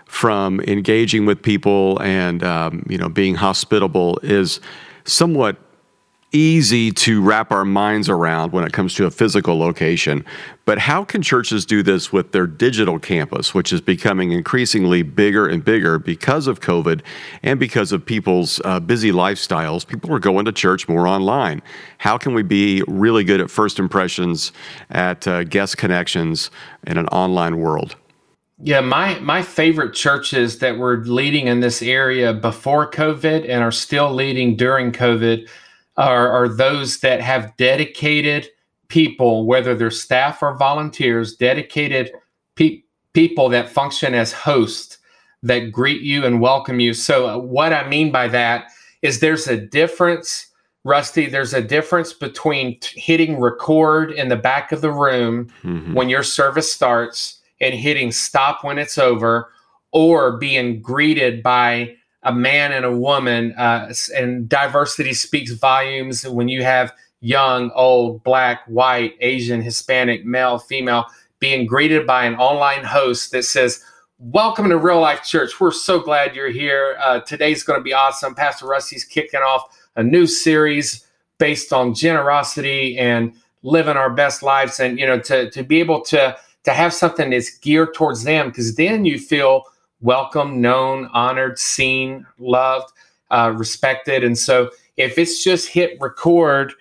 from 0.07 0.61
engaging 0.62 1.25
with 1.25 1.40
people 1.40 2.01
and 2.03 2.43
um, 2.43 2.85
you 2.88 2.99
know 2.99 3.09
being 3.09 3.37
hospitable, 3.37 4.19
is 4.23 4.61
somewhat 5.05 5.57
easy 6.33 6.90
to 6.93 7.21
wrap 7.21 7.51
our 7.51 7.64
minds 7.64 8.09
around 8.09 8.53
when 8.53 8.64
it 8.64 8.73
comes 8.73 8.95
to 8.95 9.07
a 9.07 9.11
physical 9.11 9.59
location. 9.59 10.25
But 10.64 10.79
how 10.79 11.05
can 11.05 11.23
churches 11.23 11.66
do 11.66 11.83
this 11.83 12.12
with 12.12 12.33
their 12.33 12.47
digital 12.47 12.99
campus, 12.99 13.53
which 13.53 13.73
is 13.73 13.81
becoming 13.81 14.31
increasingly 14.33 15.03
bigger 15.03 15.49
and 15.49 15.64
bigger 15.64 15.99
because 15.99 16.47
of 16.47 16.61
COVID 16.61 17.03
and 17.43 17.59
because 17.59 17.90
of 17.90 18.07
people's 18.07 18.61
uh, 18.64 18.79
busy 18.79 19.11
lifestyles? 19.11 19.87
People 19.87 20.14
are 20.14 20.21
going 20.21 20.45
to 20.45 20.53
church 20.53 20.88
more 20.88 21.09
online. 21.09 21.62
How 21.99 22.16
can 22.16 22.35
we 22.35 22.43
be 22.43 22.83
really 22.87 23.25
good 23.25 23.40
at 23.40 23.51
first 23.51 23.79
impressions, 23.79 24.53
at 24.90 25.27
uh, 25.27 25.45
guest 25.45 25.77
connections 25.77 26.51
in 26.87 26.97
an 26.97 27.09
online 27.09 27.59
world? 27.59 27.97
Yeah, 28.62 28.81
my 28.83 29.19
my 29.21 29.43
favorite 29.43 29.95
churches 29.95 30.59
that 30.59 30.77
were 30.77 30.99
leading 30.99 31.47
in 31.47 31.61
this 31.61 31.81
area 31.81 32.35
before 32.35 32.90
COVID 32.90 33.49
and 33.49 33.62
are 33.62 33.73
still 33.73 34.12
leading 34.12 34.55
during 34.55 34.93
COVID 34.93 35.49
are, 35.96 36.29
are 36.31 36.48
those 36.48 37.00
that 37.00 37.20
have 37.20 37.57
dedicated 37.57 38.48
people, 38.88 39.46
whether 39.46 39.74
they're 39.74 39.90
staff 39.90 40.42
or 40.42 40.57
volunteers, 40.57 41.37
dedicated 41.37 42.11
pe- 42.57 42.83
people 43.12 43.48
that 43.48 43.68
function 43.68 44.14
as 44.14 44.33
hosts 44.33 44.98
that 45.42 45.73
greet 45.73 46.02
you 46.02 46.25
and 46.25 46.40
welcome 46.40 46.81
you. 46.81 46.92
So, 46.92 47.29
uh, 47.29 47.38
what 47.38 47.73
I 47.73 47.88
mean 47.88 48.12
by 48.12 48.29
that 48.29 48.67
is 49.02 49.21
there's 49.21 49.46
a 49.46 49.56
difference, 49.56 50.46
Rusty, 50.85 51.27
there's 51.27 51.54
a 51.54 51.62
difference 51.62 52.12
between 52.12 52.79
t- 52.81 53.00
hitting 53.00 53.40
record 53.40 54.12
in 54.12 54.29
the 54.29 54.37
back 54.37 54.73
of 54.73 54.83
the 54.83 54.92
room 54.92 55.48
mm-hmm. 55.62 55.94
when 55.94 56.08
your 56.08 56.23
service 56.23 56.71
starts 56.71 57.40
and 57.60 57.75
hitting 57.75 58.12
stop 58.12 58.65
when 58.65 58.79
it's 58.79 58.98
over 58.98 59.50
or 59.92 60.37
being 60.37 60.81
greeted 60.81 61.42
by 61.42 61.96
a 62.23 62.33
man 62.33 62.73
and 62.73 62.85
a 62.85 62.96
woman, 62.96 63.52
uh, 63.52 63.92
and 64.16 64.48
diversity 64.48 65.14
speaks 65.14 65.52
volumes 65.52 66.27
when 66.27 66.48
you 66.48 66.62
have 66.62 66.92
young, 67.21 67.71
old, 67.75 68.23
black, 68.23 68.62
white, 68.66 69.14
Asian, 69.21 69.62
Hispanic, 69.62 70.25
male, 70.25 70.58
female 70.58 71.06
being 71.38 71.66
greeted 71.66 72.06
by 72.06 72.25
an 72.25 72.35
online 72.37 72.85
host 72.85 73.33
that 73.33 73.44
says, 73.44 73.83
Welcome 74.18 74.68
to 74.68 74.77
Real 74.77 75.00
Life 75.00 75.23
Church. 75.25 75.58
We're 75.58 75.71
so 75.71 75.98
glad 75.98 76.37
you're 76.37 76.50
here. 76.50 76.98
Uh, 77.02 77.21
today's 77.21 77.62
going 77.62 77.81
to 77.81 77.83
be 77.83 77.94
awesome. 77.94 78.35
Pastor 78.35 78.66
Rusty's 78.66 79.04
kicking 79.04 79.40
off 79.40 79.75
a 79.96 80.02
new 80.02 80.27
series 80.27 81.06
based 81.38 81.73
on 81.73 81.94
generosity 81.94 82.98
and 82.98 83.33
living 83.62 83.96
our 83.96 84.10
best 84.10 84.42
lives 84.42 84.81
and 84.81 84.98
you 84.98 85.06
know 85.06 85.18
to 85.18 85.50
to 85.50 85.62
be 85.62 85.81
able 85.81 86.00
to 86.02 86.37
to 86.64 86.73
have 86.73 86.92
something 86.92 87.31
that's 87.31 87.58
geared 87.58 87.94
towards 87.94 88.25
them 88.25 88.48
because 88.48 88.77
then 88.77 89.04
you 89.04 89.18
feel 89.18 89.64
welcome 90.01 90.61
known 90.61 91.09
honored 91.13 91.59
seen 91.59 92.27
loved 92.38 92.92
uh, 93.31 93.53
respected. 93.57 94.25
And 94.25 94.37
so 94.37 94.71
if 94.96 95.19
it's 95.19 95.42
just 95.42 95.69
hit 95.69 95.96
record 96.01 96.73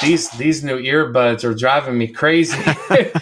these 0.00 0.30
these 0.30 0.62
new 0.62 0.78
earbuds 0.78 1.42
are 1.42 1.54
driving 1.54 1.98
me 1.98 2.08
crazy. 2.08 2.58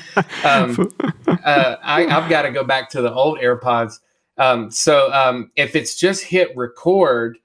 Um, 0.45 0.91
uh, 1.27 1.77
I, 1.83 2.07
i've 2.07 2.31
got 2.31 2.43
to 2.43 2.51
go 2.51 2.65
back 2.65 2.89
to 2.91 3.03
the 3.03 3.13
old 3.13 3.39
airpods. 3.39 3.99
Um, 4.39 4.71
so 4.71 5.13
um, 5.13 5.51
if 5.57 5.77
it's 5.77 5.97
just 5.97 6.23
hit 6.23 6.57
record 6.57 7.37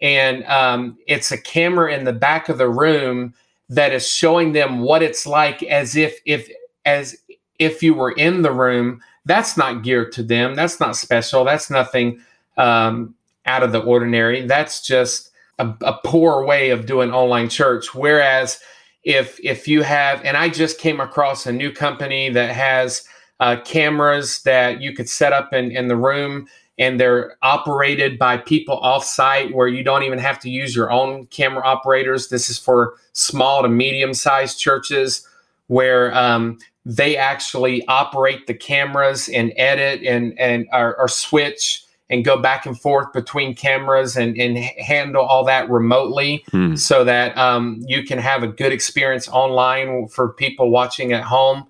and 0.00 0.44
um, 0.44 0.98
it's 1.06 1.32
a 1.32 1.40
camera 1.40 1.92
in 1.92 2.04
the 2.04 2.12
back 2.12 2.48
of 2.48 2.58
the 2.58 2.68
room 2.68 3.34
that 3.68 3.92
is 3.92 4.06
showing 4.06 4.52
them 4.52 4.80
what 4.80 5.02
it's 5.02 5.26
like 5.26 5.62
as 5.64 5.96
if 5.96 6.20
if 6.24 6.48
as 6.84 7.16
if 7.58 7.82
you 7.82 7.94
were 7.94 8.12
in 8.12 8.42
the 8.42 8.52
room 8.52 9.00
that's 9.24 9.56
not 9.56 9.82
geared 9.82 10.12
to 10.12 10.22
them. 10.22 10.54
That's 10.54 10.80
not 10.80 10.96
special. 10.96 11.44
That's 11.44 11.70
nothing 11.70 12.20
um, 12.56 13.14
out 13.46 13.62
of 13.62 13.72
the 13.72 13.80
ordinary. 13.80 14.46
That's 14.46 14.86
just 14.86 15.30
a, 15.58 15.74
a 15.82 15.98
poor 16.04 16.44
way 16.44 16.70
of 16.70 16.86
doing 16.86 17.12
online 17.12 17.48
church. 17.48 17.94
Whereas 17.94 18.60
if 19.04 19.40
if 19.42 19.66
you 19.66 19.82
have 19.82 20.22
and 20.26 20.36
i 20.36 20.46
just 20.46 20.78
came 20.78 21.00
across 21.00 21.46
a 21.46 21.52
new 21.52 21.72
company 21.72 22.28
that 22.28 22.54
has 22.54 23.08
uh, 23.40 23.56
cameras 23.64 24.42
that 24.42 24.82
you 24.82 24.92
could 24.94 25.08
set 25.08 25.32
up 25.32 25.52
in, 25.54 25.70
in 25.70 25.88
the 25.88 25.96
room 25.96 26.46
and 26.78 27.00
they're 27.00 27.36
operated 27.42 28.18
by 28.18 28.36
people 28.36 28.76
off 28.78 29.04
site 29.04 29.54
where 29.54 29.68
you 29.68 29.82
don't 29.82 30.02
even 30.02 30.18
have 30.18 30.38
to 30.38 30.50
use 30.50 30.76
your 30.76 30.90
own 30.90 31.26
camera 31.26 31.62
operators. 31.64 32.28
This 32.28 32.48
is 32.50 32.58
for 32.58 32.94
small 33.12 33.62
to 33.62 33.68
medium 33.68 34.12
sized 34.14 34.58
churches 34.58 35.26
where 35.68 36.14
um, 36.14 36.58
they 36.84 37.16
actually 37.16 37.86
operate 37.88 38.46
the 38.46 38.54
cameras 38.54 39.28
and 39.28 39.52
edit 39.56 40.02
and, 40.02 40.38
and 40.38 40.66
or, 40.72 40.98
or, 40.98 41.08
switch 41.08 41.84
and 42.08 42.24
go 42.24 42.38
back 42.38 42.64
and 42.66 42.80
forth 42.80 43.12
between 43.12 43.54
cameras 43.54 44.16
and, 44.16 44.36
and 44.38 44.56
handle 44.56 45.24
all 45.24 45.44
that 45.44 45.68
remotely 45.70 46.42
hmm. 46.50 46.74
so 46.74 47.04
that 47.04 47.36
um, 47.36 47.82
you 47.86 48.02
can 48.02 48.18
have 48.18 48.42
a 48.42 48.48
good 48.48 48.72
experience 48.72 49.28
online 49.28 50.08
for 50.08 50.32
people 50.32 50.70
watching 50.70 51.12
at 51.12 51.22
home. 51.22 51.66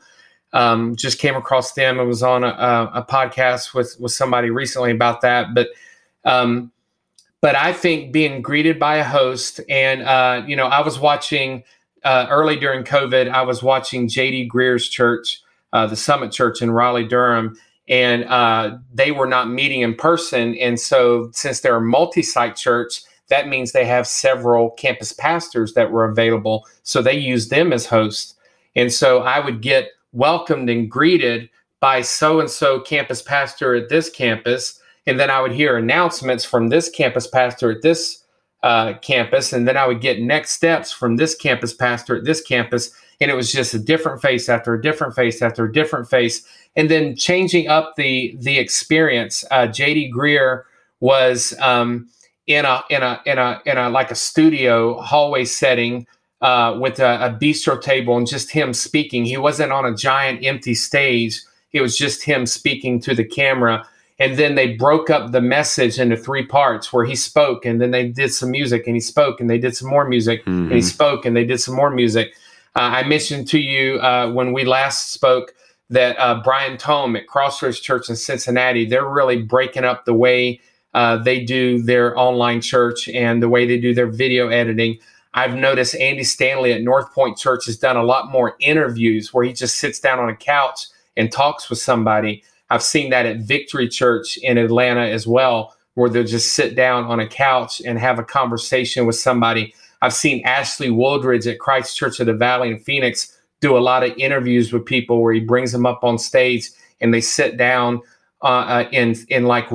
Um, 0.53 0.97
just 0.97 1.19
came 1.19 1.37
across 1.37 1.75
them. 1.75 2.01
I 2.01 2.03
was 2.03 2.23
on 2.25 2.43
a, 2.43 2.49
a, 2.49 3.07
podcast 3.09 3.73
with 3.73 3.97
with 4.01 4.11
somebody 4.11 4.51
recently 4.51 4.91
about 4.91 5.21
that, 5.21 5.55
but 5.55 5.69
um, 6.25 6.73
but 7.41 7.55
I 7.55 7.73
think 7.73 8.13
being 8.13 8.43
greeted 8.43 8.77
by 8.77 8.97
a 8.97 9.05
host, 9.05 9.61
and 9.69 10.03
uh, 10.03 10.43
you 10.47 10.57
know, 10.57 10.67
I 10.67 10.81
was 10.81 10.99
watching 10.99 11.63
uh, 12.05 12.27
early 12.31 12.57
during 12.57 12.85
COVID. 12.85 13.31
I 13.31 13.43
was 13.43 13.63
watching 13.63 14.09
JD 14.09 14.49
Greear's 14.49 14.89
church, 14.89 15.41
uh, 15.73 15.87
the 15.87 15.97
Summit 15.97 16.33
Church 16.33 16.63
in 16.63 16.71
Raleigh, 16.71 17.07
Durham, 17.07 17.57
and 17.89 18.25
uh, 18.25 18.79
they 18.93 19.11
were 19.11 19.27
not 19.27 19.51
meeting 19.51 19.81
in 19.81 19.95
person. 19.95 20.55
And 20.57 20.79
so, 20.79 21.31
since 21.33 21.61
they're 21.61 21.77
a 21.77 21.81
multi-site 21.81 22.57
church, 22.57 23.03
that 23.31 23.49
means 23.49 23.73
they 23.73 23.87
have 23.87 24.07
several 24.07 24.71
campus 24.71 25.13
pastors 25.13 25.73
that 25.75 25.91
were 25.91 26.05
available. 26.05 26.67
So 26.83 27.01
they 27.01 27.17
used 27.17 27.51
them 27.51 27.73
as 27.73 27.87
hosts. 27.87 28.35
And 28.77 28.93
so 28.93 29.23
I 29.23 29.41
would 29.41 29.63
get 29.63 29.91
welcomed 30.13 30.69
and 30.69 30.91
greeted 30.91 31.49
by 31.79 32.03
so 32.03 32.41
and 32.41 32.51
so 32.51 32.81
campus 32.81 33.23
pastor 33.23 33.75
at 33.75 33.89
this 33.89 34.11
campus. 34.11 34.81
And 35.07 35.19
then 35.19 35.31
I 35.31 35.41
would 35.41 35.53
hear 35.53 35.77
announcements 35.77 36.45
from 36.45 36.69
this 36.69 36.91
campus 36.91 37.27
pastor 37.27 37.71
at 37.71 37.83
this 37.83 38.20
uh, 38.63 38.95
campus. 38.99 39.53
And 39.53 39.67
then 39.67 39.77
I 39.77 39.87
would 39.87 40.01
get 40.01 40.21
next 40.21 40.53
steps 40.53 40.93
from 40.93 41.17
this 41.17 41.35
campus 41.35 41.73
pastor 41.73 42.17
at 42.17 42.25
this 42.25 42.41
campus. 42.41 42.93
And 43.21 43.31
it 43.31 43.35
was 43.35 43.53
just 43.53 43.75
a 43.75 43.79
different 43.79 44.21
face 44.23 44.49
after 44.49 44.75
a 44.75 44.81
different 44.81 45.15
face 45.15 45.43
after 45.43 45.65
a 45.65 45.73
different 45.73 46.09
face. 46.09 46.47
And 46.77 46.91
then 46.91 47.17
changing 47.17 47.69
up 47.69 47.97
the 47.97 48.37
the 48.41 48.59
experience. 48.59 49.45
Uh, 49.51 49.67
JD 49.67 50.13
Greear 50.13 50.63
was 51.01 51.55
um, 51.61 52.09
in 52.47 52.65
a 52.65 52.83
in 52.91 53.03
a 53.03 53.21
in 53.27 53.39
a 53.39 53.61
in 53.67 53.77
a 53.77 53.91
like 53.91 54.11
a 54.11 54.15
studio 54.15 55.01
hallway 55.01 55.45
setting 55.45 56.07
uh, 56.41 56.77
with 56.81 56.99
a, 57.01 57.27
a 57.27 57.31
bistro 57.31 57.81
table 57.81 58.17
and 58.17 58.27
just 58.27 58.51
him 58.51 58.73
speaking. 58.73 59.25
He 59.25 59.37
wasn't 59.37 59.73
on 59.73 59.85
a 59.85 59.95
giant 59.95 60.45
empty 60.45 60.75
stage. 60.75 61.41
It 61.73 61.81
was 61.81 61.97
just 61.97 62.23
him 62.23 62.47
speaking 62.47 63.01
to 63.01 63.15
the 63.15 63.25
camera. 63.25 63.87
And 64.21 64.37
then 64.37 64.55
they 64.55 64.75
broke 64.75 65.09
up 65.09 65.33
the 65.33 65.41
message 65.41 65.99
into 65.99 66.17
three 66.17 66.47
parts 66.47 66.93
where 66.93 67.07
he 67.07 67.17
spoke 67.17 67.65
and 67.65 67.81
then 67.81 67.91
they 67.91 68.07
did 68.07 68.33
some 68.33 68.51
music 68.51 68.87
and 68.87 68.95
he 68.95 69.01
spoke 69.01 69.41
and 69.41 69.49
they 69.49 69.59
did 69.59 69.75
some 69.75 69.89
more 69.89 70.07
music 70.07 70.43
mm-hmm. 70.43 70.51
and 70.51 70.73
he 70.73 70.79
mm-hmm. 70.79 70.87
spoke 70.87 71.25
and 71.25 71.35
they 71.35 71.45
did 71.45 71.59
some 71.59 71.75
more 71.75 71.91
music. 71.91 72.35
Uh, 72.77 73.01
I 73.01 73.09
mentioned 73.09 73.49
to 73.49 73.59
you 73.59 73.99
uh, 74.01 74.31
when 74.31 74.53
we 74.53 74.65
last 74.65 75.13
spoke 75.13 75.55
that 75.89 76.17
uh, 76.19 76.41
Brian 76.45 76.77
Tome 76.77 77.17
at 77.17 77.27
Crossroads 77.27 77.81
Church 77.81 78.11
in 78.11 78.15
Cincinnati, 78.15 78.85
they're 78.85 79.09
really 79.09 79.43
breaking 79.43 79.85
up 79.85 80.05
the 80.05 80.15
way 80.15 80.61
uh, 80.93 81.17
they 81.17 81.43
do 81.43 81.83
their 81.83 82.17
online 82.19 82.61
church 82.61 83.09
and 83.09 83.43
the 83.43 83.49
way 83.49 83.67
they 83.67 83.81
do 83.81 83.95
their 83.95 84.07
video 84.07 84.49
editing. 84.49 84.99
I've 85.33 85.55
noticed 85.55 85.95
Andy 85.97 86.25
Stanley 86.25 86.73
at 86.73 86.83
North 86.83 87.13
Point 87.15 87.39
Church 87.39 87.67
has 87.67 87.79
done 87.79 87.97
a 87.97 88.03
lot 88.03 88.31
more 88.31 88.57
interviews 88.61 89.33
where 89.33 89.45
he 89.45 89.53
just 89.53 89.79
sits 89.79 89.99
down 89.99 90.19
on 90.19 90.29
a 90.29 90.37
couch 90.37 90.87
and 91.17 91.31
talks 91.31 91.71
with 91.71 91.79
somebody. 91.79 92.43
I've 92.71 92.83
seen 92.83 93.11
that 93.11 93.27
at 93.27 93.39
Victory 93.39 93.89
Church 93.89 94.39
in 94.39 94.57
Atlanta 94.59 95.03
as 95.03 95.27
well, 95.27 95.75
where 95.95 96.09
they'll 96.09 96.25
just 96.25 96.53
sit 96.53 96.77
down 96.77 97.05
on 97.05 97.21
a 97.21 97.27
couch 97.27 97.83
and 97.85 97.99
have 97.99 98.19
a 98.19 98.25
conversation 98.25 99.07
with 99.07 99.17
somebody. 99.17 99.75
I've 100.03 100.15
seen 100.15 100.45
Ashley 100.47 100.89
Wooldridge 100.89 101.51
at 101.51 101.59
Christ 101.59 101.97
Church 101.97 102.21
of 102.21 102.27
the 102.27 102.33
Valley 102.33 102.71
in 102.71 102.79
Phoenix 102.79 103.37
do 103.61 103.77
a 103.77 103.79
lot 103.79 104.03
of 104.03 104.17
interviews 104.17 104.73
with 104.73 104.87
people 104.87 105.23
where 105.23 105.35
he 105.35 105.41
brings 105.41 105.73
them 105.73 105.87
up 105.87 106.03
on 106.03 106.19
stage 106.19 106.71
and 107.01 107.13
they 107.13 107.21
sit 107.21 107.57
down 107.57 108.01
uh, 108.43 108.47
uh 108.47 108.89
in 108.91 109.15
in 109.29 109.45
like 109.45 109.67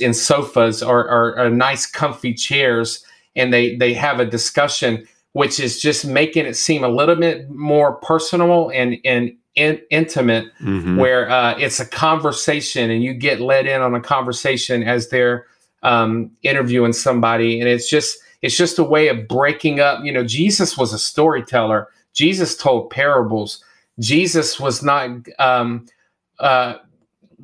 in 0.00 0.14
sofas 0.14 0.82
or, 0.82 1.00
or, 1.10 1.36
or 1.36 1.50
nice 1.50 1.84
comfy 1.84 2.32
chairs 2.32 3.04
and 3.34 3.52
they 3.52 3.74
they 3.76 3.92
have 3.92 4.20
a 4.20 4.24
discussion 4.24 5.04
which 5.32 5.58
is 5.58 5.82
just 5.82 6.06
making 6.06 6.46
it 6.46 6.54
seem 6.54 6.84
a 6.84 6.88
little 6.88 7.16
bit 7.16 7.50
more 7.50 7.96
personal 7.96 8.70
and 8.72 8.96
and 9.04 9.32
in, 9.56 9.80
intimate 9.90 10.46
mm-hmm. 10.60 10.96
where 10.96 11.30
uh, 11.30 11.56
it's 11.58 11.80
a 11.80 11.86
conversation 11.86 12.90
and 12.90 13.02
you 13.02 13.14
get 13.14 13.40
led 13.40 13.66
in 13.66 13.80
on 13.80 13.94
a 13.94 14.00
conversation 14.00 14.82
as 14.82 15.08
they're 15.08 15.46
um, 15.82 16.30
interviewing 16.42 16.92
somebody 16.92 17.60
and 17.60 17.68
it's 17.68 17.88
just 17.88 18.18
it's 18.42 18.56
just 18.56 18.78
a 18.78 18.84
way 18.84 19.08
of 19.08 19.28
breaking 19.28 19.80
up 19.80 20.02
you 20.04 20.12
know 20.12 20.24
jesus 20.24 20.78
was 20.78 20.92
a 20.92 20.98
storyteller 20.98 21.88
jesus 22.14 22.56
told 22.56 22.88
parables 22.88 23.62
jesus 23.98 24.58
was 24.58 24.82
not 24.82 25.10
um, 25.38 25.86
uh, 26.38 26.76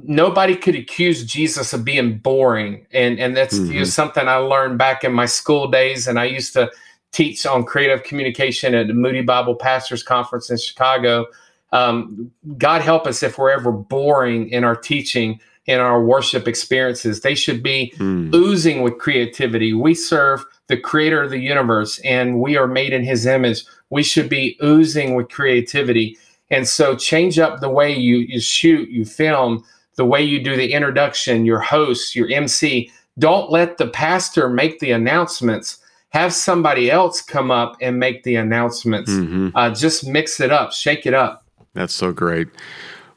nobody 0.02 0.56
could 0.56 0.74
accuse 0.74 1.24
Jesus 1.24 1.72
of 1.72 1.84
being 1.84 2.18
boring. 2.18 2.86
And 2.92 3.18
and 3.18 3.36
that's 3.36 3.58
mm-hmm. 3.58 3.72
you 3.72 3.78
know, 3.80 3.84
something 3.84 4.26
I 4.28 4.36
learned 4.36 4.78
back 4.78 5.04
in 5.04 5.12
my 5.12 5.26
school 5.26 5.68
days. 5.68 6.06
And 6.06 6.18
I 6.18 6.24
used 6.24 6.52
to 6.54 6.70
teach 7.12 7.44
on 7.46 7.64
creative 7.64 8.02
communication 8.04 8.74
at 8.74 8.86
the 8.86 8.94
Moody 8.94 9.22
Bible 9.22 9.54
Pastors 9.54 10.02
Conference 10.02 10.50
in 10.50 10.58
Chicago. 10.58 11.26
Um, 11.72 12.30
God 12.58 12.82
help 12.82 13.06
us 13.06 13.22
if 13.22 13.38
we're 13.38 13.50
ever 13.50 13.70
boring 13.70 14.48
in 14.48 14.64
our 14.64 14.76
teaching, 14.76 15.40
in 15.66 15.78
our 15.78 16.02
worship 16.02 16.48
experiences. 16.48 17.20
They 17.20 17.34
should 17.34 17.62
be 17.62 17.92
mm. 17.96 18.34
oozing 18.34 18.82
with 18.82 18.98
creativity. 18.98 19.72
We 19.72 19.94
serve 19.94 20.44
the 20.66 20.76
creator 20.76 21.22
of 21.22 21.30
the 21.30 21.38
universe 21.38 22.00
and 22.00 22.40
we 22.40 22.56
are 22.56 22.66
made 22.66 22.92
in 22.92 23.04
his 23.04 23.26
image. 23.26 23.64
We 23.90 24.02
should 24.02 24.28
be 24.28 24.58
oozing 24.62 25.14
with 25.14 25.28
creativity. 25.28 26.16
And 26.50 26.66
so 26.66 26.96
change 26.96 27.38
up 27.38 27.60
the 27.60 27.68
way 27.68 27.94
you, 27.94 28.18
you 28.18 28.40
shoot, 28.40 28.88
you 28.88 29.04
film, 29.04 29.64
the 29.96 30.04
way 30.04 30.22
you 30.22 30.42
do 30.42 30.56
the 30.56 30.72
introduction, 30.72 31.44
your 31.44 31.60
host, 31.60 32.16
your 32.16 32.28
MC. 32.30 32.90
Don't 33.18 33.50
let 33.50 33.78
the 33.78 33.88
pastor 33.88 34.48
make 34.48 34.80
the 34.80 34.92
announcements. 34.92 35.78
Have 36.08 36.32
somebody 36.32 36.90
else 36.90 37.20
come 37.20 37.52
up 37.52 37.76
and 37.80 38.00
make 38.00 38.24
the 38.24 38.34
announcements. 38.34 39.12
Mm-hmm. 39.12 39.50
Uh, 39.54 39.70
just 39.70 40.06
mix 40.06 40.40
it 40.40 40.50
up, 40.50 40.72
shake 40.72 41.06
it 41.06 41.14
up. 41.14 41.44
That's 41.74 41.94
so 41.94 42.12
great. 42.12 42.48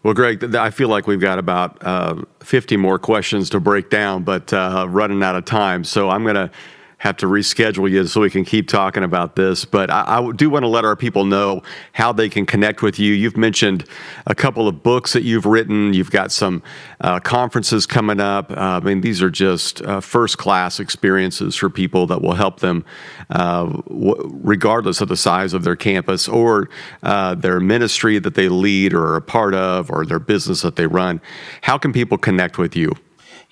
Well, 0.04 0.14
Greg, 0.14 0.54
I 0.56 0.70
feel 0.70 0.89
like 0.89 1.08
we've 1.08 1.20
got 1.22 1.39
about 1.39 1.78
uh, 1.82 2.24
50 2.41 2.76
more 2.76 2.99
questions 2.99 3.49
to 3.51 3.60
break 3.60 3.89
down, 3.89 4.24
but 4.24 4.51
uh, 4.51 4.86
running 4.89 5.24
out 5.24 5.36
of 5.36 5.45
time. 5.45 5.86
So 5.86 6.10
I'm 6.10 6.24
going 6.24 6.36
to 6.36 6.51
have 7.04 7.18
to 7.18 7.26
reschedule 7.26 7.91
you 7.91 8.08
so 8.08 8.22
we 8.22 8.30
can 8.30 8.45
keep 8.45 8.66
talking 8.66 9.04
about 9.04 9.36
this. 9.36 9.66
But 9.66 9.91
I, 9.91 10.06
I, 10.08 10.32
do 10.32 10.49
want 10.49 10.64
to 10.64 10.70
let 10.70 10.86
our 10.86 10.95
people 10.95 11.26
know 11.26 11.62
how 11.91 12.14
they 12.14 12.30
can 12.30 12.45
connect 12.45 12.82
with 12.82 12.97
you. 12.97 13.12
You've 13.14 13.36
mentioned 13.36 13.84
a 14.26 14.34
couple 14.34 14.70
of 14.70 14.84
books 14.84 15.12
that 15.12 15.24
you've 15.24 15.45
written. 15.45 15.93
You've 15.93 16.12
got 16.12 16.32
some 16.32 16.64
uh, 17.01 17.20
conferences 17.20 17.86
coming 17.86 18.22
up. 18.22 18.51
Uh, 18.51 18.56
I 18.56 18.80
mean, 18.80 19.01
these 19.01 19.22
are 19.22 19.30
just 19.30 19.82
uh, 19.82 19.99
first 19.99 20.38
class 20.38 20.80
experiences 20.80 21.58
for 21.58 21.70
people 21.70 22.08
that 22.08 22.22
will 22.22 22.36
help 22.36 22.62
them, 22.62 22.86
uh, 23.30 23.66
w- 23.66 24.39
regardless 24.41 25.01
of 25.01 25.10
the 25.10 25.18
size 25.18 25.54
of 25.54 25.66
their 25.66 25.76
campus 25.76 26.30
or 26.30 26.70
uh, 27.04 27.36
their 27.36 27.60
ministry 27.60 28.18
that 28.18 28.36
they 28.36 28.47
lead 28.47 28.93
or 28.93 29.08
are 29.08 29.16
a 29.18 29.22
part 29.22 29.54
of 29.54 29.91
or 29.91 30.06
their 30.06 30.20
business 30.20 30.62
that 30.62 30.78
they 30.78 30.88
run. 30.88 31.20
How 31.64 31.78
can 31.78 31.91
people 31.91 32.18
connect 32.18 32.58
with 32.58 32.78
you? 32.78 32.93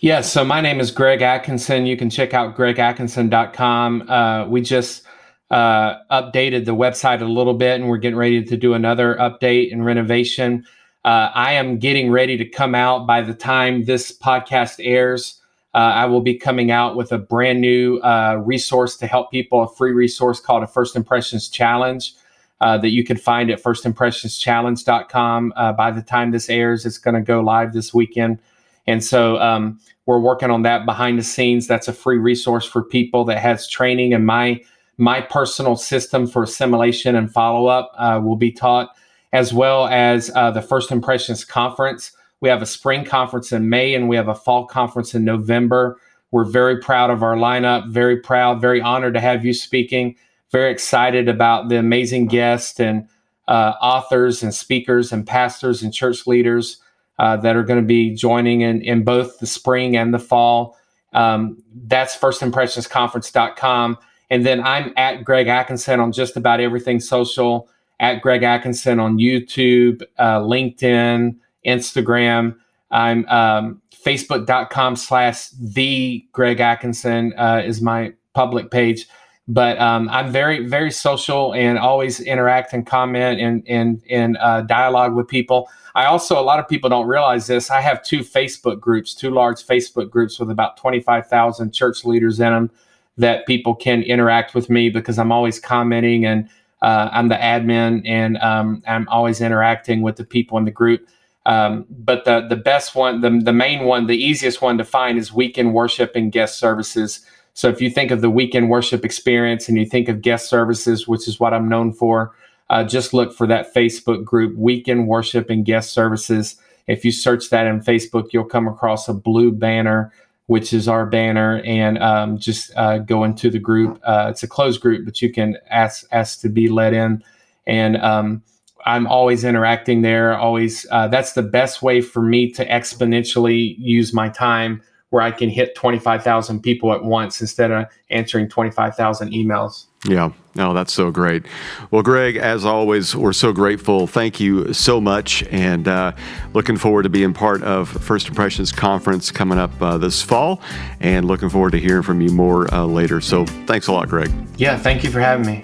Yes, 0.04 0.26
yeah, 0.26 0.42
so 0.42 0.44
my 0.44 0.62
name 0.62 0.80
is 0.80 0.90
Greg 0.90 1.22
Atkinson. 1.22 1.86
You 1.86 1.96
can 1.96 2.10
check 2.10 2.34
out 2.34 2.58
gregatkinson.com. 2.58 4.10
Uh, 4.10 4.48
we 4.48 4.62
just 4.62 5.04
uh, 5.52 5.98
updated 6.10 6.66
the 6.66 6.74
website 6.76 7.22
a 7.22 7.26
little 7.26 7.54
bit, 7.54 7.80
and 7.80 7.88
we're 7.88 8.00
getting 8.00 8.18
ready 8.18 8.44
to 8.44 8.58
do 8.58 8.74
another 8.74 9.14
update 9.18 9.72
and 9.72 9.86
renovation. 9.86 10.66
Uh, 11.06 11.30
I 11.36 11.54
am 11.54 11.78
getting 11.78 12.10
ready 12.10 12.36
to 12.36 12.46
come 12.46 12.74
out 12.74 13.06
by 13.06 13.22
the 13.22 13.36
time 13.36 13.86
this 13.86 14.12
podcast 14.12 14.84
airs. 14.84 15.40
Uh, 15.76 15.78
I 15.94 16.06
will 16.06 16.22
be 16.22 16.34
coming 16.34 16.72
out 16.72 16.96
with 16.96 17.12
a 17.12 17.20
brand 17.20 17.62
new 17.62 18.00
uh, 18.00 18.42
resource 18.44 18.98
to 18.98 19.06
help 19.06 19.30
people, 19.30 19.62
a 19.62 19.68
free 19.68 19.92
resource 19.92 20.40
called 20.40 20.64
a 20.64 20.68
First 20.68 20.96
Impressions 20.96 21.48
Challenge 21.48 22.12
uh, 22.60 22.80
that 22.80 22.90
you 22.90 23.04
can 23.04 23.18
find 23.18 23.52
at 23.52 23.62
firstimpressionschallenge.com. 23.62 25.54
By 25.78 25.92
the 25.92 26.02
time 26.02 26.32
this 26.32 26.50
airs, 26.50 26.88
it's 26.88 26.98
going 26.98 27.14
to 27.14 27.22
go 27.22 27.42
live 27.42 27.74
this 27.74 27.94
weekend. 27.94 28.40
And 28.88 29.04
so 29.04 29.38
um, 29.40 29.80
we're 30.06 30.20
working 30.20 30.50
on 30.50 30.64
that 30.64 30.86
behind 30.86 31.20
the 31.20 31.24
scenes. 31.24 31.68
That's 31.68 31.88
a 31.88 31.94
free 31.94 32.18
resource 32.18 32.66
for 32.66 32.84
people 32.84 33.26
that 33.26 33.40
has 33.40 33.68
training 33.68 34.14
and 34.14 34.26
my 34.26 34.62
my 34.98 35.20
personal 35.20 35.76
system 35.76 36.28
for 36.28 36.44
assimilation 36.44 37.16
and 37.16 37.32
follow 37.32 37.66
up 37.66 37.92
uh, 37.98 38.22
will 38.24 38.36
be 38.36 38.52
taught, 38.52 38.96
as 39.34 39.52
well 39.52 39.88
as 39.88 40.30
uh, 40.36 40.52
the 40.52 40.62
First 40.62 40.92
Impressions 40.92 41.44
Conference. 41.44 42.12
We 42.40 42.50
have 42.50 42.62
a 42.62 42.68
spring 42.68 43.04
conference 43.04 43.52
in 43.52 43.70
May 43.70 43.96
and 43.96 44.08
we 44.10 44.16
have 44.16 44.28
a 44.28 44.36
fall 44.36 44.68
conference 44.68 45.16
in 45.16 45.26
November. 45.26 45.98
We're 46.30 46.46
very 46.46 46.78
proud 46.80 47.10
of 47.10 47.24
our 47.24 47.36
lineup, 47.36 47.90
very 47.90 48.18
proud, 48.18 48.62
very 48.62 48.80
honored 48.80 49.16
to 49.16 49.20
have 49.20 49.44
you 49.44 49.54
speaking 49.54 50.18
very 50.52 50.72
excited 50.72 51.30
about 51.30 51.70
the 51.70 51.78
amazing 51.78 52.28
guests 52.28 52.80
and 52.80 53.08
uh, 53.48 53.74
authors 53.82 54.44
and 54.44 54.54
speakers 54.54 55.12
and 55.12 55.26
pastors 55.26 55.82
and 55.82 55.94
church 55.94 56.28
leaders 56.28 56.78
uh, 57.20 57.38
that 57.38 57.56
are 57.56 57.64
going 57.64 57.80
to 57.80 57.86
be 57.86 58.16
joining 58.16 58.62
in, 58.62 58.82
in 58.82 59.04
both 59.04 59.40
the 59.40 59.48
spring 59.48 59.96
and 59.96 60.14
the 60.14 60.20
fall. 60.20 60.78
Um, 61.14 61.62
that's 61.86 62.16
firstimpressionsconference.com. 62.18 63.98
And 64.30 64.46
then 64.46 64.64
I'm 64.64 64.94
at 64.96 65.26
Greg 65.26 65.48
Atkinson 65.48 66.00
on 66.00 66.12
just 66.14 66.38
about 66.38 66.60
everything 66.60 67.00
social, 67.00 67.70
at 68.00 68.22
Greg 68.22 68.44
Atkinson 68.44 69.00
on 69.00 69.20
YouTube, 69.20 70.02
uh, 70.18 70.40
LinkedIn, 70.40 71.36
Instagram. 71.66 72.56
I'm 72.90 73.26
um, 73.28 73.82
facebook.com 73.94 74.96
slash 74.96 75.50
the 75.50 76.26
Greg 76.32 76.60
Atkinson 76.60 77.34
uh, 77.38 77.62
is 77.64 77.82
my 77.82 78.14
public 78.34 78.72
page 78.72 79.06
but 79.48 79.80
um, 79.80 80.08
I'm 80.10 80.32
very, 80.32 80.68
very 80.68 80.92
social 80.92 81.54
and 81.54 81.78
always 81.78 82.20
interact 82.20 82.74
and 82.74 82.86
comment 82.86 83.40
and 83.40 83.64
and 83.68 84.02
and 84.10 84.38
uh, 84.38 84.62
dialogue 84.62 85.14
with 85.14 85.28
people. 85.28 85.70
I 85.96 86.06
also, 86.06 86.40
a 86.40 86.42
lot 86.42 86.60
of 86.60 86.68
people 86.68 86.90
don't 86.90 87.08
realize 87.08 87.48
this. 87.48 87.70
I 87.70 87.82
have 87.82 88.04
two 88.04 88.20
Facebook 88.20 88.80
groups, 88.80 89.14
two 89.14 89.30
large 89.30 89.66
Facebook 89.66 90.10
groups 90.10 90.40
with 90.40 90.50
about 90.50 90.78
25,000 90.78 91.74
church 91.74 92.06
leaders 92.06 92.40
in 92.40 92.54
them 92.54 92.72
that 93.18 93.46
people 93.46 93.76
can 93.76 94.02
interact 94.04 94.56
with 94.56 94.70
me 94.70 94.90
because 94.90 95.20
I'm 95.20 95.32
always 95.32 95.60
commenting 95.60 96.26
and 96.26 96.48
uh, 96.82 97.10
I'm 97.12 97.28
the 97.28 97.36
admin 97.36 98.02
and 98.06 98.38
um, 98.38 98.82
I'm 98.88 99.08
always 99.10 99.42
interacting 99.42 100.02
with 100.02 100.16
the 100.16 100.24
people 100.24 100.58
in 100.58 100.66
the 100.66 100.72
group. 100.72 101.08
Um, 101.46 101.86
but 101.90 102.24
the 102.26 102.48
the 102.48 102.56
best 102.56 102.94
one, 102.94 103.22
the 103.22 103.32
the 103.44 103.54
main 103.54 103.86
one, 103.86 104.06
the 104.06 104.16
easiest 104.16 104.62
one 104.62 104.78
to 104.78 104.86
find 104.86 105.18
is 105.18 105.34
weekend 105.34 105.74
worship 105.74 106.16
and 106.16 106.32
guest 106.32 106.60
services. 106.60 107.26
So 107.54 107.70
if 107.70 107.82
you 107.82 107.90
think 107.90 108.12
of 108.12 108.22
the 108.22 108.30
weekend 108.30 108.70
worship 108.70 109.04
experience 109.04 109.68
and 109.68 109.78
you 109.78 109.86
think 109.86 110.08
of 110.10 110.22
guest 110.22 110.50
services, 110.50 111.08
which 111.08 111.28
is 111.28 111.40
what 111.40 111.54
I'm 111.54 111.68
known 111.68 111.92
for, 111.92 112.34
uh, 112.70 112.86
just 112.86 113.14
look 113.14 113.34
for 113.34 113.46
that 113.48 113.74
Facebook 113.74 114.24
group, 114.24 114.56
Weekend 114.58 115.08
Worship 115.08 115.50
and 115.50 115.66
Guest 115.66 115.92
Services. 115.92 116.56
If 116.88 117.04
you 117.04 117.12
search 117.12 117.50
that 117.50 117.68
in 117.68 117.82
Facebook, 117.82 118.30
you'll 118.32 118.46
come 118.46 118.68
across 118.68 119.10
a 119.10 119.14
blue 119.14 119.52
banner, 119.52 120.14
which 120.46 120.72
is 120.72 120.88
our 120.88 121.06
banner, 121.06 121.62
and 121.66 121.98
um, 121.98 122.38
just 122.38 122.72
uh, 122.78 123.00
go 123.00 123.26
into 123.26 123.50
the 123.50 123.60
group. 123.60 124.00
Uh, 124.04 124.28
it's 124.30 124.44
a 124.44 124.48
closed 124.48 124.80
group, 124.80 125.04
but 125.04 125.22
you 125.22 125.32
can 125.32 125.58
ask 125.70 126.06
ask 126.14 126.40
to 126.42 126.50
be 126.50 126.70
let 126.70 126.94
in, 126.94 127.22
and 127.68 127.98
um, 127.98 128.42
I'm 128.86 129.06
always 129.06 129.44
interacting 129.44 130.02
there. 130.02 130.38
Always, 130.38 130.86
uh, 130.92 131.10
that's 131.10 131.34
the 131.34 131.44
best 131.44 131.82
way 131.82 132.00
for 132.00 132.22
me 132.22 132.52
to 132.54 132.66
exponentially 132.66 133.76
use 133.80 134.14
my 134.14 134.30
time 134.30 134.82
where 135.12 135.22
I 135.22 135.30
can 135.30 135.50
hit 135.50 135.76
25,000 135.76 136.62
people 136.62 136.94
at 136.94 137.04
once 137.04 137.42
instead 137.42 137.70
of 137.70 137.86
answering 138.10 138.50
25,000 138.50 139.32
emails. 139.32 139.86
Yeah, 140.06 140.32
no, 140.56 140.74
that's 140.74 140.92
so 140.92 141.12
great. 141.12 141.46
Well, 141.92 142.02
Greg, 142.02 142.38
as 142.38 142.66
always, 142.66 143.16
we're 143.16 143.34
so 143.34 143.54
grateful. 143.54 144.08
Thank 144.08 144.40
you 144.40 144.74
so 144.74 145.00
much, 145.00 145.44
and 145.52 145.88
uh, 145.88 146.14
looking 146.54 146.78
forward 146.78 147.04
to 147.04 147.10
being 147.10 147.34
part 147.34 147.62
of 147.62 147.88
First 147.90 148.28
Impressions 148.28 148.72
Conference 148.72 149.30
coming 149.32 149.60
up 149.60 149.80
uh, 149.80 150.00
this 150.00 150.22
fall, 150.22 150.62
and 151.02 151.26
looking 151.26 151.50
forward 151.50 151.72
to 151.72 151.80
hearing 151.80 152.02
from 152.02 152.20
you 152.22 152.32
more 152.32 152.74
uh, 152.74 152.86
later. 152.86 153.22
So, 153.22 153.46
thanks 153.46 153.88
a 153.88 153.92
lot, 153.92 154.08
Greg. 154.08 154.32
Yeah, 154.58 154.76
thank 154.78 155.04
you 155.04 155.12
for 155.12 155.20
having 155.20 155.46
me. 155.46 155.64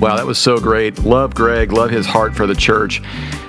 Wow, 0.00 0.16
that 0.16 0.26
was 0.26 0.38
so 0.38 0.58
great. 0.58 0.98
Love 1.04 1.34
Greg, 1.34 1.72
love 1.72 1.88
his 1.88 2.04
heart 2.04 2.36
for 2.36 2.46
the 2.46 2.54
church. 2.54 3.00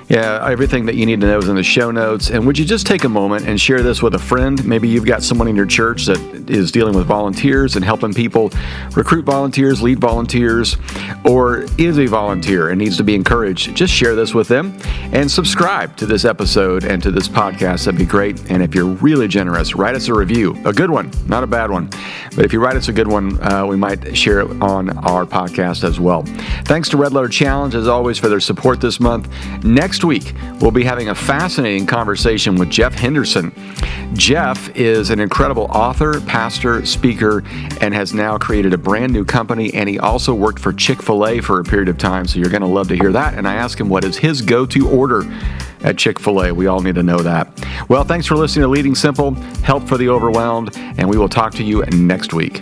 Yeah, 0.10 0.48
everything 0.50 0.86
that 0.86 0.96
you 0.96 1.06
need 1.06 1.20
to 1.20 1.28
know 1.28 1.38
is 1.38 1.50
in 1.50 1.56
the 1.56 1.64
show 1.64 1.92
notes. 1.92 2.30
And 2.30 2.48
would 2.48 2.58
you 2.58 2.64
just 2.64 2.88
take 2.88 3.04
a 3.04 3.10
moment 3.10 3.46
and 3.46 3.60
share 3.60 3.82
this 3.84 4.02
with 4.02 4.16
a 4.16 4.20
friend? 4.20 4.64
Maybe 4.66 4.88
you've 4.88 5.06
got 5.06 5.22
someone 5.22 5.50
in 5.50 5.56
your 5.56 5.66
church 5.66 6.06
that 6.06 6.50
is 6.50 6.72
dealing 6.72 6.96
with 6.96 7.06
volunteers 7.06 7.76
and 7.76 7.84
helping 7.84 8.14
people 8.14 8.50
recruit 8.96 9.26
volunteers, 9.26 9.82
lead 9.82 10.00
volunteers, 10.00 10.78
or 11.26 11.66
is 11.78 12.00
a 12.00 12.06
volunteer 12.06 12.70
and 12.70 12.80
needs 12.80 12.96
to 12.98 13.04
be 13.04 13.16
encouraged. 13.16 13.76
Just 13.76 13.94
share 13.94 14.16
this 14.16 14.34
with 14.34 14.48
them 14.48 14.78
and 15.12 15.30
subscribe 15.30 15.98
to 15.98 16.06
this 16.06 16.24
episode 16.24 16.86
and 16.86 17.04
to 17.04 17.12
this 17.12 17.28
podcast. 17.28 17.84
That'd 17.84 17.98
be 17.98 18.06
great. 18.06 18.50
And 18.50 18.64
if 18.64 18.74
you're 18.74 18.86
really 18.86 19.28
generous, 19.28 19.76
write 19.76 19.96
us 19.96 20.08
a 20.08 20.14
review, 20.14 20.58
a 20.64 20.72
good 20.72 20.90
one, 20.90 21.12
not 21.28 21.44
a 21.44 21.48
bad 21.48 21.70
one. 21.70 21.90
But 22.34 22.46
if 22.46 22.54
you 22.54 22.62
write 22.62 22.78
us 22.78 22.88
a 22.88 22.94
good 22.94 23.08
one, 23.10 23.42
uh, 23.44 23.66
we 23.66 23.76
might 23.76 24.16
share 24.16 24.40
it 24.40 24.62
on 24.62 24.98
our 25.00 25.26
podcast 25.26 25.84
as 25.84 26.00
well. 26.00 26.24
Thanks 26.64 26.88
to 26.90 26.98
Red 26.98 27.12
Letter 27.12 27.28
Challenge, 27.28 27.76
as 27.76 27.90
always, 27.90 28.18
for 28.18 28.30
their 28.30 28.40
support 28.40 28.80
this 28.80 29.02
month. 29.02 29.28
Next 29.66 29.97
Next 29.98 30.06
week, 30.06 30.36
we'll 30.62 30.70
be 30.70 30.84
having 30.84 31.10
a 31.10 31.16
fascinating 31.16 31.88
conversation 31.88 32.56
with 32.56 32.70
Jeff 32.70 32.94
Henderson. 32.94 33.52
Jeff 34.14 34.70
is 34.76 35.10
an 35.10 35.20
incredible 35.20 35.64
author, 35.72 36.22
pastor, 36.22 36.86
speaker, 36.86 37.44
and 37.82 37.96
has 37.96 38.14
now 38.14 38.38
created 38.38 38.74
a 38.74 38.78
brand 38.78 39.12
new 39.12 39.26
company. 39.26 39.74
And 39.74 39.90
he 39.90 39.98
also 39.98 40.36
worked 40.36 40.60
for 40.60 40.72
Chick 40.72 41.02
fil 41.02 41.26
A 41.26 41.42
for 41.42 41.60
a 41.60 41.64
period 41.64 41.90
of 41.90 41.98
time. 41.98 42.28
So 42.28 42.38
you're 42.38 42.52
going 42.52 42.62
to 42.62 42.68
love 42.68 42.90
to 42.90 42.96
hear 42.96 43.12
that. 43.12 43.34
And 43.34 43.48
I 43.48 43.56
asked 43.56 43.80
him 43.80 43.90
what 43.90 44.04
is 44.04 44.16
his 44.16 44.44
go 44.44 44.68
to 44.68 44.88
order 44.88 45.24
at 45.82 45.98
Chick 45.98 46.20
fil 46.20 46.44
A. 46.44 46.52
We 46.52 46.68
all 46.68 46.82
need 46.82 46.94
to 46.94 47.02
know 47.02 47.18
that. 47.18 47.50
Well, 47.90 48.04
thanks 48.04 48.28
for 48.28 48.36
listening 48.36 48.66
to 48.66 48.68
Leading 48.68 48.94
Simple, 48.94 49.34
Help 49.64 49.88
for 49.88 49.98
the 49.98 50.10
Overwhelmed, 50.10 50.78
and 50.78 51.10
we 51.10 51.18
will 51.18 51.28
talk 51.28 51.54
to 51.54 51.64
you 51.64 51.84
next 51.86 52.36
week. 52.36 52.62